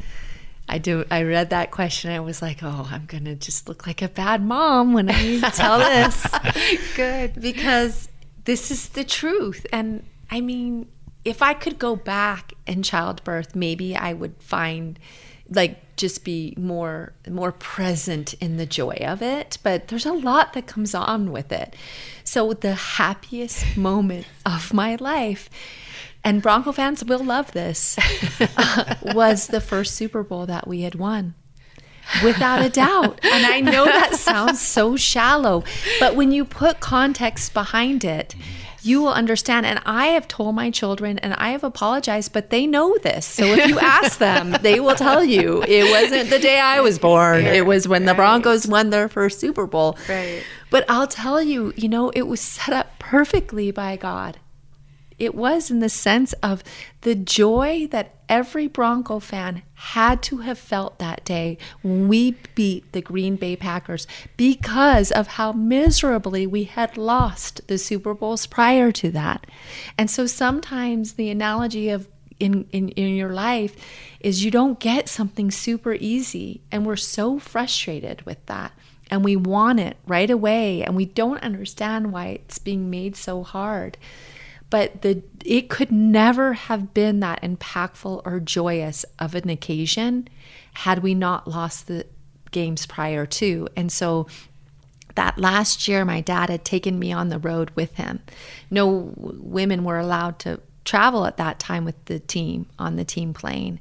I 0.69 0.77
do 0.77 1.07
I 1.11 1.23
read 1.23 1.49
that 1.51 1.71
question 1.71 2.11
I 2.11 2.21
was 2.21 2.43
like, 2.43 2.63
"Oh, 2.63 2.87
I'm 2.91 3.07
going 3.07 3.25
to 3.25 3.35
just 3.35 3.67
look 3.67 3.87
like 3.87 4.03
a 4.03 4.09
bad 4.09 4.43
mom 4.43 4.93
when 4.93 5.09
I 5.09 5.41
tell 5.51 5.79
this." 5.79 6.27
Good. 6.97 7.41
Because 7.41 8.11
this 8.45 8.71
is 8.71 8.91
the 8.91 9.05
truth. 9.05 9.65
And 9.73 10.05
I 10.31 10.43
mean, 10.43 10.87
if 11.25 11.41
I 11.41 11.55
could 11.55 11.79
go 11.79 11.97
back 11.97 12.52
in 12.67 12.83
childbirth, 12.83 13.55
maybe 13.55 13.97
I 13.97 14.13
would 14.13 14.35
find 14.39 14.99
like 15.51 15.97
just 15.97 16.25
be 16.25 16.55
more 16.57 17.13
more 17.29 17.53
present 17.53 18.35
in 18.35 18.57
the 18.57 18.67
joy 18.67 18.97
of 19.03 19.23
it. 19.23 19.59
But 19.63 19.89
there's 19.89 20.07
a 20.07 20.13
lot 20.13 20.53
that 20.55 20.67
comes 20.67 20.95
on 20.95 21.33
with 21.33 21.53
it. 21.53 21.75
So 22.25 22.53
the 22.53 22.75
happiest 22.75 23.77
moment 23.77 24.27
of 24.47 24.73
my 24.73 24.97
life 24.97 25.51
and 26.25 26.41
bronco 26.43 26.73
fans 26.73 27.05
will 27.05 27.25
love 27.25 27.53
this 27.53 27.99
uh, 28.57 28.95
was 29.15 29.49
the 29.49 29.61
first 29.61 29.95
super 29.95 30.23
bowl 30.23 30.47
that 30.47 30.67
we 30.69 30.83
had 30.83 30.95
won. 30.95 31.35
Without 32.25 32.65
a 32.65 32.69
doubt. 32.69 33.21
And 33.25 33.47
i 33.47 33.61
know 33.61 33.85
that 33.85 34.15
sounds 34.15 34.61
so 34.61 34.97
shallow 34.97 35.65
but 36.01 36.17
when 36.17 36.33
you 36.33 36.45
put 36.45 36.81
context 36.81 37.55
behind 37.55 38.05
it 38.05 38.35
you 38.85 39.03
will 39.03 39.13
understand. 39.13 39.67
And 39.67 39.81
I 39.85 40.09
have 40.09 40.29
told 40.29 40.55
my 40.55 40.71
children 40.71 41.19
and 41.19 41.35
I 41.35 41.51
have 41.51 41.65
apologized, 41.65 42.33
but 42.33 42.51
they 42.51 42.67
know 42.67 42.97
this. 42.99 43.27
So 43.27 43.45
if 43.45 43.69
you 43.69 43.79
ask 43.79 44.19
them, 44.19 44.57
they 44.63 44.81
will 44.81 44.95
tell 44.95 45.25
you 45.25 45.63
it 45.63 45.91
wasn't 45.91 46.31
the 46.31 46.39
day 46.39 46.59
I 46.59 46.81
was 46.81 46.99
born. 46.99 47.45
It 47.45 47.67
was 47.67 47.89
when 47.89 48.05
the 48.05 48.15
Broncos 48.15 48.67
won 48.67 48.91
their 48.91 49.09
first 49.09 49.41
Super 49.41 49.67
Bowl. 49.67 49.97
Right. 50.09 50.43
But 50.71 50.85
I'll 50.89 51.07
tell 51.07 51.43
you, 51.43 51.73
you 51.77 51.89
know, 51.89 52.11
it 52.11 52.23
was 52.23 52.41
set 52.41 52.75
up 52.75 52.99
perfectly 52.99 53.71
by 53.71 53.97
God. 53.97 54.39
It 55.19 55.35
was 55.35 55.71
in 55.71 55.81
the 55.81 55.89
sense 55.89 56.33
of 56.35 56.63
the 57.03 57.15
joy 57.15 57.87
that 57.91 58.15
every 58.29 58.67
Bronco 58.67 59.19
fan 59.19 59.63
had 59.75 60.23
to 60.23 60.39
have 60.39 60.59
felt 60.59 60.99
that 60.99 61.25
day 61.25 61.59
when 61.83 62.09
we 62.09 62.37
beat 62.55 62.93
the 62.93 63.03
Green 63.03 63.37
Bay 63.37 63.57
Packers 63.57 64.07
because 64.37 65.13
of 65.13 65.27
how 65.27 65.53
miserably 65.53 66.47
we 66.47 66.65
had 66.65 66.97
lost 66.97 67.67
the 67.69 67.79
Super 67.79 68.15
Bowls 68.15 68.47
prior 68.47 68.91
to 68.93 69.11
that. 69.11 69.47
And 69.99 70.11
so 70.11 70.27
sometimes 70.27 71.15
the 71.15 71.31
analogy 71.31 71.89
of 71.89 72.09
in, 72.41 72.67
in, 72.73 72.89
in 72.91 73.15
your 73.15 73.33
life 73.33 73.77
is 74.21 74.45
you 74.45 74.51
don't 74.51 74.81
get 74.81 75.09
something 75.09 75.51
super 75.51 75.95
easy 75.95 76.61
and 76.73 76.85
we're 76.85 76.97
so 76.97 77.39
frustrated 77.39 78.23
with 78.23 78.45
that 78.47 78.73
and 79.11 79.25
we 79.25 79.37
want 79.37 79.79
it 79.79 79.97
right 80.07 80.31
away 80.31 80.83
and 80.83 80.97
we 80.97 81.05
don't 81.05 81.43
understand 81.43 82.13
why 82.13 82.27
it's 82.27 82.59
being 82.59 82.91
made 82.91 83.15
so 83.15 83.43
hard 83.43 83.97
but 84.73 85.03
the 85.03 85.23
it 85.45 85.69
could 85.69 85.93
never 85.93 86.55
have 86.55 86.95
been 86.95 87.21
that 87.21 87.43
impactful 87.43 88.23
or 88.25 88.41
joyous 88.41 89.05
of 89.19 89.35
an 89.35 89.51
occasion 89.51 90.27
had 90.73 91.03
we 91.03 91.15
not 91.15 91.47
lost 91.47 91.89
the 91.89 92.07
games 92.53 92.87
prior 92.87 93.27
to. 93.27 93.69
And 93.77 93.93
so 93.93 94.29
that 95.15 95.39
last 95.39 95.89
year 95.89 96.07
my 96.07 96.23
dad 96.23 96.49
had 96.49 96.65
taken 96.65 96.99
me 96.99 97.13
on 97.13 97.29
the 97.29 97.39
road 97.39 97.71
with 97.75 97.97
him. 97.97 98.21
No 98.71 99.13
women 99.15 99.85
were 99.85 99.99
allowed 99.99 100.39
to 100.39 100.59
travel 100.87 101.27
at 101.27 101.37
that 101.37 101.59
time 101.59 101.85
with 101.85 102.03
the 102.07 102.19
team 102.19 102.65
on 102.79 102.97
the 102.97 103.05
team 103.05 103.35
plane 103.35 103.79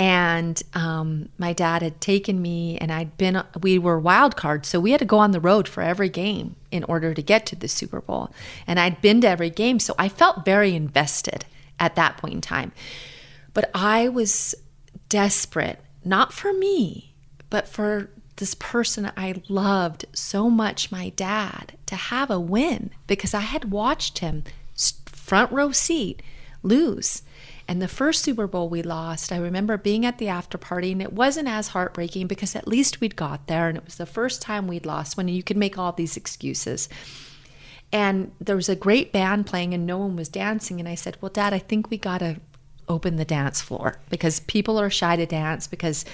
and 0.00 0.62
um, 0.72 1.28
my 1.36 1.52
dad 1.52 1.82
had 1.82 2.00
taken 2.00 2.40
me 2.40 2.78
and 2.78 2.90
i'd 2.90 3.18
been 3.18 3.42
we 3.60 3.78
were 3.78 4.00
wild 4.00 4.34
cards. 4.34 4.66
So 4.66 4.80
we 4.80 4.92
had 4.92 5.00
to 5.00 5.04
go 5.04 5.18
on 5.18 5.32
the 5.32 5.40
road 5.40 5.68
for 5.68 5.82
every 5.82 6.08
game 6.08 6.56
in 6.70 6.84
order 6.84 7.12
to 7.12 7.22
get 7.22 7.44
to 7.46 7.56
the 7.56 7.68
super 7.68 8.00
bowl. 8.00 8.32
And 8.66 8.80
i'd 8.80 9.02
been 9.02 9.20
to 9.20 9.28
every 9.28 9.50
game. 9.50 9.78
So 9.78 9.94
i 9.98 10.08
felt 10.08 10.44
very 10.44 10.74
invested 10.74 11.44
at 11.78 11.96
that 11.96 12.16
point 12.16 12.34
in 12.34 12.40
time. 12.40 12.72
But 13.52 13.70
i 13.74 14.08
was 14.08 14.54
desperate 15.10 15.80
not 16.02 16.32
for 16.32 16.52
me 16.54 17.14
but 17.50 17.68
for 17.68 18.10
this 18.36 18.54
person 18.54 19.12
i 19.18 19.34
loved 19.48 20.06
so 20.14 20.48
much 20.48 20.90
my 20.90 21.10
dad 21.10 21.76
to 21.84 21.94
have 21.94 22.30
a 22.30 22.40
win. 22.40 22.90
Because 23.06 23.34
i 23.34 23.40
had 23.40 23.70
watched 23.70 24.20
him 24.20 24.44
front 25.04 25.52
row 25.52 25.72
seat 25.72 26.22
lose 26.62 27.22
and 27.70 27.80
the 27.80 27.86
first 27.86 28.24
Super 28.24 28.48
Bowl 28.48 28.68
we 28.68 28.82
lost, 28.82 29.30
I 29.30 29.36
remember 29.36 29.78
being 29.78 30.04
at 30.04 30.18
the 30.18 30.26
after 30.26 30.58
party, 30.58 30.90
and 30.90 31.00
it 31.00 31.12
wasn't 31.12 31.46
as 31.46 31.68
heartbreaking 31.68 32.26
because 32.26 32.56
at 32.56 32.66
least 32.66 33.00
we'd 33.00 33.14
got 33.14 33.46
there, 33.46 33.68
and 33.68 33.78
it 33.78 33.84
was 33.84 33.94
the 33.94 34.06
first 34.06 34.42
time 34.42 34.66
we'd 34.66 34.84
lost 34.84 35.16
when 35.16 35.28
you 35.28 35.44
could 35.44 35.56
make 35.56 35.78
all 35.78 35.92
these 35.92 36.16
excuses. 36.16 36.88
And 37.92 38.32
there 38.40 38.56
was 38.56 38.68
a 38.68 38.74
great 38.74 39.12
band 39.12 39.46
playing, 39.46 39.72
and 39.72 39.86
no 39.86 39.98
one 39.98 40.16
was 40.16 40.28
dancing. 40.28 40.80
And 40.80 40.88
I 40.88 40.96
said, 40.96 41.16
Well, 41.20 41.30
Dad, 41.30 41.54
I 41.54 41.60
think 41.60 41.90
we 41.90 41.96
got 41.96 42.18
to 42.18 42.40
open 42.88 43.14
the 43.14 43.24
dance 43.24 43.60
floor 43.60 44.00
because 44.10 44.40
people 44.40 44.76
are 44.76 44.90
shy 44.90 45.14
to 45.14 45.24
dance 45.24 45.68
because 45.68 46.04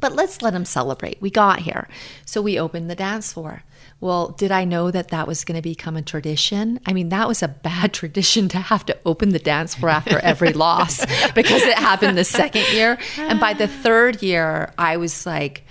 but 0.00 0.14
let's 0.14 0.42
let 0.42 0.54
them 0.54 0.64
celebrate. 0.64 1.20
We 1.20 1.30
got 1.30 1.60
here. 1.60 1.88
So 2.24 2.42
we 2.42 2.58
opened 2.58 2.90
the 2.90 2.94
dance 2.94 3.32
floor. 3.32 3.62
Well, 4.04 4.32
did 4.32 4.52
I 4.52 4.66
know 4.66 4.90
that 4.90 5.08
that 5.08 5.26
was 5.26 5.44
going 5.44 5.56
to 5.56 5.62
become 5.62 5.96
a 5.96 6.02
tradition? 6.02 6.78
I 6.84 6.92
mean, 6.92 7.08
that 7.08 7.26
was 7.26 7.42
a 7.42 7.48
bad 7.48 7.94
tradition 8.00 8.50
to 8.50 8.58
have 8.58 8.84
to 8.84 8.98
open 9.06 9.30
the 9.30 9.38
dance 9.38 9.74
floor 9.76 9.88
after 9.88 10.18
every 10.18 10.52
loss 10.66 11.06
because 11.32 11.62
it 11.62 11.78
happened 11.78 12.18
the 12.18 12.24
second 12.24 12.66
year. 12.74 12.98
And 13.16 13.40
by 13.40 13.54
the 13.54 13.66
third 13.66 14.22
year, 14.22 14.74
I 14.76 14.98
was 14.98 15.24
like, 15.24 15.64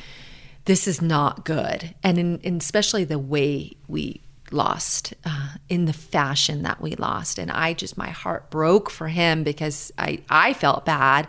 this 0.65 0.87
is 0.87 0.99
not 0.99 1.45
good. 1.45 1.93
And, 2.01 2.17
in, 2.17 2.39
in 2.39 2.57
especially 2.57 3.03
the 3.03 3.19
way 3.19 3.73
we 3.87 4.23
lost 4.49 5.13
uh, 5.25 5.49
in 5.69 5.85
the 5.85 5.93
fashion 5.93 6.63
that 6.63 6.79
we 6.79 6.95
lost 6.97 7.39
and 7.39 7.49
i 7.49 7.73
just 7.73 7.97
my 7.97 8.09
heart 8.09 8.51
broke 8.51 8.91
for 8.91 9.07
him 9.07 9.41
because 9.43 9.91
i 9.97 10.19
i 10.29 10.53
felt 10.53 10.85
bad 10.85 11.27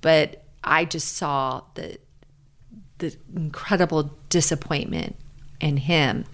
but 0.00 0.42
i 0.64 0.82
just 0.82 1.18
saw 1.18 1.60
the 1.74 1.98
the 2.96 3.14
incredible 3.36 4.16
disappointment 4.30 5.16
in 5.62 5.78
him. 5.78 6.24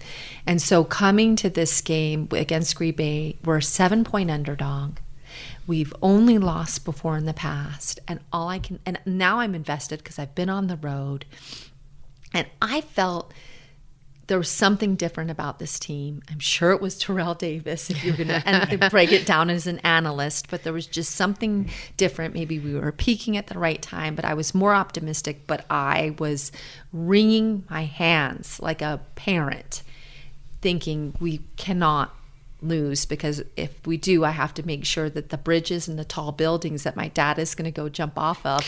And 0.45 0.61
so 0.61 0.83
coming 0.83 1.35
to 1.37 1.49
this 1.49 1.79
game 1.81 2.27
against 2.31 2.75
Green 2.75 2.95
Bay, 2.95 3.37
we're 3.45 3.57
a 3.57 3.63
seven 3.63 4.03
point 4.03 4.31
underdog. 4.31 4.97
We've 5.67 5.93
only 6.01 6.39
lost 6.39 6.83
before 6.83 7.15
in 7.15 7.25
the 7.25 7.33
past. 7.33 7.99
And 8.07 8.19
all 8.33 8.49
I 8.49 8.59
can, 8.59 8.79
and 8.85 8.99
now 9.05 9.39
I'm 9.39 9.53
invested 9.53 9.99
because 9.99 10.17
I've 10.17 10.35
been 10.35 10.49
on 10.49 10.67
the 10.67 10.77
road. 10.77 11.25
And 12.33 12.47
I 12.61 12.81
felt 12.81 13.33
there 14.29 14.37
was 14.37 14.49
something 14.49 14.95
different 14.95 15.31
about 15.31 15.57
this 15.57 15.79
team. 15.79 16.21
I'm 16.29 16.39
sure 16.39 16.71
it 16.71 16.79
was 16.79 16.97
Terrell 16.97 17.33
Davis, 17.33 17.89
if 17.89 18.03
you're 18.03 18.15
going 18.15 18.29
to 18.29 18.87
break 18.91 19.11
it 19.11 19.25
down 19.25 19.49
as 19.49 19.65
an 19.65 19.79
analyst, 19.79 20.49
but 20.51 20.61
there 20.61 20.71
was 20.71 20.85
just 20.85 21.15
something 21.15 21.69
different. 21.97 22.35
Maybe 22.35 22.59
we 22.59 22.75
were 22.75 22.91
peaking 22.91 23.37
at 23.37 23.47
the 23.47 23.57
right 23.57 23.81
time, 23.81 24.13
but 24.13 24.25
I 24.25 24.35
was 24.35 24.53
more 24.53 24.75
optimistic, 24.75 25.47
but 25.47 25.65
I 25.69 26.15
was 26.19 26.51
wringing 26.93 27.65
my 27.71 27.85
hands 27.85 28.59
like 28.59 28.83
a 28.83 29.01
parent, 29.15 29.81
thinking 30.61 31.15
we 31.19 31.39
cannot 31.57 32.15
lose 32.61 33.05
because 33.05 33.41
if 33.55 33.87
we 33.87 33.97
do, 33.97 34.23
I 34.25 34.31
have 34.31 34.53
to 34.55 34.63
make 34.65 34.85
sure 34.85 35.09
that 35.09 35.29
the 35.29 35.37
bridges 35.37 35.87
and 35.87 35.97
the 35.97 36.05
tall 36.05 36.31
buildings 36.31 36.83
that 36.83 36.95
my 36.95 37.07
dad 37.07 37.39
is 37.39 37.55
going 37.55 37.65
to 37.65 37.71
go 37.71 37.89
jump 37.89 38.19
off 38.19 38.45
of 38.45 38.61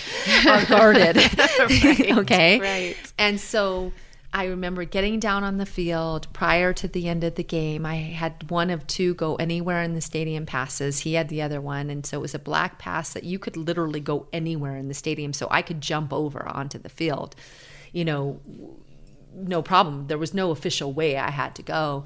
are 0.48 0.66
guarded. 0.66 1.18
right, 1.60 2.12
okay. 2.18 2.60
Right. 2.60 3.14
And 3.20 3.40
so 3.40 3.92
I 4.34 4.46
remember 4.46 4.86
getting 4.86 5.20
down 5.20 5.44
on 5.44 5.58
the 5.58 5.66
field 5.66 6.28
prior 6.32 6.72
to 6.74 6.88
the 6.88 7.10
end 7.10 7.24
of 7.26 7.36
the 7.36 7.44
game. 7.44 7.86
I 7.86 7.96
had 7.96 8.50
one 8.50 8.70
of 8.70 8.88
two 8.88 9.14
go 9.16 9.36
anywhere 9.36 9.82
in 9.82 9.94
the 9.94 10.00
stadium 10.02 10.46
passes. 10.46 11.00
He 11.00 11.16
had 11.16 11.28
the 11.28 11.42
other 11.42 11.60
one. 11.60 11.90
And 11.90 12.06
so 12.06 12.20
it 12.20 12.22
was 12.22 12.34
a 12.34 12.40
black 12.40 12.80
pass 12.80 13.12
that 13.12 13.26
you 13.26 13.38
could 13.38 13.58
literally 13.58 14.00
go 14.00 14.28
anywhere 14.32 14.78
in 14.78 14.88
the 14.88 14.94
stadium. 14.94 15.34
So 15.34 15.48
I 15.52 15.62
could 15.62 15.82
jump 15.82 16.14
over 16.14 16.48
onto 16.48 16.80
the 16.80 16.88
field, 16.88 17.36
you 17.92 18.06
know, 18.06 18.40
no 19.34 19.62
problem. 19.62 20.08
There 20.08 20.18
was 20.18 20.34
no 20.34 20.52
official 20.52 20.94
way 20.94 21.18
I 21.18 21.32
had 21.32 21.56
to 21.56 21.64
go 21.64 22.06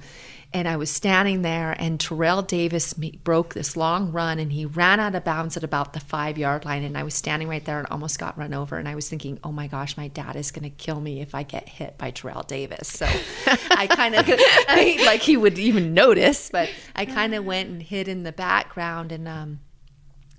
and 0.55 0.69
I 0.69 0.77
was 0.77 0.89
standing 0.89 1.41
there, 1.41 1.75
and 1.77 1.99
Terrell 1.99 2.41
Davis 2.41 2.93
broke 2.93 3.53
this 3.53 3.75
long 3.75 4.13
run, 4.13 4.39
and 4.39 4.53
he 4.53 4.65
ran 4.65 5.01
out 5.01 5.13
of 5.13 5.25
bounds 5.25 5.57
at 5.57 5.65
about 5.65 5.91
the 5.91 5.99
five 5.99 6.37
yard 6.37 6.63
line, 6.63 6.85
and 6.85 6.97
I 6.97 7.03
was 7.03 7.13
standing 7.13 7.49
right 7.49 7.63
there 7.65 7.77
and 7.77 7.85
almost 7.91 8.19
got 8.19 8.37
run 8.37 8.53
over, 8.53 8.77
and 8.77 8.87
I 8.87 8.95
was 8.95 9.09
thinking, 9.09 9.37
oh 9.43 9.51
my 9.51 9.67
gosh, 9.67 9.97
my 9.97 10.07
dad 10.07 10.37
is 10.37 10.51
going 10.51 10.63
to 10.63 10.69
kill 10.69 11.01
me 11.01 11.19
if 11.19 11.35
I 11.35 11.43
get 11.43 11.67
hit 11.67 11.97
by 11.97 12.11
Terrell 12.11 12.43
Davis. 12.43 12.87
So 12.87 13.05
I 13.69 13.85
kind 13.87 14.15
of, 14.15 14.23
I 14.29 15.03
like 15.05 15.19
he 15.19 15.35
would 15.35 15.59
even 15.59 15.93
notice, 15.93 16.49
but 16.49 16.69
I 16.95 17.03
kind 17.03 17.35
of 17.35 17.43
went 17.43 17.67
and 17.67 17.83
hid 17.83 18.07
in 18.07 18.23
the 18.23 18.31
background, 18.31 19.11
and 19.11 19.27
um, 19.27 19.59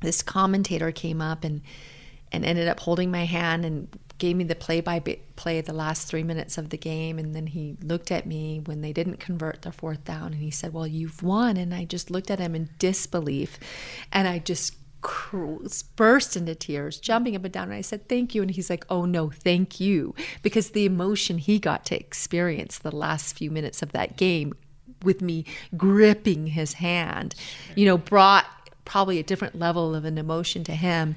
this 0.00 0.22
commentator 0.22 0.92
came 0.92 1.20
up 1.20 1.44
and 1.44 1.60
and 2.32 2.44
ended 2.44 2.68
up 2.68 2.80
holding 2.80 3.10
my 3.10 3.24
hand 3.24 3.64
and 3.66 3.88
gave 4.18 4.36
me 4.36 4.44
the 4.44 4.54
play 4.54 4.80
by 4.80 5.00
play 5.36 5.60
the 5.60 5.72
last 5.72 6.08
three 6.08 6.22
minutes 6.22 6.58
of 6.58 6.70
the 6.70 6.78
game. 6.78 7.18
And 7.18 7.34
then 7.34 7.48
he 7.48 7.76
looked 7.82 8.10
at 8.10 8.26
me 8.26 8.60
when 8.64 8.80
they 8.80 8.92
didn't 8.92 9.20
convert 9.20 9.62
their 9.62 9.72
fourth 9.72 10.04
down 10.04 10.32
and 10.32 10.42
he 10.42 10.50
said, 10.50 10.72
Well, 10.72 10.86
you've 10.86 11.22
won. 11.22 11.56
And 11.56 11.74
I 11.74 11.84
just 11.84 12.10
looked 12.10 12.30
at 12.30 12.38
him 12.38 12.54
in 12.54 12.70
disbelief. 12.78 13.58
And 14.12 14.26
I 14.26 14.38
just 14.38 14.76
burst 15.96 16.36
into 16.36 16.54
tears, 16.54 16.98
jumping 16.98 17.36
up 17.36 17.44
and 17.44 17.52
down. 17.52 17.64
And 17.64 17.74
I 17.74 17.82
said, 17.82 18.08
Thank 18.08 18.34
you. 18.34 18.42
And 18.42 18.50
he's 18.50 18.70
like, 18.70 18.84
Oh, 18.88 19.04
no, 19.04 19.30
thank 19.30 19.80
you. 19.80 20.14
Because 20.42 20.70
the 20.70 20.86
emotion 20.86 21.38
he 21.38 21.58
got 21.58 21.84
to 21.86 21.98
experience 21.98 22.78
the 22.78 22.94
last 22.94 23.36
few 23.36 23.50
minutes 23.50 23.82
of 23.82 23.92
that 23.92 24.16
game 24.16 24.54
with 25.02 25.20
me 25.20 25.44
gripping 25.76 26.48
his 26.48 26.74
hand, 26.74 27.34
you 27.74 27.84
know, 27.84 27.98
brought 27.98 28.46
probably 28.86 29.18
a 29.18 29.22
different 29.22 29.58
level 29.58 29.94
of 29.94 30.06
an 30.06 30.16
emotion 30.16 30.64
to 30.64 30.72
him 30.72 31.16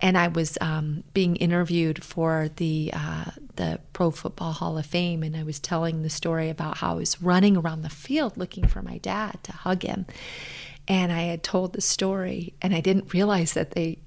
and 0.00 0.18
I 0.18 0.28
was 0.28 0.58
um, 0.60 1.04
being 1.14 1.36
interviewed 1.36 2.04
for 2.04 2.50
the 2.56 2.90
uh, 2.92 3.24
the 3.56 3.80
Pro 3.92 4.10
Football 4.10 4.52
Hall 4.52 4.76
of 4.76 4.86
Fame, 4.86 5.22
and 5.22 5.36
I 5.36 5.44
was 5.44 5.60
telling 5.60 6.02
the 6.02 6.10
story 6.10 6.50
about 6.50 6.78
how 6.78 6.92
I 6.92 6.96
was 6.96 7.22
running 7.22 7.56
around 7.56 7.82
the 7.82 7.88
field 7.88 8.36
looking 8.36 8.66
for 8.66 8.82
my 8.82 8.98
dad 8.98 9.38
to 9.44 9.52
hug 9.52 9.82
him, 9.82 10.06
and 10.88 11.12
I 11.12 11.22
had 11.22 11.42
told 11.42 11.72
the 11.72 11.80
story, 11.80 12.54
and 12.60 12.74
I 12.74 12.80
didn't 12.80 13.14
realize 13.14 13.54
that 13.54 13.70
they 13.70 13.98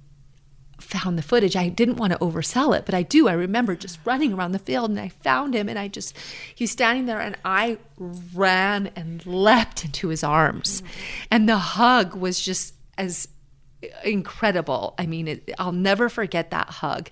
found 0.80 1.18
the 1.18 1.24
footage. 1.24 1.56
I 1.56 1.70
didn't 1.70 1.96
want 1.96 2.14
to 2.14 2.20
oversell 2.20 2.78
it, 2.78 2.86
but 2.86 2.94
I 2.94 3.02
do. 3.02 3.28
I 3.28 3.34
remember 3.34 3.76
just 3.76 3.98
running 4.06 4.34
around 4.34 4.52
the 4.52 4.60
field 4.60 4.92
and 4.92 5.00
I 5.00 5.10
found 5.10 5.56
him 5.56 5.68
and 5.68 5.80
I 5.80 5.88
just, 5.88 6.16
he's 6.54 6.70
standing 6.70 7.08
there 7.08 7.20
and 7.20 7.36
I 7.44 7.80
ran 7.98 8.92
and 8.96 9.26
leapt 9.26 9.84
into 9.84 10.10
his 10.10 10.24
arms. 10.24 10.82
Mm-hmm. 10.82 11.24
And 11.32 11.50
the 11.50 11.58
hug 11.58 12.14
was 12.14 12.40
just 12.40 12.76
as 12.98 13.28
incredible. 14.04 14.96
I 14.98 15.06
mean, 15.06 15.28
it, 15.28 15.52
I'll 15.60 15.72
never 15.72 16.10
forget 16.10 16.52
that 16.52 16.70
hug. 16.70 17.10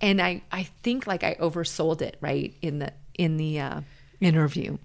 And 0.00 0.20
I, 0.20 0.42
I 0.50 0.64
think 0.82 1.06
like 1.06 1.22
I 1.24 1.34
oversold 1.34 2.02
it 2.02 2.16
right 2.20 2.54
in 2.62 2.78
the 2.78 2.92
in 3.14 3.36
the 3.36 3.60
uh, 3.60 3.80
interview. 4.20 4.78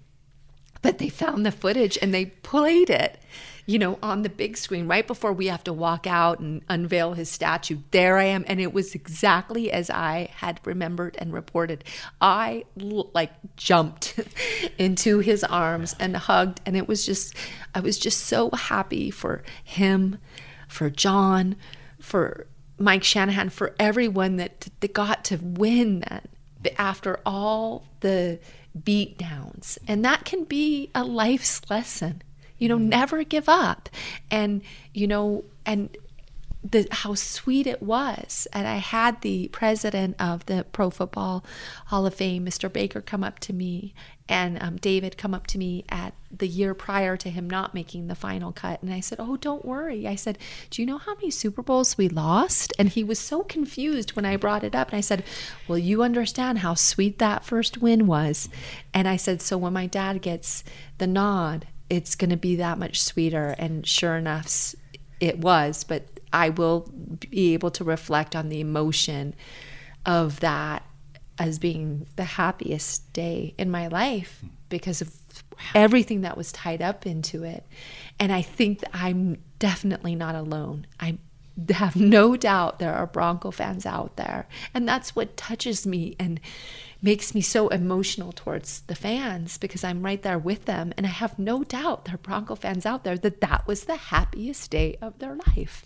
But 0.82 0.98
they 0.98 1.08
found 1.08 1.44
the 1.44 1.52
footage 1.52 1.98
and 2.00 2.12
they 2.12 2.26
played 2.26 2.90
it, 2.90 3.18
you 3.66 3.80
know, 3.80 3.98
on 4.02 4.22
the 4.22 4.28
big 4.28 4.56
screen 4.56 4.86
right 4.86 5.06
before 5.06 5.32
we 5.32 5.48
have 5.48 5.64
to 5.64 5.72
walk 5.72 6.06
out 6.06 6.38
and 6.38 6.62
unveil 6.68 7.14
his 7.14 7.28
statue. 7.28 7.78
There 7.90 8.16
I 8.16 8.24
am, 8.24 8.44
and 8.46 8.60
it 8.60 8.72
was 8.72 8.94
exactly 8.94 9.72
as 9.72 9.90
I 9.90 10.28
had 10.36 10.60
remembered 10.64 11.16
and 11.18 11.32
reported. 11.32 11.82
I 12.20 12.64
like 12.76 13.32
jumped 13.56 14.20
into 14.78 15.18
his 15.18 15.42
arms 15.42 15.96
and 15.98 16.16
hugged, 16.16 16.60
and 16.64 16.76
it 16.76 16.86
was 16.86 17.04
just, 17.04 17.34
I 17.74 17.80
was 17.80 17.98
just 17.98 18.20
so 18.20 18.50
happy 18.50 19.10
for 19.10 19.42
him 19.64 20.18
for 20.68 20.88
John, 20.88 21.56
for 22.00 22.46
Mike 22.78 23.04
Shanahan, 23.04 23.48
for 23.48 23.74
everyone 23.80 24.36
that, 24.36 24.68
that 24.80 24.92
got 24.92 25.24
to 25.26 25.38
win 25.38 26.00
that 26.00 26.28
after 26.78 27.20
all 27.26 27.84
the 28.00 28.38
beat 28.84 29.18
downs. 29.18 29.78
And 29.88 30.04
that 30.04 30.24
can 30.24 30.44
be 30.44 30.90
a 30.94 31.04
life's 31.04 31.62
lesson. 31.70 32.22
You 32.58 32.68
know, 32.68 32.78
never 32.78 33.22
give 33.24 33.48
up. 33.48 33.88
And, 34.30 34.62
you 34.94 35.06
know, 35.06 35.44
and 35.64 35.96
the 36.70 36.86
how 36.90 37.14
sweet 37.14 37.66
it 37.66 37.82
was. 37.82 38.46
And 38.52 38.66
I 38.66 38.76
had 38.76 39.20
the 39.20 39.48
president 39.48 40.16
of 40.18 40.46
the 40.46 40.64
Pro 40.72 40.90
Football 40.90 41.44
Hall 41.86 42.06
of 42.06 42.14
Fame, 42.14 42.44
Mr. 42.44 42.72
Baker, 42.72 43.00
come 43.00 43.22
up 43.22 43.38
to 43.40 43.52
me, 43.52 43.94
and 44.28 44.60
um, 44.62 44.76
David 44.76 45.16
come 45.16 45.34
up 45.34 45.46
to 45.48 45.58
me 45.58 45.84
at 45.88 46.14
the 46.36 46.48
year 46.48 46.74
prior 46.74 47.16
to 47.16 47.30
him 47.30 47.48
not 47.48 47.74
making 47.74 48.08
the 48.08 48.14
final 48.14 48.52
cut. 48.52 48.82
And 48.82 48.92
I 48.92 49.00
said, 49.00 49.18
"Oh, 49.20 49.36
don't 49.36 49.64
worry." 49.64 50.06
I 50.06 50.14
said, 50.14 50.38
"Do 50.70 50.82
you 50.82 50.86
know 50.86 50.98
how 50.98 51.14
many 51.14 51.30
Super 51.30 51.62
Bowls 51.62 51.96
we 51.96 52.08
lost?" 52.08 52.72
And 52.78 52.88
he 52.88 53.04
was 53.04 53.18
so 53.18 53.42
confused 53.42 54.16
when 54.16 54.24
I 54.24 54.36
brought 54.36 54.64
it 54.64 54.74
up. 54.74 54.88
And 54.88 54.98
I 54.98 55.02
said, 55.02 55.24
"Well, 55.68 55.78
you 55.78 56.02
understand 56.02 56.58
how 56.58 56.74
sweet 56.74 57.18
that 57.18 57.44
first 57.44 57.78
win 57.78 58.06
was." 58.06 58.48
And 58.92 59.06
I 59.06 59.16
said, 59.16 59.40
"So 59.42 59.56
when 59.58 59.72
my 59.72 59.86
dad 59.86 60.22
gets 60.22 60.64
the 60.98 61.06
nod." 61.06 61.66
It's 61.88 62.14
going 62.14 62.30
to 62.30 62.36
be 62.36 62.56
that 62.56 62.78
much 62.78 63.00
sweeter. 63.00 63.54
And 63.58 63.86
sure 63.86 64.16
enough, 64.16 64.74
it 65.20 65.38
was. 65.38 65.84
But 65.84 66.20
I 66.32 66.50
will 66.50 66.90
be 67.30 67.54
able 67.54 67.70
to 67.72 67.84
reflect 67.84 68.34
on 68.34 68.48
the 68.48 68.60
emotion 68.60 69.34
of 70.04 70.40
that 70.40 70.82
as 71.38 71.58
being 71.58 72.06
the 72.16 72.24
happiest 72.24 73.12
day 73.12 73.54
in 73.58 73.70
my 73.70 73.88
life 73.88 74.38
hmm. 74.40 74.48
because 74.68 75.00
of 75.00 75.12
everything 75.74 76.22
that 76.22 76.36
was 76.36 76.52
tied 76.52 76.82
up 76.82 77.06
into 77.06 77.44
it. 77.44 77.64
And 78.18 78.32
I 78.32 78.42
think 78.42 78.80
that 78.80 78.90
I'm 78.92 79.38
definitely 79.58 80.14
not 80.14 80.34
alone. 80.34 80.86
I 81.00 81.18
have 81.70 81.96
no 81.96 82.36
doubt 82.36 82.78
there 82.78 82.94
are 82.94 83.06
Bronco 83.06 83.50
fans 83.50 83.86
out 83.86 84.16
there. 84.16 84.46
And 84.74 84.86
that's 84.86 85.16
what 85.16 85.36
touches 85.36 85.86
me 85.86 86.16
and 86.18 86.40
makes 87.02 87.34
me 87.34 87.40
so 87.40 87.68
emotional 87.68 88.32
towards 88.32 88.80
the 88.82 88.94
fans 88.94 89.58
because 89.58 89.84
I'm 89.84 90.02
right 90.02 90.22
there 90.22 90.38
with 90.38 90.64
them. 90.64 90.92
And 90.96 91.06
I 91.06 91.10
have 91.10 91.38
no 91.38 91.62
doubt 91.62 92.04
there 92.04 92.14
are 92.14 92.18
Bronco 92.18 92.54
fans 92.54 92.86
out 92.86 93.04
there 93.04 93.18
that 93.18 93.40
that 93.40 93.66
was 93.66 93.84
the 93.84 93.96
happiest 93.96 94.70
day 94.70 94.96
of 95.00 95.18
their 95.18 95.36
life. 95.46 95.84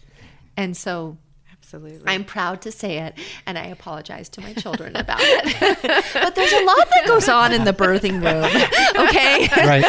And 0.56 0.76
so 0.76 1.18
Absolutely. 1.62 2.02
I'm 2.06 2.24
proud 2.24 2.62
to 2.62 2.72
say 2.72 2.98
it, 2.98 3.18
and 3.46 3.58
I 3.58 3.66
apologize 3.66 4.28
to 4.30 4.40
my 4.40 4.54
children 4.54 4.96
about 4.96 5.20
it. 5.20 5.78
but 6.14 6.34
there's 6.34 6.52
a 6.52 6.64
lot 6.64 6.88
that 6.94 7.04
goes 7.06 7.28
on 7.28 7.52
in 7.52 7.64
the 7.64 7.72
birthing 7.72 8.22
room, 8.22 8.44
okay? 9.08 9.46
Right. 9.56 9.84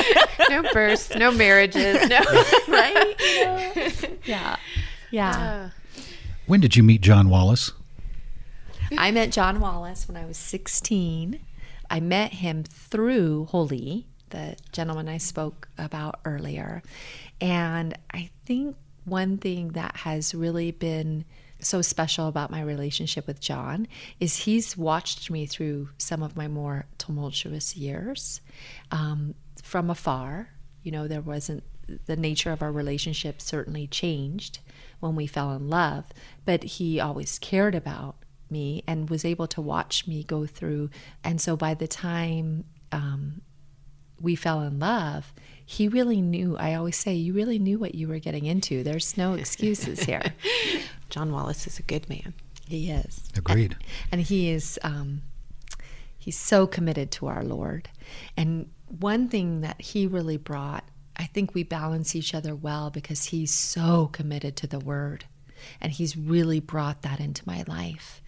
no 0.50 0.64
births, 0.74 1.16
no 1.16 1.32
marriages, 1.32 2.08
no. 2.08 2.20
right? 2.68 3.16
You 3.20 3.46
know? 3.46 4.18
Yeah. 4.26 4.56
Yeah. 5.12 5.30
Uh, 5.32 5.70
when 6.46 6.60
did 6.60 6.76
you 6.76 6.84
meet 6.84 7.02
John 7.02 7.30
Wallace? 7.30 7.72
I 8.98 9.12
met 9.12 9.32
John 9.32 9.60
Wallace 9.60 10.08
when 10.08 10.18
I 10.18 10.26
was 10.26 10.38
16. 10.38 11.40
I 11.90 12.00
met 12.00 12.34
him 12.34 12.64
through 12.64 13.46
Holy, 13.46 14.08
the 14.30 14.58
gentleman 14.72 15.08
I 15.08 15.18
spoke 15.18 15.70
about 15.78 16.20
earlier. 16.26 16.84
And 17.40 17.98
I 18.14 18.30
think 18.46 18.76
one 19.06 19.38
thing 19.38 19.70
that 19.70 19.98
has 19.98 20.36
really 20.36 20.72
been 20.72 21.26
so 21.60 21.82
special 21.82 22.28
about 22.28 22.52
my 22.52 22.62
relationship 22.62 23.28
with 23.28 23.40
John 23.40 23.88
is 24.20 24.38
he's 24.38 24.76
watched 24.76 25.30
me 25.30 25.46
through 25.46 25.90
some 25.98 26.24
of 26.24 26.36
my 26.36 26.48
more 26.48 26.86
tumultuous 26.98 27.78
years 27.78 28.42
um, 28.92 29.36
from 29.62 29.90
afar. 29.90 30.50
You 30.84 30.92
know, 30.92 31.08
there 31.08 31.22
wasn't 31.22 31.64
the 32.06 32.16
nature 32.16 32.52
of 32.52 32.62
our 32.62 32.72
relationship 32.72 33.42
certainly 33.42 33.88
changed 33.88 34.60
when 35.00 35.16
we 35.16 35.28
fell 35.28 35.54
in 35.54 35.70
love, 35.70 36.06
but 36.46 36.64
he 36.64 37.00
always 37.00 37.38
cared 37.40 37.76
about 37.76 38.16
me 38.52 38.84
and 38.88 39.10
was 39.10 39.26
able 39.26 39.48
to 39.48 39.62
watch 39.62 40.08
me 40.08 40.24
go 40.24 40.46
through. 40.46 40.90
And 41.24 41.40
so 41.40 41.56
by 41.56 41.74
the 41.74 41.88
time 41.88 42.66
um, 42.92 43.42
we 44.20 44.36
fell 44.36 44.62
in 44.62 44.80
love, 44.80 45.34
he 45.66 45.88
really 45.88 46.22
knew. 46.22 46.58
I 46.58 46.74
always 46.76 46.98
say, 46.98 47.14
you 47.14 47.34
really 47.34 47.60
knew 47.60 47.80
what 47.80 47.96
you 47.96 48.08
were 48.08 48.20
getting 48.20 48.46
into. 48.46 48.84
There's 48.84 49.18
no 49.18 49.34
excuses 49.36 50.02
here. 50.04 50.34
John 51.10 51.32
Wallace 51.32 51.66
is 51.68 51.80
a 51.80 51.84
good 51.84 52.10
man. 52.10 52.34
He 52.68 52.90
is. 52.90 53.30
Agreed. 53.36 53.74
And, 53.74 53.86
and 54.14 54.22
he 54.22 54.50
is, 54.50 54.80
um, 54.84 55.24
he's 56.18 56.38
so 56.38 56.68
committed 56.68 57.12
to 57.12 57.28
our 57.28 57.44
Lord. 57.44 57.90
And 58.38 58.70
one 58.88 59.28
thing 59.30 59.62
that 59.62 59.82
he 59.82 60.08
really 60.08 60.38
brought, 60.38 60.86
I 61.18 61.26
think 61.26 61.54
we 61.54 61.64
balance 61.64 62.16
each 62.16 62.34
other 62.34 62.56
well 62.56 62.90
because 62.90 63.26
he's 63.26 63.54
so 63.54 64.10
committed 64.12 64.56
to 64.58 64.68
the 64.68 64.80
word 64.80 65.26
and 65.80 65.92
he's 65.92 66.18
really 66.18 66.60
brought 66.60 67.02
that 67.02 67.20
into 67.20 67.44
my 67.46 67.64
life. 67.68 68.21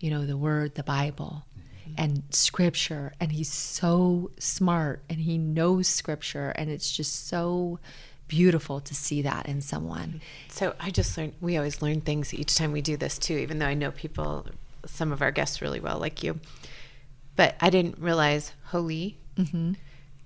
You 0.00 0.10
know, 0.10 0.26
the 0.26 0.36
word, 0.36 0.74
the 0.74 0.82
Bible, 0.82 1.44
mm-hmm. 1.82 1.94
and 1.98 2.22
scripture. 2.30 3.12
And 3.20 3.30
he's 3.32 3.52
so 3.52 4.30
smart 4.38 5.02
and 5.08 5.20
he 5.20 5.38
knows 5.38 5.88
scripture. 5.88 6.50
And 6.50 6.70
it's 6.70 6.90
just 6.90 7.28
so 7.28 7.78
beautiful 8.28 8.80
to 8.80 8.94
see 8.94 9.22
that 9.22 9.46
in 9.46 9.60
someone. 9.60 10.08
Mm-hmm. 10.08 10.18
So 10.48 10.74
I 10.80 10.90
just 10.90 11.18
learned, 11.18 11.34
we 11.40 11.56
always 11.56 11.82
learn 11.82 12.00
things 12.00 12.32
each 12.32 12.54
time 12.54 12.72
we 12.72 12.80
do 12.80 12.96
this 12.96 13.18
too, 13.18 13.36
even 13.36 13.58
though 13.58 13.66
I 13.66 13.74
know 13.74 13.90
people, 13.90 14.46
some 14.86 15.12
of 15.12 15.20
our 15.20 15.32
guests 15.32 15.60
really 15.60 15.80
well, 15.80 15.98
like 15.98 16.22
you. 16.22 16.40
But 17.36 17.56
I 17.60 17.70
didn't 17.70 17.98
realize 17.98 18.52
Holy 18.66 19.18
mm-hmm. 19.36 19.72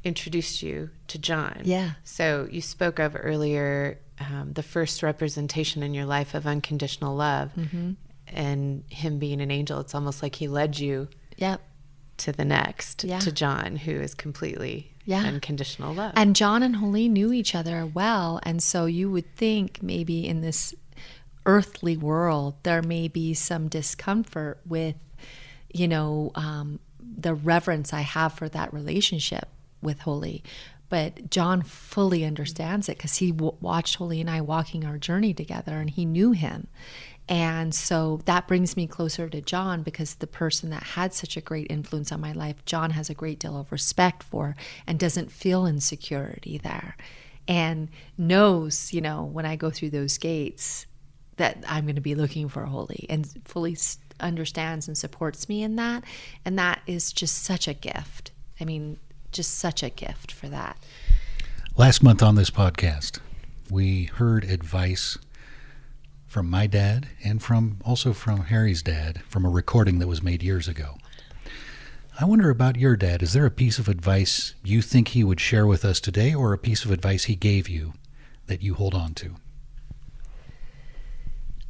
introduced 0.04 0.62
you 0.62 0.90
to 1.08 1.18
John. 1.18 1.62
Yeah. 1.64 1.92
So 2.04 2.46
you 2.50 2.60
spoke 2.60 2.98
of 2.98 3.16
earlier 3.18 3.98
um, 4.20 4.52
the 4.52 4.62
first 4.62 5.02
representation 5.02 5.82
in 5.82 5.94
your 5.94 6.04
life 6.04 6.34
of 6.34 6.46
unconditional 6.46 7.16
love 7.16 7.50
and 8.34 8.84
him 8.90 9.18
being 9.18 9.40
an 9.40 9.50
angel. 9.50 9.80
It's 9.80 9.94
almost 9.94 10.22
like 10.22 10.36
he 10.36 10.48
led 10.48 10.78
you 10.78 11.08
Yep. 11.38 11.60
to 12.18 12.32
the 12.32 12.44
next, 12.44 13.04
Yeah. 13.04 13.18
to 13.20 13.32
John, 13.32 13.76
who 13.76 13.92
is 13.92 14.14
completely 14.14 14.92
Yeah. 15.04 15.22
unconditional 15.24 15.94
love. 15.94 16.12
And 16.16 16.34
John 16.36 16.62
and 16.62 16.76
Holy 16.76 17.08
knew 17.08 17.32
each 17.32 17.54
other 17.54 17.84
well. 17.86 18.40
And 18.42 18.62
so 18.62 18.86
you 18.86 19.10
would 19.10 19.34
think 19.36 19.82
maybe 19.82 20.26
in 20.26 20.40
this 20.40 20.74
earthly 21.46 21.96
world, 21.96 22.54
there 22.62 22.82
may 22.82 23.08
be 23.08 23.34
some 23.34 23.68
discomfort 23.68 24.60
with, 24.66 24.96
you 25.72 25.86
know, 25.88 26.30
um, 26.34 26.80
the 27.00 27.34
reverence 27.34 27.92
I 27.92 28.00
have 28.00 28.32
for 28.32 28.48
that 28.48 28.72
relationship 28.72 29.48
with 29.82 30.00
Holy. 30.00 30.42
But 30.88 31.30
John 31.30 31.62
fully 31.62 32.24
understands 32.24 32.88
it 32.88 32.96
because 32.96 33.16
he 33.16 33.30
w- 33.32 33.56
watched 33.60 33.96
Holy 33.96 34.20
and 34.20 34.30
I 34.30 34.40
walking 34.40 34.84
our 34.84 34.96
journey 34.98 35.34
together 35.34 35.78
and 35.80 35.90
he 35.90 36.04
knew 36.04 36.32
him. 36.32 36.68
And 37.28 37.74
so 37.74 38.20
that 38.26 38.46
brings 38.46 38.76
me 38.76 38.86
closer 38.86 39.28
to 39.28 39.40
John 39.40 39.82
because 39.82 40.16
the 40.16 40.26
person 40.26 40.70
that 40.70 40.82
had 40.82 41.14
such 41.14 41.36
a 41.36 41.40
great 41.40 41.68
influence 41.70 42.12
on 42.12 42.20
my 42.20 42.32
life, 42.32 42.64
John 42.66 42.90
has 42.90 43.08
a 43.08 43.14
great 43.14 43.38
deal 43.38 43.58
of 43.58 43.72
respect 43.72 44.22
for 44.22 44.56
and 44.86 44.98
doesn't 44.98 45.32
feel 45.32 45.66
insecurity 45.66 46.58
there 46.58 46.96
and 47.48 47.88
knows, 48.18 48.92
you 48.92 49.00
know, 49.00 49.24
when 49.24 49.46
I 49.46 49.56
go 49.56 49.70
through 49.70 49.90
those 49.90 50.18
gates 50.18 50.86
that 51.36 51.64
I'm 51.66 51.84
going 51.84 51.96
to 51.96 52.00
be 52.00 52.14
looking 52.14 52.48
for 52.48 52.64
holy 52.64 53.06
and 53.08 53.26
fully 53.44 53.76
understands 54.20 54.86
and 54.86 54.96
supports 54.96 55.48
me 55.48 55.62
in 55.62 55.76
that. 55.76 56.04
And 56.44 56.58
that 56.58 56.80
is 56.86 57.12
just 57.12 57.42
such 57.42 57.66
a 57.66 57.74
gift. 57.74 58.30
I 58.60 58.64
mean, 58.64 58.98
just 59.32 59.58
such 59.58 59.82
a 59.82 59.90
gift 59.90 60.30
for 60.30 60.48
that. 60.48 60.78
Last 61.76 62.02
month 62.02 62.22
on 62.22 62.36
this 62.36 62.50
podcast, 62.50 63.18
we 63.70 64.04
heard 64.04 64.44
advice 64.44 65.18
from 66.34 66.50
my 66.50 66.66
dad 66.66 67.06
and 67.22 67.40
from 67.40 67.78
also 67.84 68.12
from 68.12 68.46
Harry's 68.46 68.82
dad 68.82 69.22
from 69.28 69.46
a 69.46 69.48
recording 69.48 70.00
that 70.00 70.08
was 70.08 70.20
made 70.20 70.42
years 70.42 70.66
ago. 70.66 70.96
I 72.20 72.24
wonder 72.24 72.50
about 72.50 72.74
your 72.74 72.96
dad. 72.96 73.22
Is 73.22 73.34
there 73.34 73.46
a 73.46 73.52
piece 73.52 73.78
of 73.78 73.88
advice 73.88 74.56
you 74.64 74.82
think 74.82 75.08
he 75.08 75.22
would 75.22 75.38
share 75.38 75.64
with 75.64 75.84
us 75.84 76.00
today 76.00 76.34
or 76.34 76.52
a 76.52 76.58
piece 76.58 76.84
of 76.84 76.90
advice 76.90 77.24
he 77.24 77.36
gave 77.36 77.68
you 77.68 77.92
that 78.48 78.62
you 78.62 78.74
hold 78.74 78.96
on 78.96 79.14
to? 79.14 79.36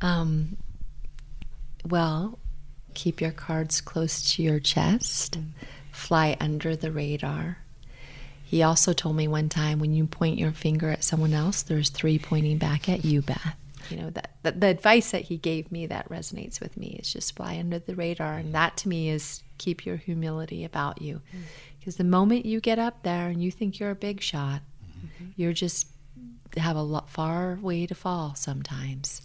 Um, 0.00 0.56
well, 1.86 2.38
keep 2.94 3.20
your 3.20 3.32
cards 3.32 3.82
close 3.82 4.34
to 4.34 4.42
your 4.42 4.60
chest, 4.60 5.36
fly 5.92 6.38
under 6.40 6.74
the 6.74 6.90
radar. 6.90 7.58
He 8.42 8.62
also 8.62 8.94
told 8.94 9.16
me 9.16 9.28
one 9.28 9.50
time 9.50 9.78
when 9.78 9.92
you 9.92 10.06
point 10.06 10.38
your 10.38 10.52
finger 10.52 10.88
at 10.88 11.04
someone 11.04 11.34
else, 11.34 11.60
there's 11.60 11.90
three 11.90 12.18
pointing 12.18 12.56
back 12.56 12.88
at 12.88 13.04
you, 13.04 13.20
Beth. 13.20 13.56
You 13.90 13.96
know, 13.98 14.10
that, 14.10 14.36
that 14.42 14.60
the 14.60 14.68
advice 14.68 15.10
that 15.10 15.22
he 15.22 15.36
gave 15.36 15.70
me 15.72 15.86
that 15.86 16.08
resonates 16.08 16.60
with 16.60 16.76
me 16.76 16.96
is 17.00 17.12
just 17.12 17.36
fly 17.36 17.58
under 17.58 17.78
the 17.78 17.94
radar. 17.94 18.34
And 18.38 18.54
that 18.54 18.76
to 18.78 18.88
me 18.88 19.08
is 19.10 19.42
keep 19.58 19.84
your 19.86 19.96
humility 19.96 20.64
about 20.64 21.02
you. 21.02 21.16
Mm-hmm. 21.28 21.42
Because 21.78 21.96
the 21.96 22.04
moment 22.04 22.46
you 22.46 22.60
get 22.60 22.78
up 22.78 23.02
there 23.02 23.28
and 23.28 23.42
you 23.42 23.50
think 23.50 23.78
you're 23.78 23.90
a 23.90 23.94
big 23.94 24.20
shot, 24.20 24.62
mm-hmm. 24.96 25.26
you're 25.36 25.52
just 25.52 25.88
have 26.56 26.76
a 26.76 26.82
lot, 26.82 27.10
far 27.10 27.58
way 27.60 27.84
to 27.86 27.94
fall 27.94 28.34
sometimes. 28.34 29.20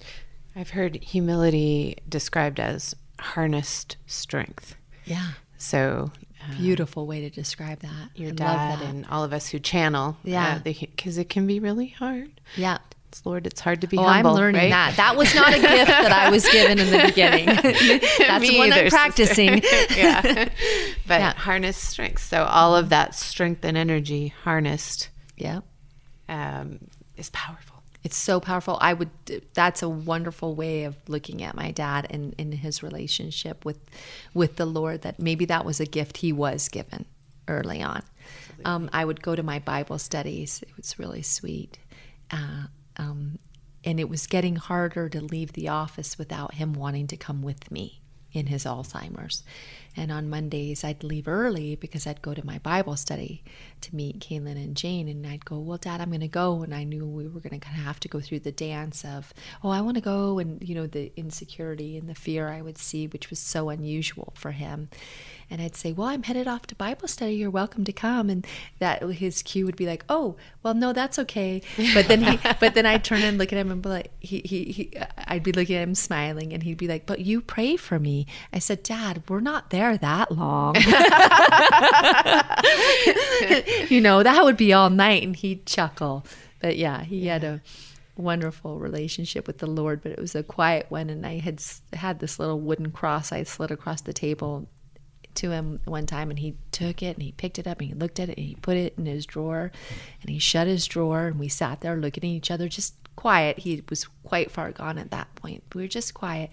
I've 0.56 0.72
heard 0.72 0.96
humility 1.04 1.98
described 2.10 2.60
as 2.60 2.96
harnessed 3.20 3.98
strength. 4.08 4.76
Yeah. 5.06 5.32
So 5.58 6.12
uh, 6.42 6.58
Beautiful 6.58 7.06
way 7.06 7.22
to 7.22 7.30
describe 7.30 7.80
that. 7.82 8.10
your 8.16 8.30
I 8.30 8.34
dad 8.34 8.70
love 8.72 8.80
that. 8.80 8.90
and 8.90 9.06
all 9.08 9.24
of 9.24 9.32
us 9.34 9.50
who 9.50 9.60
channel, 9.60 10.18
uh, 10.26 10.30
Yeah. 10.30 10.60
because 10.60 11.18
it 11.18 11.30
can 11.30 11.46
be 11.48 11.60
really 11.60 11.88
hard. 11.88 12.42
yeah. 12.56 12.80
Lord, 13.26 13.46
it's 13.48 13.60
hard 13.60 13.82
to 13.82 13.88
be 13.88 13.98
Oh, 13.98 14.04
humble. 14.04 14.32
I'm 14.32 14.36
learning 14.38 14.62
right? 14.62 14.70
that. 14.70 14.96
That 14.98 15.16
was 15.18 15.34
not 15.36 15.50
a 15.54 15.60
gift 15.60 15.88
that 15.88 16.12
I 16.12 16.30
was 16.30 16.48
given 16.50 16.80
in 16.80 16.90
the 16.92 17.04
beginning. 17.08 17.46
That's 18.18 18.42
Me 18.42 18.58
one 18.58 18.72
either, 18.72 18.86
I'm 18.86 18.90
practicing. 18.90 19.62
yeah. 19.96 20.50
But 21.08 21.20
Yeah. 21.22 21.34
harness 21.34 21.78
strength. 21.78 22.24
So 22.24 22.44
all 22.44 22.76
of 22.76 22.90
that 22.90 23.16
strength 23.16 23.64
and 23.66 23.76
energy 23.78 24.30
harnessed 24.44 25.10
yeah. 25.38 25.62
um, 26.28 26.80
is 27.18 27.30
powerful. 27.32 27.76
It's 28.04 28.16
so 28.16 28.40
powerful. 28.40 28.78
I 28.80 28.94
would. 28.94 29.10
That's 29.54 29.82
a 29.84 29.90
wonderful 29.90 30.56
way 30.56 30.86
of 30.86 30.96
looking 31.10 31.44
at 31.44 31.54
my 31.56 31.72
dad 31.72 32.08
and 32.10 32.34
in 32.38 32.54
his 32.54 32.82
relationship 32.82 33.66
with, 33.66 33.78
with 34.34 34.56
the 34.56 34.66
Lord. 34.66 35.02
That 35.02 35.20
maybe 35.20 35.44
that 35.46 35.66
was 35.66 35.82
a 35.82 35.86
gift 35.86 36.18
he 36.18 36.32
was 36.32 36.70
given 36.70 37.06
early 37.50 37.82
on. 37.82 38.02
Um, 38.64 38.90
I 38.94 39.04
would 39.04 39.22
go 39.22 39.36
to 39.36 39.44
my 39.44 39.60
Bible 39.60 39.98
studies. 40.00 40.62
It 40.62 40.70
was 40.78 40.98
really 40.98 41.22
sweet, 41.22 41.78
uh, 42.32 42.68
um, 43.00 43.40
and 43.84 44.00
it 44.00 44.10
was 44.10 44.28
getting 44.28 44.58
harder 44.58 45.10
to 45.10 45.22
leave 45.22 45.54
the 45.54 45.70
office 45.70 46.18
without 46.18 46.56
him 46.56 46.74
wanting 46.74 47.08
to 47.08 47.18
come 47.18 47.42
with 47.42 47.72
me 47.72 48.02
in 48.32 48.48
his 48.48 48.66
Alzheimer's. 48.66 49.44
And 49.96 50.12
on 50.12 50.30
Mondays, 50.30 50.84
I'd 50.84 51.04
leave 51.04 51.28
early 51.28 51.76
because 51.76 52.06
I'd 52.06 52.22
go 52.22 52.34
to 52.34 52.46
my 52.46 52.60
Bible 52.60 52.96
study 52.96 53.44
to 53.82 53.96
meet 53.96 54.20
Kaylin 54.20 54.52
and 54.52 54.76
Jane. 54.76 55.08
And 55.08 55.26
I'd 55.26 55.46
go, 55.46 55.58
Well, 55.60 55.78
Dad, 55.78 56.00
I'm 56.00 56.10
going 56.10 56.20
to 56.22 56.28
go. 56.28 56.62
And 56.62 56.76
I 56.76 56.84
knew 56.84 57.08
we 57.08 57.28
were 57.28 57.40
going 57.40 57.60
to 57.60 57.66
kind 57.66 57.78
of 57.78 57.86
have 57.86 58.00
to 58.02 58.08
go 58.08 58.20
through 58.20 58.42
the 58.42 58.52
dance 58.52 59.04
of, 59.04 59.34
Oh, 59.64 59.70
I 59.70 59.82
want 59.82 59.96
to 59.96 60.02
go. 60.02 60.38
And, 60.38 60.62
you 60.62 60.76
know, 60.76 60.86
the 60.86 61.12
insecurity 61.16 61.98
and 61.98 62.08
the 62.08 62.16
fear 62.16 62.50
I 62.50 62.62
would 62.62 62.78
see, 62.78 63.08
which 63.08 63.30
was 63.30 63.40
so 63.40 63.70
unusual 63.70 64.34
for 64.36 64.52
him. 64.52 64.90
And 65.52 65.62
I'd 65.62 65.76
say, 65.76 65.92
Well, 65.92 66.08
I'm 66.08 66.24
headed 66.24 66.48
off 66.48 66.68
to 66.68 66.76
Bible 66.76 67.08
study. 67.08 67.34
You're 67.34 67.50
welcome 67.50 67.84
to 67.86 67.92
come. 67.92 68.30
And 68.30 68.46
that 68.80 69.02
his 69.02 69.42
cue 69.42 69.66
would 69.66 69.76
be 69.76 69.86
like, 69.86 70.04
Oh, 70.08 70.36
well, 70.62 70.74
no, 70.74 70.94
that's 70.94 71.18
okay. 71.20 71.62
But 71.94 72.08
then 72.08 72.22
he, 72.22 72.40
but 72.60 72.76
then 72.76 72.86
I'd 72.86 73.04
turn 73.04 73.22
and 73.22 73.38
look 73.38 73.52
at 73.52 73.58
him 73.58 73.72
and 73.72 73.82
be 73.82 73.90
like, 73.90 74.12
he, 74.20 74.42
he, 74.46 74.66
he, 74.66 74.94
I'd 75.18 75.44
be 75.44 75.52
looking 75.52 75.76
at 75.76 75.84
him 75.84 75.96
smiling 75.96 76.54
and 76.54 76.64
he'd 76.64 76.78
be 76.78 76.88
like, 76.88 77.06
But 77.06 77.22
you 77.22 77.42
pray 77.42 77.76
for 77.76 78.00
me. 78.00 78.28
I 78.54 78.60
said, 78.60 78.84
Dad, 78.84 79.24
we're 79.28 79.40
not 79.40 79.72
there 79.72 79.98
that 79.98 80.32
long. 80.32 80.76
you 83.90 84.02
know, 84.02 84.24
that 84.24 84.44
would 84.44 84.58
be 84.58 84.74
all 84.74 84.90
night. 84.90 85.24
And 85.24 85.36
he'd 85.36 85.66
chuckle. 85.66 86.26
But 86.62 86.78
yeah, 86.78 87.04
he 87.04 87.28
had 87.28 87.44
a 87.44 87.62
wonderful 88.18 88.80
relationship 88.80 89.48
with 89.48 89.60
the 89.60 89.68
Lord, 89.68 90.04
but 90.04 90.12
it 90.12 90.20
was 90.20 90.36
a 90.36 90.44
quiet 90.44 90.88
one. 90.90 91.10
And 91.10 91.26
I 91.26 91.40
had 91.40 91.64
had 91.94 92.20
this 92.20 92.38
little 92.38 92.60
wooden 92.60 92.92
cross 92.92 93.32
I 93.32 93.44
slid 93.44 93.72
across 93.72 94.02
the 94.02 94.14
table 94.14 94.68
to 95.36 95.52
him 95.52 95.80
one 95.86 96.06
time 96.06 96.30
and 96.30 96.40
he 96.40 96.56
took 96.72 97.02
it 97.02 97.16
and 97.16 97.24
he 97.24 97.32
picked 97.32 97.60
it 97.60 97.68
up 97.68 97.80
and 97.80 97.90
he 97.90 97.96
looked 97.96 98.20
at 98.20 98.30
it 98.30 98.38
and 98.38 98.48
he 98.48 98.56
put 98.56 98.78
it 98.78 98.94
in 98.98 99.06
his 99.06 99.26
drawer 99.26 99.72
and 100.22 100.30
he 100.30 100.40
shut 100.40 100.68
his 100.68 100.86
drawer 100.86 101.28
and 101.28 101.40
we 101.40 101.48
sat 101.48 101.82
there 101.82 101.96
looking 101.96 102.24
at 102.24 102.36
each 102.36 102.52
other 102.52 102.68
just 102.68 102.96
quiet. 103.16 103.60
He 103.60 103.84
was 103.90 104.08
quite 104.24 104.50
far 104.50 104.72
gone 104.72 104.98
at 104.98 105.12
that 105.12 105.34
point. 105.36 105.64
We 105.74 105.82
were 105.82 105.88
just 105.88 106.14
quiet. 106.14 106.50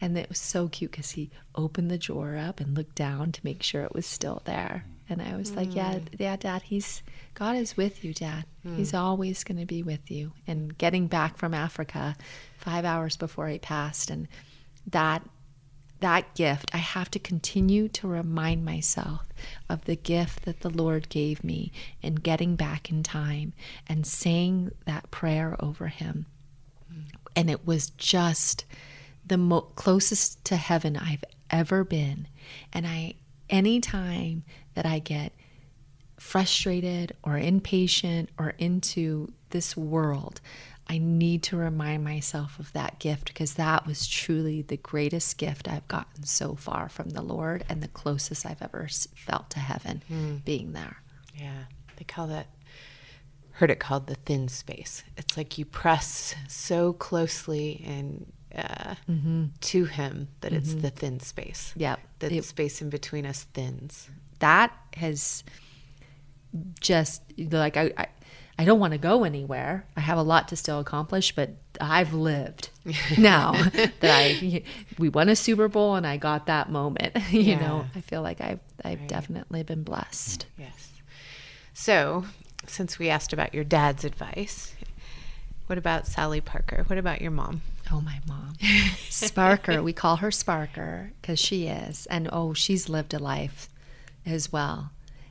And 0.00 0.16
it 0.16 0.28
was 0.28 0.38
so 0.38 0.68
cute 0.68 0.90
because 0.90 1.12
he 1.12 1.30
opened 1.54 1.90
the 1.90 1.98
drawer 1.98 2.36
up 2.36 2.58
and 2.58 2.76
looked 2.76 2.94
down 2.94 3.32
to 3.32 3.40
make 3.44 3.62
sure 3.62 3.82
it 3.82 3.94
was 3.94 4.06
still 4.06 4.42
there. 4.44 4.84
And 5.08 5.20
i 5.20 5.36
was 5.36 5.56
like 5.56 5.74
yeah 5.74 5.94
mm. 5.94 6.06
yeah 6.20 6.36
dad 6.36 6.62
he's 6.62 7.02
god 7.34 7.56
is 7.56 7.76
with 7.76 8.04
you 8.04 8.14
dad. 8.14 8.44
Mm. 8.64 8.76
He's 8.76 8.94
always 8.94 9.42
going 9.42 9.58
to 9.58 9.66
be 9.66 9.82
with 9.82 10.08
you. 10.08 10.32
And 10.46 10.76
getting 10.78 11.08
back 11.08 11.36
from 11.36 11.52
africa 11.52 12.16
five 12.58 12.84
hours 12.84 13.16
before 13.16 13.48
he 13.48 13.58
passed 13.58 14.08
and 14.08 14.28
that 14.86 15.28
that 16.00 16.34
gift, 16.34 16.70
I 16.74 16.78
have 16.78 17.10
to 17.12 17.18
continue 17.18 17.88
to 17.88 18.08
remind 18.08 18.64
myself 18.64 19.28
of 19.68 19.84
the 19.84 19.96
gift 19.96 20.44
that 20.44 20.60
the 20.60 20.70
Lord 20.70 21.08
gave 21.08 21.44
me 21.44 21.72
in 22.02 22.16
getting 22.16 22.56
back 22.56 22.90
in 22.90 23.02
time 23.02 23.52
and 23.86 24.06
saying 24.06 24.72
that 24.86 25.10
prayer 25.10 25.56
over 25.60 25.88
him. 25.88 26.26
And 27.36 27.48
it 27.48 27.66
was 27.66 27.90
just 27.90 28.64
the 29.24 29.38
mo- 29.38 29.60
closest 29.60 30.44
to 30.46 30.56
heaven 30.56 30.96
I've 30.96 31.24
ever 31.50 31.84
been. 31.84 32.26
And 32.72 32.86
I, 32.86 33.14
anytime 33.48 34.42
that 34.74 34.86
I 34.86 34.98
get 34.98 35.32
frustrated 36.18 37.16
or 37.22 37.38
impatient 37.38 38.28
or 38.38 38.54
into 38.58 39.32
this 39.50 39.76
world, 39.76 40.40
I 40.90 40.98
need 40.98 41.44
to 41.44 41.56
remind 41.56 42.02
myself 42.02 42.58
of 42.58 42.72
that 42.72 42.98
gift 42.98 43.28
because 43.28 43.54
that 43.54 43.86
was 43.86 44.08
truly 44.08 44.62
the 44.62 44.76
greatest 44.76 45.38
gift 45.38 45.68
I've 45.68 45.86
gotten 45.86 46.24
so 46.24 46.56
far 46.56 46.88
from 46.88 47.10
the 47.10 47.22
Lord 47.22 47.64
and 47.68 47.80
the 47.80 47.86
closest 47.86 48.44
I've 48.44 48.60
ever 48.60 48.88
felt 49.14 49.50
to 49.50 49.60
heaven 49.60 50.02
hmm. 50.08 50.36
being 50.38 50.72
there. 50.72 50.96
Yeah, 51.32 51.66
they 51.96 52.02
call 52.02 52.26
that. 52.26 52.48
Heard 53.52 53.70
it 53.70 53.78
called 53.78 54.08
the 54.08 54.16
thin 54.16 54.48
space. 54.48 55.04
It's 55.16 55.36
like 55.36 55.58
you 55.58 55.64
press 55.64 56.34
so 56.48 56.92
closely 56.94 57.84
and 57.86 58.32
uh, 58.52 58.96
mm-hmm. 59.08 59.44
to 59.60 59.84
him 59.84 60.26
that 60.40 60.52
it's 60.52 60.70
mm-hmm. 60.70 60.80
the 60.80 60.90
thin 60.90 61.20
space. 61.20 61.72
Yep. 61.76 62.00
the 62.18 62.34
It- 62.34 62.44
space 62.44 62.82
in 62.82 62.90
between 62.90 63.26
us 63.26 63.44
thins. 63.54 64.10
that 64.40 64.76
has 64.96 65.44
just 66.80 67.22
like 67.38 67.76
I, 67.76 67.92
I 67.96 68.08
I 68.60 68.64
don't 68.64 68.78
want 68.78 68.92
to 68.92 68.98
go 68.98 69.24
anywhere. 69.24 69.86
I 69.96 70.00
have 70.00 70.18
a 70.18 70.22
lot 70.22 70.48
to 70.48 70.56
still 70.56 70.80
accomplish, 70.80 71.34
but 71.34 71.50
I've 71.80 72.12
lived 72.12 72.68
now 73.18 73.52
that 73.52 74.02
I 74.02 74.62
we 74.98 75.08
won 75.08 75.28
a 75.30 75.36
Super 75.36 75.66
Bowl 75.68 75.94
and 75.94 76.06
I 76.06 76.18
got 76.18 76.46
that 76.46 76.70
moment. 76.70 77.16
You 77.30 77.40
Yeah. 77.40 77.60
know, 77.60 77.86
I 77.94 78.00
feel 78.02 78.22
like 78.22 78.40
I've 78.42 78.60
I've 78.84 79.06
definitely 79.06 79.62
been 79.62 79.82
blessed. 79.82 80.46
Yes. 80.58 80.90
So, 81.72 82.24
since 82.66 82.98
we 82.98 83.08
asked 83.08 83.32
about 83.32 83.54
your 83.54 83.64
dad's 83.64 84.04
advice, 84.04 84.74
what 85.66 85.78
about 85.78 86.06
Sally 86.06 86.40
Parker? 86.42 86.84
What 86.86 86.98
about 86.98 87.22
your 87.22 87.30
mom? 87.30 87.62
Oh, 87.90 88.00
my 88.02 88.20
mom. 88.28 88.54
Sparker. 89.08 89.82
we 89.82 89.92
call 89.94 90.16
her 90.16 90.30
Sparker 90.30 91.10
because 91.20 91.38
she 91.38 91.66
is. 91.66 92.06
And 92.06 92.28
oh, 92.30 92.52
she's 92.52 92.88
lived 92.90 93.14
a 93.14 93.18
life 93.18 93.68
as 94.26 94.52
well. 94.52 94.90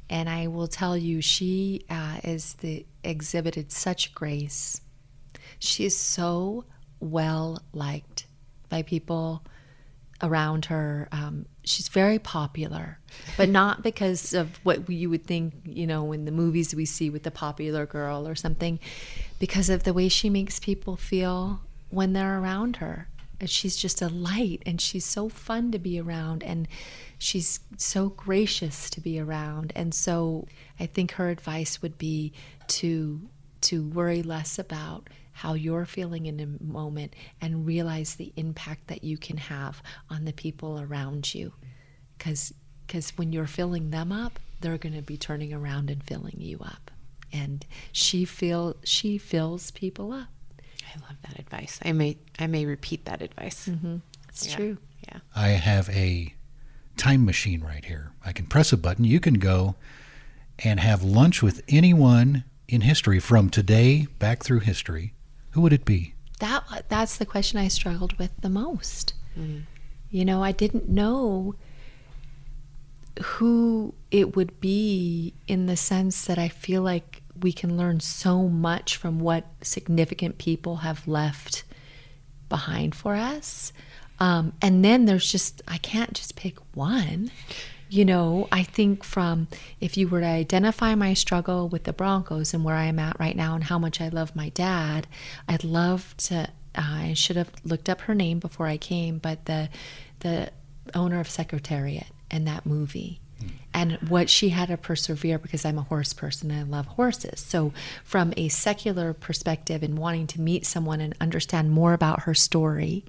And 0.09 0.27
I 0.27 0.47
will 0.47 0.67
tell 0.67 0.97
you, 0.97 1.21
she 1.21 1.85
uh, 1.89 2.19
is 2.23 2.53
the 2.55 2.85
exhibited 3.03 3.71
such 3.71 4.15
grace. 4.15 4.81
She 5.59 5.85
is 5.85 5.95
so 5.95 6.65
well 6.99 7.61
liked 7.73 8.25
by 8.69 8.81
people 8.81 9.43
around 10.21 10.65
her. 10.65 11.07
Um, 11.11 11.45
she's 11.63 11.87
very 11.87 12.19
popular, 12.19 12.99
but 13.37 13.49
not 13.61 13.83
because 13.83 14.33
of 14.33 14.59
what 14.63 14.89
you 14.89 15.09
would 15.09 15.25
think, 15.25 15.53
you 15.65 15.87
know, 15.87 16.11
in 16.11 16.25
the 16.25 16.31
movies 16.31 16.73
we 16.75 16.85
see 16.85 17.09
with 17.09 17.23
the 17.23 17.31
popular 17.31 17.85
girl 17.85 18.27
or 18.27 18.35
something, 18.35 18.79
because 19.39 19.69
of 19.69 19.83
the 19.83 19.93
way 19.93 20.09
she 20.09 20.29
makes 20.29 20.59
people 20.59 20.95
feel 20.95 21.61
when 21.89 22.13
they're 22.13 22.39
around 22.39 22.77
her. 22.77 23.07
She's 23.45 23.77
just 23.77 24.01
a 24.01 24.09
light 24.09 24.61
and 24.65 24.81
she's 24.81 25.05
so 25.05 25.29
fun 25.29 25.71
to 25.71 25.79
be 25.79 25.99
around 25.99 26.43
and 26.43 26.67
she's 27.17 27.59
so 27.77 28.09
gracious 28.09 28.89
to 28.91 29.01
be 29.01 29.19
around. 29.19 29.71
And 29.75 29.93
so 29.93 30.47
I 30.79 30.85
think 30.85 31.13
her 31.13 31.29
advice 31.29 31.81
would 31.81 31.97
be 31.97 32.33
to 32.67 33.21
to 33.61 33.83
worry 33.83 34.23
less 34.23 34.57
about 34.57 35.09
how 35.31 35.53
you're 35.53 35.85
feeling 35.85 36.25
in 36.25 36.39
a 36.39 36.63
moment 36.63 37.13
and 37.41 37.65
realize 37.65 38.15
the 38.15 38.33
impact 38.35 38.87
that 38.87 39.03
you 39.03 39.17
can 39.17 39.37
have 39.37 39.81
on 40.09 40.25
the 40.25 40.33
people 40.33 40.79
around 40.79 41.33
you. 41.33 41.53
Because 42.17 42.53
because 42.85 43.11
when 43.17 43.31
you're 43.31 43.47
filling 43.47 43.91
them 43.91 44.11
up 44.11 44.39
they're 44.61 44.77
going 44.77 44.95
to 44.95 45.01
be 45.01 45.17
turning 45.17 45.53
around 45.53 45.89
and 45.89 46.03
filling 46.03 46.35
you 46.37 46.59
up. 46.59 46.91
And 47.31 47.65
she 47.91 48.25
feel 48.25 48.75
she 48.83 49.17
fills 49.17 49.71
people 49.71 50.11
up 50.11 50.29
I 50.89 50.99
love 51.07 51.17
that 51.27 51.39
advice. 51.39 51.79
I 51.83 51.91
may 51.91 52.17
I 52.39 52.47
may 52.47 52.65
repeat 52.65 53.05
that 53.05 53.21
advice. 53.21 53.67
Mm-hmm. 53.67 53.97
it's 54.27 54.47
Yeah. 54.49 54.55
true 54.55 54.77
Yeah. 55.07 55.19
I 55.35 55.49
have 55.49 55.89
a 55.89 56.33
time 56.97 57.25
machine 57.25 57.61
right 57.61 57.85
here. 57.85 58.11
I 58.25 58.31
can 58.33 58.45
press 58.45 58.73
a 58.73 58.77
button. 58.77 59.05
You 59.05 59.19
can 59.19 59.35
go 59.35 59.75
and 60.59 60.79
have 60.79 61.03
lunch 61.03 61.41
with 61.41 61.61
anyone 61.69 62.43
in 62.67 62.81
history 62.81 63.19
from 63.19 63.49
today 63.49 64.07
back 64.19 64.43
through 64.43 64.59
history. 64.59 65.13
Who 65.51 65.61
would 65.61 65.73
it 65.73 65.85
be? 65.85 66.13
that 66.39 66.85
that's 66.87 67.17
the 67.17 67.25
question 67.25 67.59
I 67.59 67.67
struggled 67.67 68.17
with 68.17 68.31
the 68.41 68.49
most. 68.49 69.13
Mm-hmm. 69.37 69.59
You 70.09 70.25
know, 70.25 70.41
I 70.41 70.51
didn't 70.53 70.87
know 70.89 71.55
who 73.21 73.93
it 74.11 74.35
would 74.35 74.59
be 74.61 75.33
in 75.47 75.65
the 75.65 75.75
sense 75.75 76.25
that 76.25 76.37
I 76.37 76.47
feel 76.47 76.81
like 76.81 77.18
we 77.41 77.53
can 77.53 77.77
learn 77.77 77.99
so 77.99 78.47
much 78.47 78.95
from 78.95 79.19
what 79.19 79.45
significant 79.61 80.37
people 80.37 80.77
have 80.77 81.07
left 81.07 81.63
behind 82.49 82.95
for 82.95 83.15
us. 83.15 83.71
Um, 84.19 84.53
and 84.61 84.83
then 84.83 85.05
there's 85.05 85.31
just, 85.31 85.61
I 85.67 85.77
can't 85.77 86.13
just 86.13 86.35
pick 86.35 86.57
one. 86.75 87.31
You 87.89 88.05
know, 88.05 88.47
I 88.51 88.63
think 88.63 89.03
from 89.03 89.47
if 89.79 89.97
you 89.97 90.07
were 90.07 90.19
to 90.19 90.25
identify 90.27 90.93
my 90.93 91.13
struggle 91.13 91.69
with 91.69 91.85
the 91.85 91.93
Broncos 91.93 92.53
and 92.53 92.63
where 92.63 92.75
I 92.75 92.85
am 92.85 92.99
at 92.99 93.19
right 93.19 93.35
now 93.35 93.55
and 93.55 93.63
how 93.63 93.79
much 93.79 93.99
I 93.99 94.09
love 94.09 94.35
my 94.35 94.49
dad, 94.49 95.07
I'd 95.47 95.63
love 95.63 96.15
to. 96.17 96.49
I 96.75 97.13
should 97.15 97.35
have 97.35 97.51
looked 97.63 97.89
up 97.89 98.01
her 98.01 98.13
name 98.13 98.37
before 98.37 98.67
I 98.67 98.77
came, 98.77 99.17
but 99.17 99.45
the 99.45 99.69
the 100.19 100.51
owner 100.93 101.19
of 101.19 101.29
Secretariat 101.29 102.05
and 102.29 102.47
that 102.47 102.65
movie 102.65 103.19
and 103.73 103.93
what 104.09 104.29
she 104.29 104.49
had 104.49 104.69
to 104.69 104.77
persevere 104.77 105.37
because 105.37 105.63
I'm 105.63 105.77
a 105.77 105.83
horse 105.83 106.13
person 106.13 106.51
and 106.51 106.59
I 106.59 106.77
love 106.77 106.87
horses. 106.87 107.39
So, 107.39 107.71
from 108.03 108.33
a 108.35 108.49
secular 108.49 109.13
perspective 109.13 109.83
and 109.83 109.97
wanting 109.97 110.27
to 110.27 110.41
meet 110.41 110.65
someone 110.65 111.01
and 111.01 111.15
understand 111.21 111.71
more 111.71 111.93
about 111.93 112.21
her 112.21 112.33
story, 112.33 113.05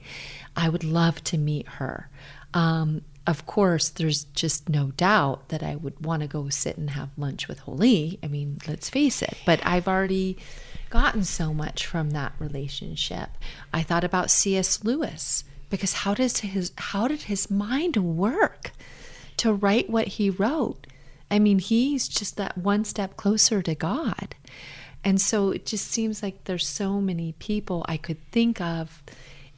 I 0.56 0.68
would 0.68 0.84
love 0.84 1.24
to 1.24 1.38
meet 1.38 1.66
her. 1.66 2.08
Um, 2.52 3.02
of 3.26 3.46
course, 3.46 3.88
there's 3.88 4.24
just 4.24 4.68
no 4.68 4.92
doubt 4.96 5.50
that 5.50 5.62
I 5.62 5.76
would 5.76 6.04
want 6.04 6.22
to 6.22 6.28
go 6.28 6.48
sit 6.48 6.76
and 6.76 6.90
have 6.90 7.10
lunch 7.16 7.48
with 7.48 7.60
Holy. 7.60 8.18
I 8.22 8.28
mean, 8.28 8.58
let's 8.66 8.90
face 8.90 9.22
it. 9.22 9.36
But 9.46 9.60
I've 9.64 9.86
already 9.86 10.36
gotten 10.88 11.24
so 11.24 11.54
much 11.54 11.86
from 11.86 12.10
that 12.10 12.32
relationship. 12.38 13.30
I 13.72 13.82
thought 13.82 14.04
about 14.04 14.30
C.S. 14.30 14.84
Lewis 14.84 15.44
because 15.68 15.92
how 15.92 16.14
does 16.14 16.38
his 16.38 16.72
how 16.76 17.08
did 17.08 17.22
his 17.22 17.50
mind 17.50 17.96
work? 17.96 18.72
To 19.40 19.52
write 19.52 19.88
what 19.88 20.08
he 20.08 20.28
wrote. 20.28 20.86
I 21.30 21.38
mean, 21.38 21.58
he's 21.58 22.08
just 22.08 22.36
that 22.36 22.58
one 22.58 22.84
step 22.84 23.16
closer 23.16 23.62
to 23.62 23.74
God. 23.74 24.34
And 25.02 25.20
so 25.20 25.50
it 25.50 25.64
just 25.64 25.86
seems 25.90 26.22
like 26.22 26.44
there's 26.44 26.68
so 26.68 27.00
many 27.00 27.32
people 27.38 27.84
I 27.88 27.96
could 27.96 28.18
think 28.32 28.60
of. 28.60 29.02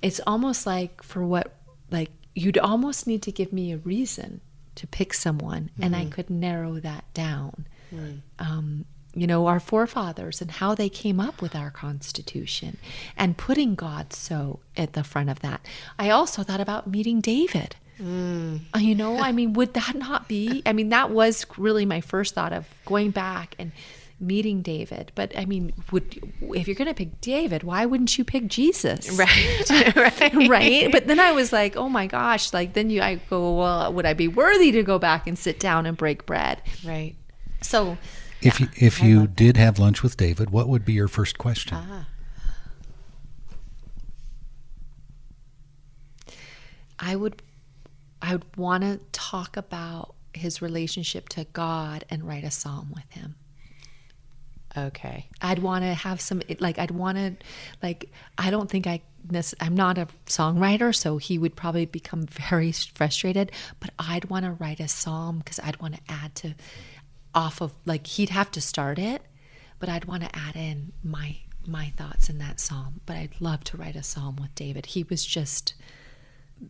It's 0.00 0.20
almost 0.26 0.66
like 0.66 1.02
for 1.02 1.26
what, 1.26 1.56
like, 1.90 2.10
you'd 2.34 2.58
almost 2.58 3.06
need 3.08 3.22
to 3.22 3.32
give 3.32 3.52
me 3.52 3.72
a 3.72 3.78
reason 3.78 4.40
to 4.76 4.86
pick 4.86 5.12
someone, 5.12 5.70
and 5.80 5.94
I 5.96 6.04
could 6.06 6.30
narrow 6.30 6.74
that 6.80 7.04
down. 7.12 7.66
Um, 8.38 8.84
you 9.14 9.26
know, 9.26 9.46
our 9.46 9.60
forefathers 9.60 10.40
and 10.40 10.50
how 10.50 10.74
they 10.74 10.88
came 10.88 11.20
up 11.20 11.42
with 11.42 11.54
our 11.54 11.70
Constitution 11.70 12.78
and 13.16 13.36
putting 13.36 13.74
God 13.74 14.12
so 14.14 14.60
at 14.76 14.94
the 14.94 15.04
front 15.04 15.28
of 15.28 15.40
that. 15.40 15.60
I 15.98 16.08
also 16.08 16.42
thought 16.42 16.60
about 16.60 16.88
meeting 16.88 17.20
David. 17.20 17.76
Uh, 18.02 18.78
You 18.78 18.94
know, 18.94 19.18
I 19.18 19.32
mean, 19.32 19.52
would 19.52 19.74
that 19.74 19.94
not 19.94 20.28
be? 20.28 20.62
I 20.66 20.72
mean, 20.72 20.88
that 20.88 21.10
was 21.10 21.46
really 21.56 21.86
my 21.86 22.00
first 22.00 22.34
thought 22.34 22.52
of 22.52 22.66
going 22.84 23.10
back 23.12 23.54
and 23.58 23.70
meeting 24.18 24.62
David. 24.62 25.12
But 25.14 25.36
I 25.36 25.44
mean, 25.44 25.72
would 25.90 26.32
if 26.54 26.66
you're 26.68 26.74
going 26.76 26.88
to 26.88 26.94
pick 26.94 27.20
David, 27.20 27.62
why 27.64 27.86
wouldn't 27.86 28.16
you 28.18 28.24
pick 28.24 28.46
Jesus? 28.48 29.08
Right. 29.18 29.70
right. 29.96 30.48
right. 30.48 30.92
But 30.92 31.06
then 31.06 31.20
I 31.20 31.32
was 31.32 31.52
like, 31.52 31.76
oh 31.76 31.88
my 31.88 32.06
gosh, 32.06 32.52
like 32.52 32.72
then 32.72 32.90
you, 32.90 33.02
I 33.02 33.16
go, 33.30 33.58
well, 33.58 33.92
would 33.92 34.06
I 34.06 34.14
be 34.14 34.28
worthy 34.28 34.72
to 34.72 34.82
go 34.82 34.98
back 34.98 35.26
and 35.26 35.38
sit 35.38 35.58
down 35.60 35.86
and 35.86 35.96
break 35.96 36.24
bread? 36.26 36.62
Right. 36.84 37.14
So 37.60 37.98
If 38.40 38.58
you, 38.60 38.68
if 38.76 39.02
you 39.02 39.26
did 39.28 39.56
have 39.56 39.78
lunch 39.78 40.02
with 40.02 40.16
David, 40.16 40.50
what 40.50 40.68
would 40.68 40.84
be 40.84 40.92
your 40.92 41.08
first 41.08 41.38
question? 41.38 41.78
I 46.98 47.16
would 47.16 47.42
I 48.22 48.32
would 48.32 48.56
want 48.56 48.84
to 48.84 49.00
talk 49.10 49.56
about 49.56 50.14
his 50.32 50.62
relationship 50.62 51.28
to 51.30 51.44
God 51.52 52.04
and 52.08 52.26
write 52.26 52.44
a 52.44 52.50
psalm 52.50 52.92
with 52.94 53.10
him. 53.10 53.34
Okay. 54.76 55.26
I'd 55.42 55.58
want 55.58 55.84
to 55.84 55.92
have 55.92 56.20
some 56.20 56.40
like 56.60 56.78
I'd 56.78 56.92
want 56.92 57.18
to 57.18 57.34
like 57.82 58.10
I 58.38 58.50
don't 58.50 58.70
think 58.70 58.86
I 58.86 59.02
I'm 59.60 59.74
not 59.74 59.98
a 59.98 60.08
songwriter 60.26 60.94
so 60.94 61.18
he 61.18 61.36
would 61.36 61.54
probably 61.56 61.84
become 61.84 62.26
very 62.48 62.72
frustrated 62.72 63.52
but 63.80 63.90
I'd 63.98 64.26
want 64.26 64.46
to 64.46 64.52
write 64.52 64.80
a 64.80 64.88
psalm 64.88 65.42
cuz 65.42 65.60
I'd 65.60 65.80
want 65.80 65.96
to 65.96 66.00
add 66.08 66.34
to 66.36 66.54
off 67.34 67.60
of 67.60 67.72
like 67.84 68.06
he'd 68.06 68.30
have 68.30 68.50
to 68.52 68.60
start 68.60 68.98
it 68.98 69.22
but 69.78 69.88
I'd 69.88 70.06
want 70.06 70.22
to 70.22 70.36
add 70.36 70.56
in 70.56 70.92
my 71.02 71.36
my 71.66 71.90
thoughts 71.90 72.30
in 72.30 72.38
that 72.38 72.58
psalm 72.58 73.00
but 73.04 73.16
I'd 73.16 73.40
love 73.40 73.64
to 73.64 73.76
write 73.76 73.96
a 73.96 74.02
psalm 74.02 74.36
with 74.36 74.54
David 74.54 74.86
he 74.86 75.04
was 75.04 75.24
just 75.24 75.74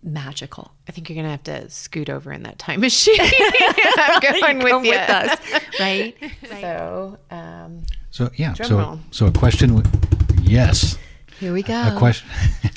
magical 0.02 0.72
I 0.88 0.92
think 0.92 1.08
you're 1.08 1.16
gonna 1.16 1.30
have 1.30 1.42
to 1.44 1.68
scoot 1.70 2.08
over 2.08 2.32
in 2.32 2.42
that 2.44 2.58
time 2.58 2.80
machine. 2.88 3.14
I'm 3.20 4.20
going 4.40 4.58
with 4.58 4.68
Come 4.72 4.84
you. 4.84 4.90
with 4.92 5.10
us 5.10 5.38
right 5.80 6.14
So, 6.48 7.18
um, 7.30 7.82
So 8.10 8.30
yeah, 8.36 8.54
so 8.54 8.78
roll. 8.78 9.00
so 9.10 9.26
a 9.26 9.32
question. 9.32 9.76
w- 9.76 9.98
Yes, 10.42 10.98
here 11.40 11.52
we 11.52 11.62
go 11.62 11.74
a 11.88 11.94
question. 11.98 12.28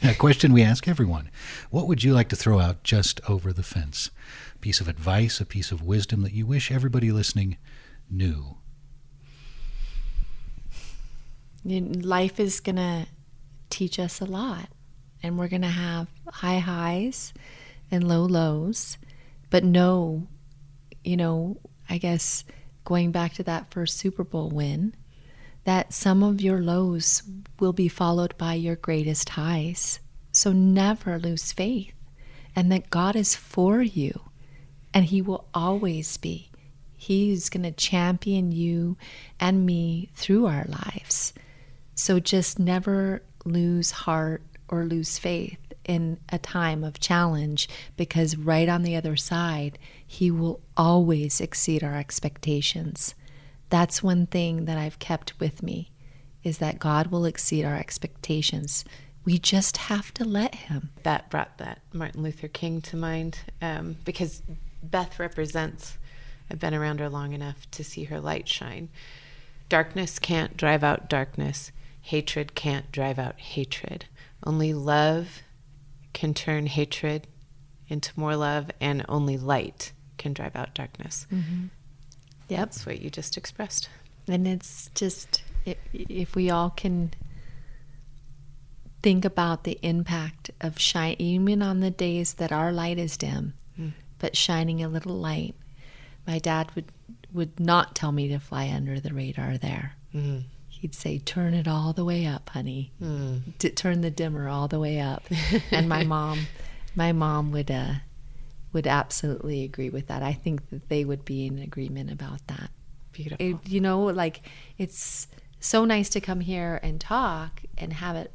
a 0.04 0.14
question 0.14 0.54
we 0.54 0.62
ask 0.62 0.88
everyone: 0.88 1.30
What 1.72 1.88
would 1.88 2.04
you 2.04 2.14
like 2.14 2.30
to 2.30 2.36
throw 2.36 2.60
out 2.60 2.84
just 2.84 3.20
over 3.30 3.52
the 3.52 3.64
fence? 3.64 4.12
A 4.56 4.60
piece 4.60 4.80
of 4.80 4.88
advice, 4.88 5.40
a 5.42 5.46
piece 5.46 5.72
of 5.72 5.82
wisdom 5.82 6.22
that 6.22 6.34
you 6.34 6.46
wish 6.46 6.72
everybody 6.72 7.12
listening 7.12 7.58
knew. 8.10 8.58
Life 11.66 12.40
is 12.40 12.60
going 12.60 12.76
to 12.76 13.08
teach 13.72 13.98
us 14.00 14.22
a 14.22 14.26
lot 14.26 14.70
and 15.24 15.38
we're 15.38 15.48
going 15.48 15.62
to 15.62 15.68
have 15.68 16.08
high 16.28 16.60
highs 16.60 17.34
and 17.92 18.08
low 18.08 18.24
lows 18.24 18.98
but 19.50 19.64
know 19.64 20.28
you 21.04 21.18
know 21.18 21.58
i 21.90 21.98
guess 21.98 22.44
going 22.86 23.12
back 23.12 23.34
to 23.34 23.44
that 23.44 23.70
first 23.72 23.98
Super 23.98 24.24
Bowl 24.24 24.50
win, 24.50 24.96
that 25.66 25.92
some 25.92 26.24
of 26.24 26.40
your 26.40 26.62
lows 26.62 27.24
will 27.60 27.74
be 27.74 27.90
followed 27.90 28.38
by 28.38 28.54
your 28.54 28.76
greatest 28.76 29.30
highs. 29.30 30.00
So 30.32 30.52
never 30.54 31.20
lose 31.20 31.52
faith 31.52 31.94
and 32.56 32.72
that 32.72 32.90
God 32.90 33.16
is 33.16 33.36
for 33.36 33.82
you 33.82 34.22
and 34.94 35.06
He 35.06 35.22
will 35.22 35.48
always 35.54 36.16
be. 36.18 36.52
He's 36.96 37.50
going 37.50 37.64
to 37.64 37.72
champion 37.72 38.52
you 38.52 38.98
and 39.40 39.66
me 39.66 40.10
through 40.14 40.46
our 40.46 40.66
lives. 40.68 41.34
So 41.96 42.20
just 42.20 42.60
never 42.60 43.22
lose 43.44 43.92
heart 43.92 44.44
or 44.68 44.84
lose 44.84 45.18
faith 45.18 45.60
in 45.86 46.20
a 46.30 46.40
time 46.40 46.84
of 46.84 47.00
challenge 47.00 47.70
because 47.96 48.36
right 48.38 48.68
on 48.68 48.84
the 48.84 48.96
other 48.96 49.16
side, 49.16 49.78
He 50.06 50.32
will 50.32 50.62
always 50.76 51.40
exceed 51.40 51.84
our 51.84 51.96
expectations. 51.96 53.16
That's 53.70 54.04
one 54.04 54.26
thing 54.26 54.66
that 54.66 54.78
I've 54.78 55.00
kept 55.00 55.40
with 55.40 55.64
me 55.64 55.92
is 56.44 56.60
that 56.60 56.80
God 56.80 57.08
will 57.08 57.26
exceed 57.26 57.66
our 57.66 57.76
expectations. 57.76 58.86
We 59.24 59.40
just 59.40 59.78
have 59.78 60.14
to 60.16 60.24
let 60.24 60.56
Him. 60.56 60.92
That 61.04 61.30
brought 61.30 61.58
that 61.58 61.82
Martin 61.92 62.24
Luther 62.24 62.48
King 62.48 62.82
to 62.82 62.96
mind 62.96 63.40
um, 63.62 63.98
because 64.06 64.44
Beth 64.84 65.20
represents, 65.20 65.98
I've 66.50 66.60
been 66.60 66.76
around 66.76 67.00
her 67.00 67.10
long 67.10 67.34
enough 67.34 67.70
to 67.72 67.84
see 67.84 68.06
her 68.06 68.20
light 68.20 68.48
shine. 68.48 68.90
Darkness 69.68 70.20
can't 70.20 70.56
drive 70.56 70.84
out 70.84 71.10
darkness, 71.10 71.72
hatred 72.02 72.54
can't 72.54 72.92
drive 72.92 73.18
out 73.18 73.40
hatred. 73.40 74.06
Only 74.44 74.74
love 74.74 75.42
can 76.14 76.34
turn 76.34 76.68
hatred 76.68 77.28
into 77.88 78.12
more 78.16 78.36
love, 78.36 78.72
and 78.82 79.06
only 79.08 79.38
light 79.38 79.92
can 80.18 80.34
drive 80.34 80.56
out 80.56 80.74
darkness. 80.74 81.28
Mm-hmm. 81.32 81.66
Yep. 82.50 82.60
That's 82.60 82.86
what 82.86 83.02
you 83.02 83.10
just 83.10 83.38
expressed. 83.38 83.90
And 84.28 84.48
it's 84.48 84.90
just, 84.96 85.44
if, 85.66 85.78
if 85.94 86.36
we 86.36 86.50
all 86.50 86.70
can 86.70 87.12
think 89.04 89.24
about 89.24 89.66
the 89.66 89.78
impact 89.84 90.50
of 90.62 90.80
shine, 90.80 91.16
even 91.20 91.62
on 91.62 91.80
the 91.80 91.92
days 91.92 92.36
that 92.36 92.52
our 92.52 92.72
light 92.72 92.98
is 92.98 93.18
dim, 93.18 93.54
mm. 93.80 93.92
but 94.18 94.36
shining 94.36 94.82
a 94.84 94.88
little 94.88 95.16
light. 95.16 95.54
My 96.26 96.40
dad 96.40 96.72
would 96.74 96.92
would 97.32 97.60
not 97.60 97.96
tell 97.96 98.12
me 98.12 98.30
to 98.30 98.40
fly 98.40 98.70
under 98.70 99.00
the 99.00 99.14
radar 99.14 99.58
there. 99.58 99.94
Mm. 100.14 100.46
He'd 100.80 100.96
say, 100.96 101.20
"Turn 101.20 101.54
it 101.54 101.68
all 101.68 101.94
the 101.94 102.06
way 102.06 102.26
up, 102.26 102.50
honey. 102.50 102.92
Mm. 103.02 103.58
D- 103.58 103.70
turn 103.72 104.02
the 104.02 104.12
dimmer 104.12 104.48
all 104.48 104.68
the 104.68 104.80
way 104.80 105.00
up." 105.00 105.24
and 105.72 105.90
my 105.90 106.04
mom, 106.04 106.48
my 106.96 107.12
mom 107.12 107.52
would 107.52 107.72
uh, 107.72 107.96
would 108.74 108.88
absolutely 108.88 109.64
agree 109.64 109.90
with 109.90 110.08
that. 110.08 110.22
I 110.22 110.34
think 110.34 110.70
that 110.70 110.90
they 110.90 111.06
would 111.06 111.26
be 111.26 111.46
in 111.46 111.60
agreement 111.60 112.12
about 112.12 112.46
that. 112.48 112.70
Beautiful. 113.12 113.46
It, 113.46 113.68
you 113.68 113.82
know, 113.82 114.04
like 114.04 114.42
it's 114.78 115.28
so 115.60 115.86
nice 115.86 116.10
to 116.10 116.22
come 116.22 116.42
here 116.42 116.80
and 116.84 117.00
talk 117.02 117.62
and 117.78 117.94
have 117.94 118.16
it 118.16 118.32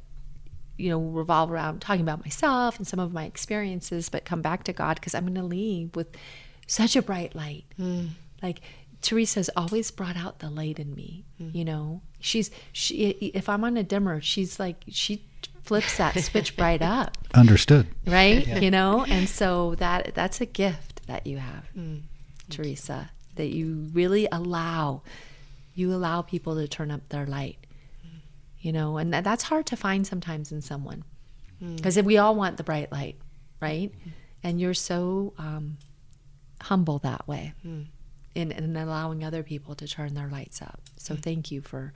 you 0.77 0.89
know 0.89 0.99
revolve 0.99 1.51
around 1.51 1.81
talking 1.81 2.01
about 2.01 2.21
myself 2.21 2.79
and 2.79 2.87
some 2.87 2.99
of 2.99 3.13
my 3.13 3.25
experiences 3.25 4.09
but 4.09 4.25
come 4.25 4.41
back 4.41 4.65
to 4.65 4.73
god 4.73 4.95
because 4.95 5.15
i'm 5.15 5.25
going 5.25 5.35
to 5.35 5.43
leave 5.43 5.95
with 5.95 6.09
such 6.67 6.97
a 6.97 7.03
bright 7.03 7.35
light 7.35 7.65
mm. 7.79 8.09
like 8.43 8.63
teresa's 9.01 9.51
always 9.57 9.91
brought 9.91 10.17
out 10.17 10.41
the 10.41 10.51
light 10.51 10.79
in 10.79 10.95
me 10.95 11.25
mm. 11.41 11.55
you 11.55 11.65
know 11.65 12.03
she's 12.19 12.51
she 12.73 13.09
if 13.35 13.49
i'm 13.49 13.65
on 13.65 13.77
a 13.77 13.83
dimmer 13.83 14.21
she's 14.21 14.61
like 14.61 14.85
she 14.89 15.25
flips 15.63 15.97
that 15.97 16.19
switch 16.19 16.55
right 16.59 16.83
up 16.83 17.17
understood 17.35 17.87
right 18.07 18.47
yeah. 18.47 18.59
you 18.59 18.71
know 18.71 19.05
and 19.09 19.29
so 19.29 19.75
that 19.77 20.15
that's 20.15 20.41
a 20.41 20.47
gift 20.47 21.07
that 21.07 21.27
you 21.27 21.39
have 21.39 21.65
mm. 21.77 22.01
teresa 22.49 23.11
that 23.37 23.49
you 23.49 23.89
really 23.93 24.29
allow 24.33 25.03
you 25.75 25.93
allow 25.95 26.21
people 26.21 26.57
to 26.57 26.69
turn 26.69 26.91
up 26.91 27.09
their 27.09 27.27
light 27.27 27.61
you 28.61 28.73
know, 28.73 28.99
and 28.99 29.13
that's 29.13 29.45
hard 29.45 29.67
to 29.67 29.77
find 29.77 30.07
sometimes 30.07 30.53
in 30.53 30.61
someone 30.61 31.05
because 31.77 31.97
mm. 31.97 32.05
we 32.05 32.19
all 32.19 32.35
want 32.35 32.57
the 32.59 32.63
bright 32.63 32.93
light, 32.93 33.17
right? 33.61 33.91
Mm. 33.93 34.13
And 34.43 34.61
you're 34.61 34.75
so 34.75 35.33
um, 35.39 35.79
humble 36.61 36.99
that 37.01 37.27
way 37.27 37.55
in, 38.35 38.53
in 38.53 38.77
allowing 38.77 39.25
other 39.25 39.43
people 39.43 39.75
to 39.77 39.89
turn 39.89 40.15
their 40.15 40.29
lights 40.29 40.63
up. 40.63 40.81
So 40.97 41.15
mm. 41.15 41.23
thank 41.23 41.51
you 41.51 41.61
for 41.61 41.93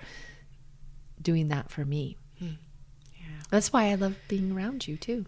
doing 1.20 1.48
that 1.48 1.70
for 1.70 1.84
me. 1.84 2.16
Mm. 2.42 2.56
Yeah. 3.16 3.26
That's 3.50 3.72
why 3.72 3.90
I 3.90 3.94
love 3.94 4.16
being 4.28 4.52
around 4.52 4.86
you 4.86 4.96
too. 4.96 5.26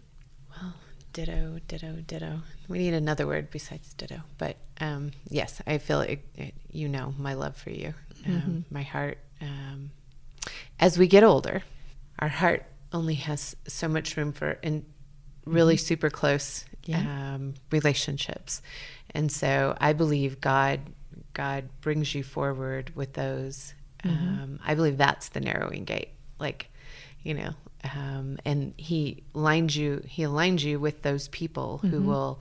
Well, 0.50 0.74
ditto, 1.12 1.60
ditto, 1.66 1.96
ditto. 2.06 2.40
We 2.68 2.78
need 2.78 2.94
another 2.94 3.26
word 3.26 3.50
besides 3.50 3.94
ditto. 3.94 4.20
But 4.38 4.56
um, 4.80 5.12
yes, 5.28 5.62
I 5.66 5.78
feel 5.78 6.02
it, 6.02 6.24
it, 6.34 6.54
you 6.70 6.88
know 6.88 7.14
my 7.18 7.34
love 7.34 7.56
for 7.56 7.70
you, 7.70 7.94
um, 8.26 8.32
mm-hmm. 8.32 8.60
my 8.70 8.82
heart. 8.82 9.18
Um, 9.40 9.90
as 10.78 10.98
we 10.98 11.06
get 11.06 11.24
older, 11.24 11.62
our 12.18 12.28
heart 12.28 12.64
only 12.92 13.14
has 13.14 13.56
so 13.66 13.88
much 13.88 14.16
room 14.16 14.32
for 14.32 14.52
in 14.62 14.84
really 15.44 15.76
mm-hmm. 15.76 15.86
super 15.86 16.10
close 16.10 16.64
yeah. 16.84 17.34
um, 17.34 17.54
relationships, 17.70 18.60
and 19.10 19.32
so 19.32 19.76
I 19.80 19.92
believe 19.92 20.40
God 20.40 20.80
God 21.36 21.68
brings 21.82 22.14
you 22.14 22.22
forward 22.22 22.92
with 22.94 23.12
those. 23.12 23.74
Mm-hmm. 24.02 24.42
Um, 24.42 24.60
I 24.64 24.74
believe 24.74 24.96
that's 24.96 25.28
the 25.28 25.40
narrowing 25.40 25.84
gate, 25.84 26.12
like 26.38 26.70
you 27.22 27.34
know, 27.34 27.50
um, 27.94 28.38
and 28.46 28.72
He 28.78 29.22
lines 29.34 29.76
you 29.76 30.02
He 30.06 30.22
aligns 30.22 30.62
you 30.62 30.80
with 30.80 31.02
those 31.02 31.28
people 31.28 31.80
mm-hmm. 31.82 31.94
who 31.94 32.02
will 32.02 32.40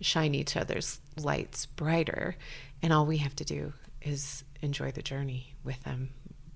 shine 0.00 0.34
each 0.34 0.56
other's 0.56 0.98
lights 1.16 1.66
brighter, 1.66 2.36
and 2.82 2.92
all 2.92 3.06
we 3.06 3.18
have 3.18 3.36
to 3.36 3.44
do 3.44 3.72
is 4.02 4.42
enjoy 4.60 4.90
the 4.90 5.02
journey 5.02 5.54
with 5.62 5.80
them. 5.84 6.10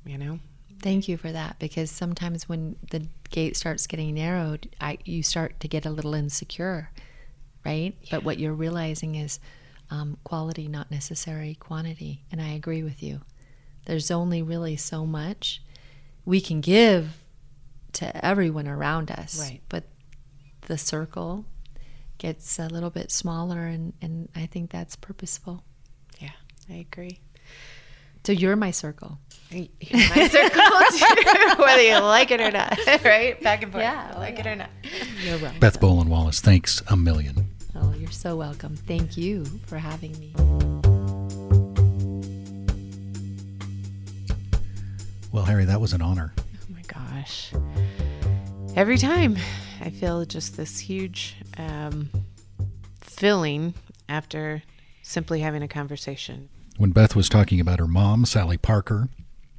You 0.05 0.19
know. 0.19 0.41
Thank 0.83 1.07
you 1.07 1.19
for 1.19 1.31
that 1.31 1.61
because 1.61 1.91
sometimes 1.91 2.49
when 2.49 2.75
the 2.91 3.07
gate 3.29 3.57
starts 3.57 3.87
getting 3.87 4.15
narrowed, 4.15 4.75
I, 4.81 4.99
you 5.05 5.23
start 5.23 5.61
to 5.61 5.69
get 5.69 5.87
a 5.87 5.91
little 5.91 6.15
insecure, 6.15 6.91
right? 7.65 7.95
Yeah. 8.03 8.09
But 8.11 8.25
what 8.25 8.39
you're 8.41 8.55
realizing 8.55 9.15
is 9.15 9.39
um, 9.91 10.19
quality, 10.25 10.69
not 10.69 10.91
necessary 10.91 11.55
quantity. 11.55 12.25
And 12.31 12.41
I 12.41 12.51
agree 12.51 12.83
with 12.83 13.03
you. 13.03 13.21
There's 13.87 14.11
only 14.11 14.43
really 14.43 14.77
so 14.77 15.05
much 15.05 15.63
we 16.25 16.41
can 16.41 16.61
give 16.61 17.25
to 17.95 18.25
everyone 18.25 18.69
around 18.69 19.11
us. 19.11 19.41
Right. 19.41 19.61
But 19.69 19.85
the 20.63 20.79
circle 20.79 21.45
gets 22.19 22.59
a 22.59 22.69
little 22.69 22.91
bit 22.91 23.11
smaller, 23.11 23.67
and, 23.67 23.95
and 24.01 24.29
I 24.37 24.47
think 24.47 24.71
that's 24.71 24.95
purposeful. 24.95 25.65
Yeah, 26.21 26.31
I 26.69 26.75
agree. 26.75 27.19
So 28.25 28.33
you're 28.33 28.57
my 28.57 28.71
circle. 28.71 29.19
You're 29.51 29.69
my 29.91 30.29
circle 30.29 30.61
too, 31.57 31.63
whether 31.63 31.83
you 31.83 31.99
like 31.99 32.31
it 32.31 32.41
or 32.41 32.51
not, 32.51 32.79
right? 33.05 33.41
Back 33.43 33.63
and 33.63 33.73
forth. 33.73 33.83
Yeah, 33.83 34.15
like 34.19 34.35
yeah. 34.35 34.41
it 34.41 34.47
or 34.47 34.57
not. 34.57 34.71
You're 35.25 35.39
welcome. 35.39 35.59
Beth 35.59 35.81
Bowlen 35.81 36.09
Wallace, 36.09 36.41
thanks 36.41 36.83
a 36.89 36.97
million. 36.97 37.49
You're 38.11 38.11
so 38.11 38.35
welcome. 38.35 38.77
Thank 38.77 39.17
you 39.17 39.45
for 39.67 39.79
having 39.79 40.19
me. 40.19 40.33
Well, 45.33 45.45
Harry, 45.45 45.65
that 45.65 45.81
was 45.81 45.93
an 45.93 46.03
honor. 46.03 46.33
Oh 46.39 46.43
my 46.71 46.83
gosh. 46.89 47.53
Every 48.75 48.99
time 48.99 49.37
I 49.81 49.91
feel 49.91 50.25
just 50.25 50.57
this 50.57 50.81
huge 50.81 51.37
um, 51.57 52.11
feeling 53.01 53.75
after 54.09 54.63
simply 55.03 55.41
having 55.41 55.63
a 55.63 55.69
conversation. 55.69 56.49
When 56.79 56.91
Beth 56.91 57.15
was 57.15 57.29
talking 57.29 57.61
about 57.61 57.79
her 57.79 57.87
mom, 57.87 58.25
Sally 58.25 58.57
Parker, 58.57 59.09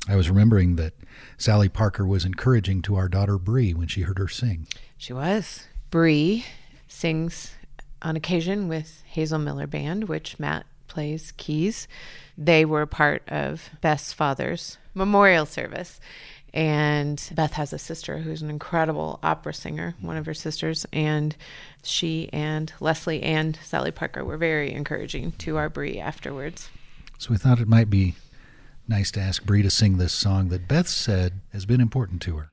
I 0.10 0.16
was 0.16 0.30
remembering 0.30 0.76
that 0.76 0.94
Sally 1.38 1.70
Parker 1.70 2.06
was 2.06 2.26
encouraging 2.26 2.82
to 2.82 2.96
our 2.96 3.08
daughter 3.08 3.38
Bree 3.38 3.74
when 3.74 3.88
she 3.88 4.02
heard 4.02 4.18
her 4.18 4.28
sing. 4.28 4.68
She 4.98 5.14
was. 5.14 5.68
Bree 5.90 6.46
sings 6.88 7.54
on 8.02 8.16
occasion 8.16 8.68
with 8.68 9.04
Hazel 9.06 9.40
Miller 9.40 9.68
Band, 9.68 10.06
which 10.06 10.40
Matt 10.40 10.66
plays 10.88 11.32
keys. 11.38 11.88
They 12.38 12.66
were 12.66 12.86
part 12.86 13.24
of 13.28 13.70
Beth's 13.82 14.14
father's 14.14 14.78
memorial 14.94 15.46
service. 15.46 16.00
And 16.54 17.22
Beth 17.34 17.54
has 17.54 17.72
a 17.72 17.80
sister 17.80 18.18
who's 18.18 18.42
an 18.42 18.50
incredible 18.50 19.20
opera 19.24 19.54
singer, 19.54 19.96
one 20.02 20.18
of 20.18 20.26
her 20.26 20.34
sisters. 20.34 20.86
And 20.92 21.36
she 21.82 22.30
and 22.34 22.74
Leslie 22.82 23.24
and 23.24 23.58
Sally 23.64 23.92
Parker 23.92 24.26
were 24.26 24.38
very 24.38 24.74
encouraging 24.74 25.32
to 25.34 25.56
our 25.56 25.70
Bree 25.70 25.98
afterwards. 25.98 26.70
So 27.18 27.30
we 27.32 27.38
thought 27.38 27.62
it 27.62 27.70
might 27.70 27.90
be 27.90 28.16
nice 28.88 29.12
to 29.12 29.22
ask 29.22 29.46
Bree 29.46 29.62
to 29.62 29.70
sing 29.70 29.98
this 29.98 30.12
song 30.12 30.50
that 30.50 30.68
Beth 30.68 30.90
said 30.90 31.40
has 31.54 31.66
been 31.66 31.80
important 31.80 32.22
to 32.24 32.36
her. 32.38 32.50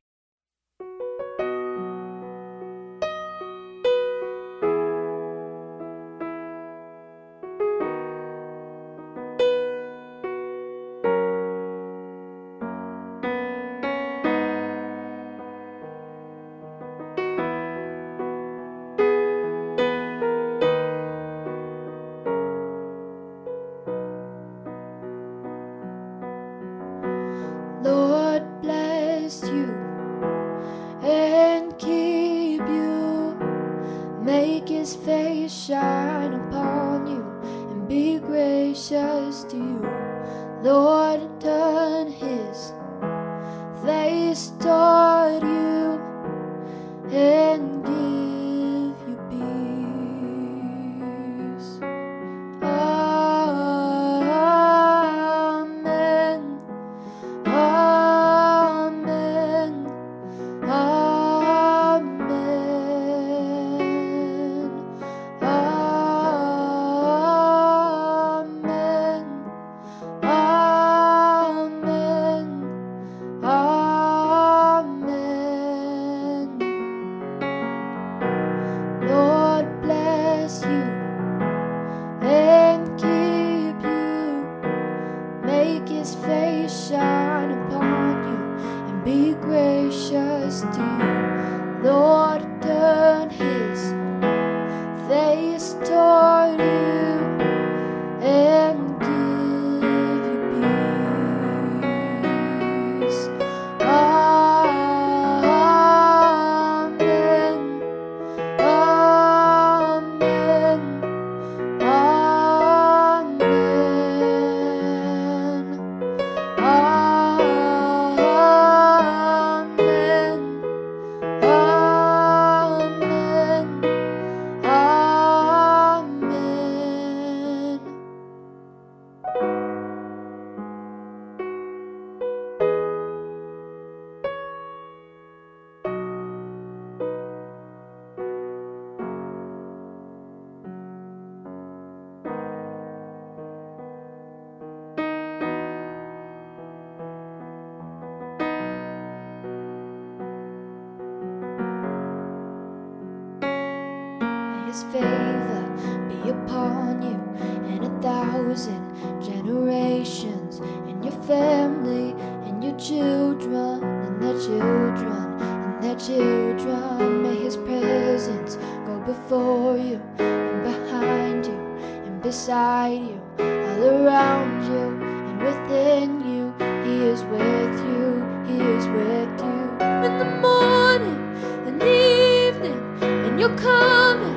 You, 173.39 173.45
all 173.45 173.85
around 174.07 174.65
you, 174.71 174.85
and 175.29 175.43
within 175.43 176.09
you. 176.31 176.55
He 176.85 177.05
is 177.05 177.23
with 177.25 177.77
you, 177.91 178.25
he 178.47 178.57
is 178.61 178.87
with 178.87 179.41
you. 179.41 179.59
In 180.07 180.19
the 180.19 180.31
morning 180.41 181.21
and 181.67 181.83
evening, 181.83 182.81
and 183.03 183.39
you're 183.39 183.57
coming 183.57 184.37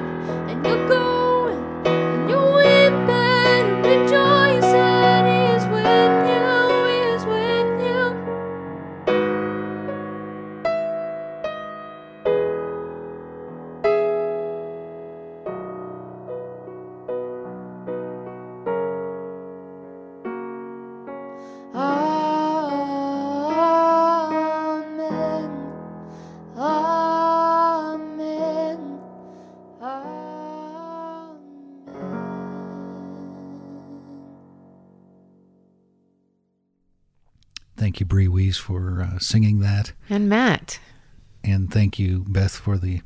and 0.49 0.65
you're 0.65 0.87
going 0.87 1.10
singing 39.21 39.59
that, 39.59 39.93
And 40.09 40.27
Matt. 40.27 40.79
and 41.43 41.71
thank 41.71 41.97
you, 41.99 42.25
Beth, 42.27 42.55
for 42.55 42.77
the 42.77 43.01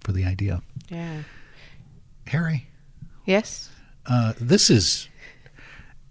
for 0.00 0.12
the 0.12 0.24
idea. 0.24 0.62
Yeah. 0.88 1.22
Harry, 2.28 2.66
Yes. 3.26 3.70
uh, 4.06 4.32
this 4.40 4.70
is. 4.70 5.08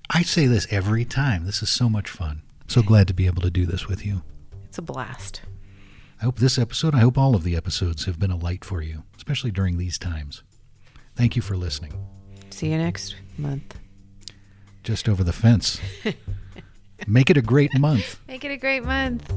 I 0.09 0.21
say 0.23 0.45
this 0.47 0.67
every 0.71 1.03
time. 1.03 1.45
This 1.45 1.61
is 1.61 1.69
so 1.69 1.89
much 1.89 2.09
fun. 2.09 2.41
So 2.67 2.81
glad 2.81 3.07
to 3.07 3.13
be 3.13 3.25
able 3.25 3.41
to 3.41 3.49
do 3.49 3.65
this 3.65 3.87
with 3.87 4.05
you. 4.05 4.21
It's 4.65 4.77
a 4.77 4.81
blast. 4.81 5.41
I 6.21 6.25
hope 6.25 6.39
this 6.39 6.57
episode, 6.57 6.95
I 6.95 6.99
hope 6.99 7.17
all 7.17 7.35
of 7.35 7.43
the 7.43 7.55
episodes 7.55 8.05
have 8.05 8.17
been 8.19 8.31
a 8.31 8.37
light 8.37 8.63
for 8.65 8.81
you, 8.81 9.03
especially 9.17 9.51
during 9.51 9.77
these 9.77 9.97
times. 9.97 10.43
Thank 11.15 11.35
you 11.35 11.41
for 11.41 11.55
listening. 11.57 11.93
See 12.49 12.71
you 12.71 12.77
next 12.77 13.15
month. 13.37 13.77
Just 14.83 15.07
over 15.09 15.23
the 15.23 15.33
fence. 15.33 15.79
Make 17.09 17.29
it 17.29 17.37
a 17.37 17.41
great 17.41 17.71
month. 17.79 18.19
Make 18.27 18.43
it 18.43 18.51
a 18.51 18.57
great 18.57 18.83
month. 18.83 19.31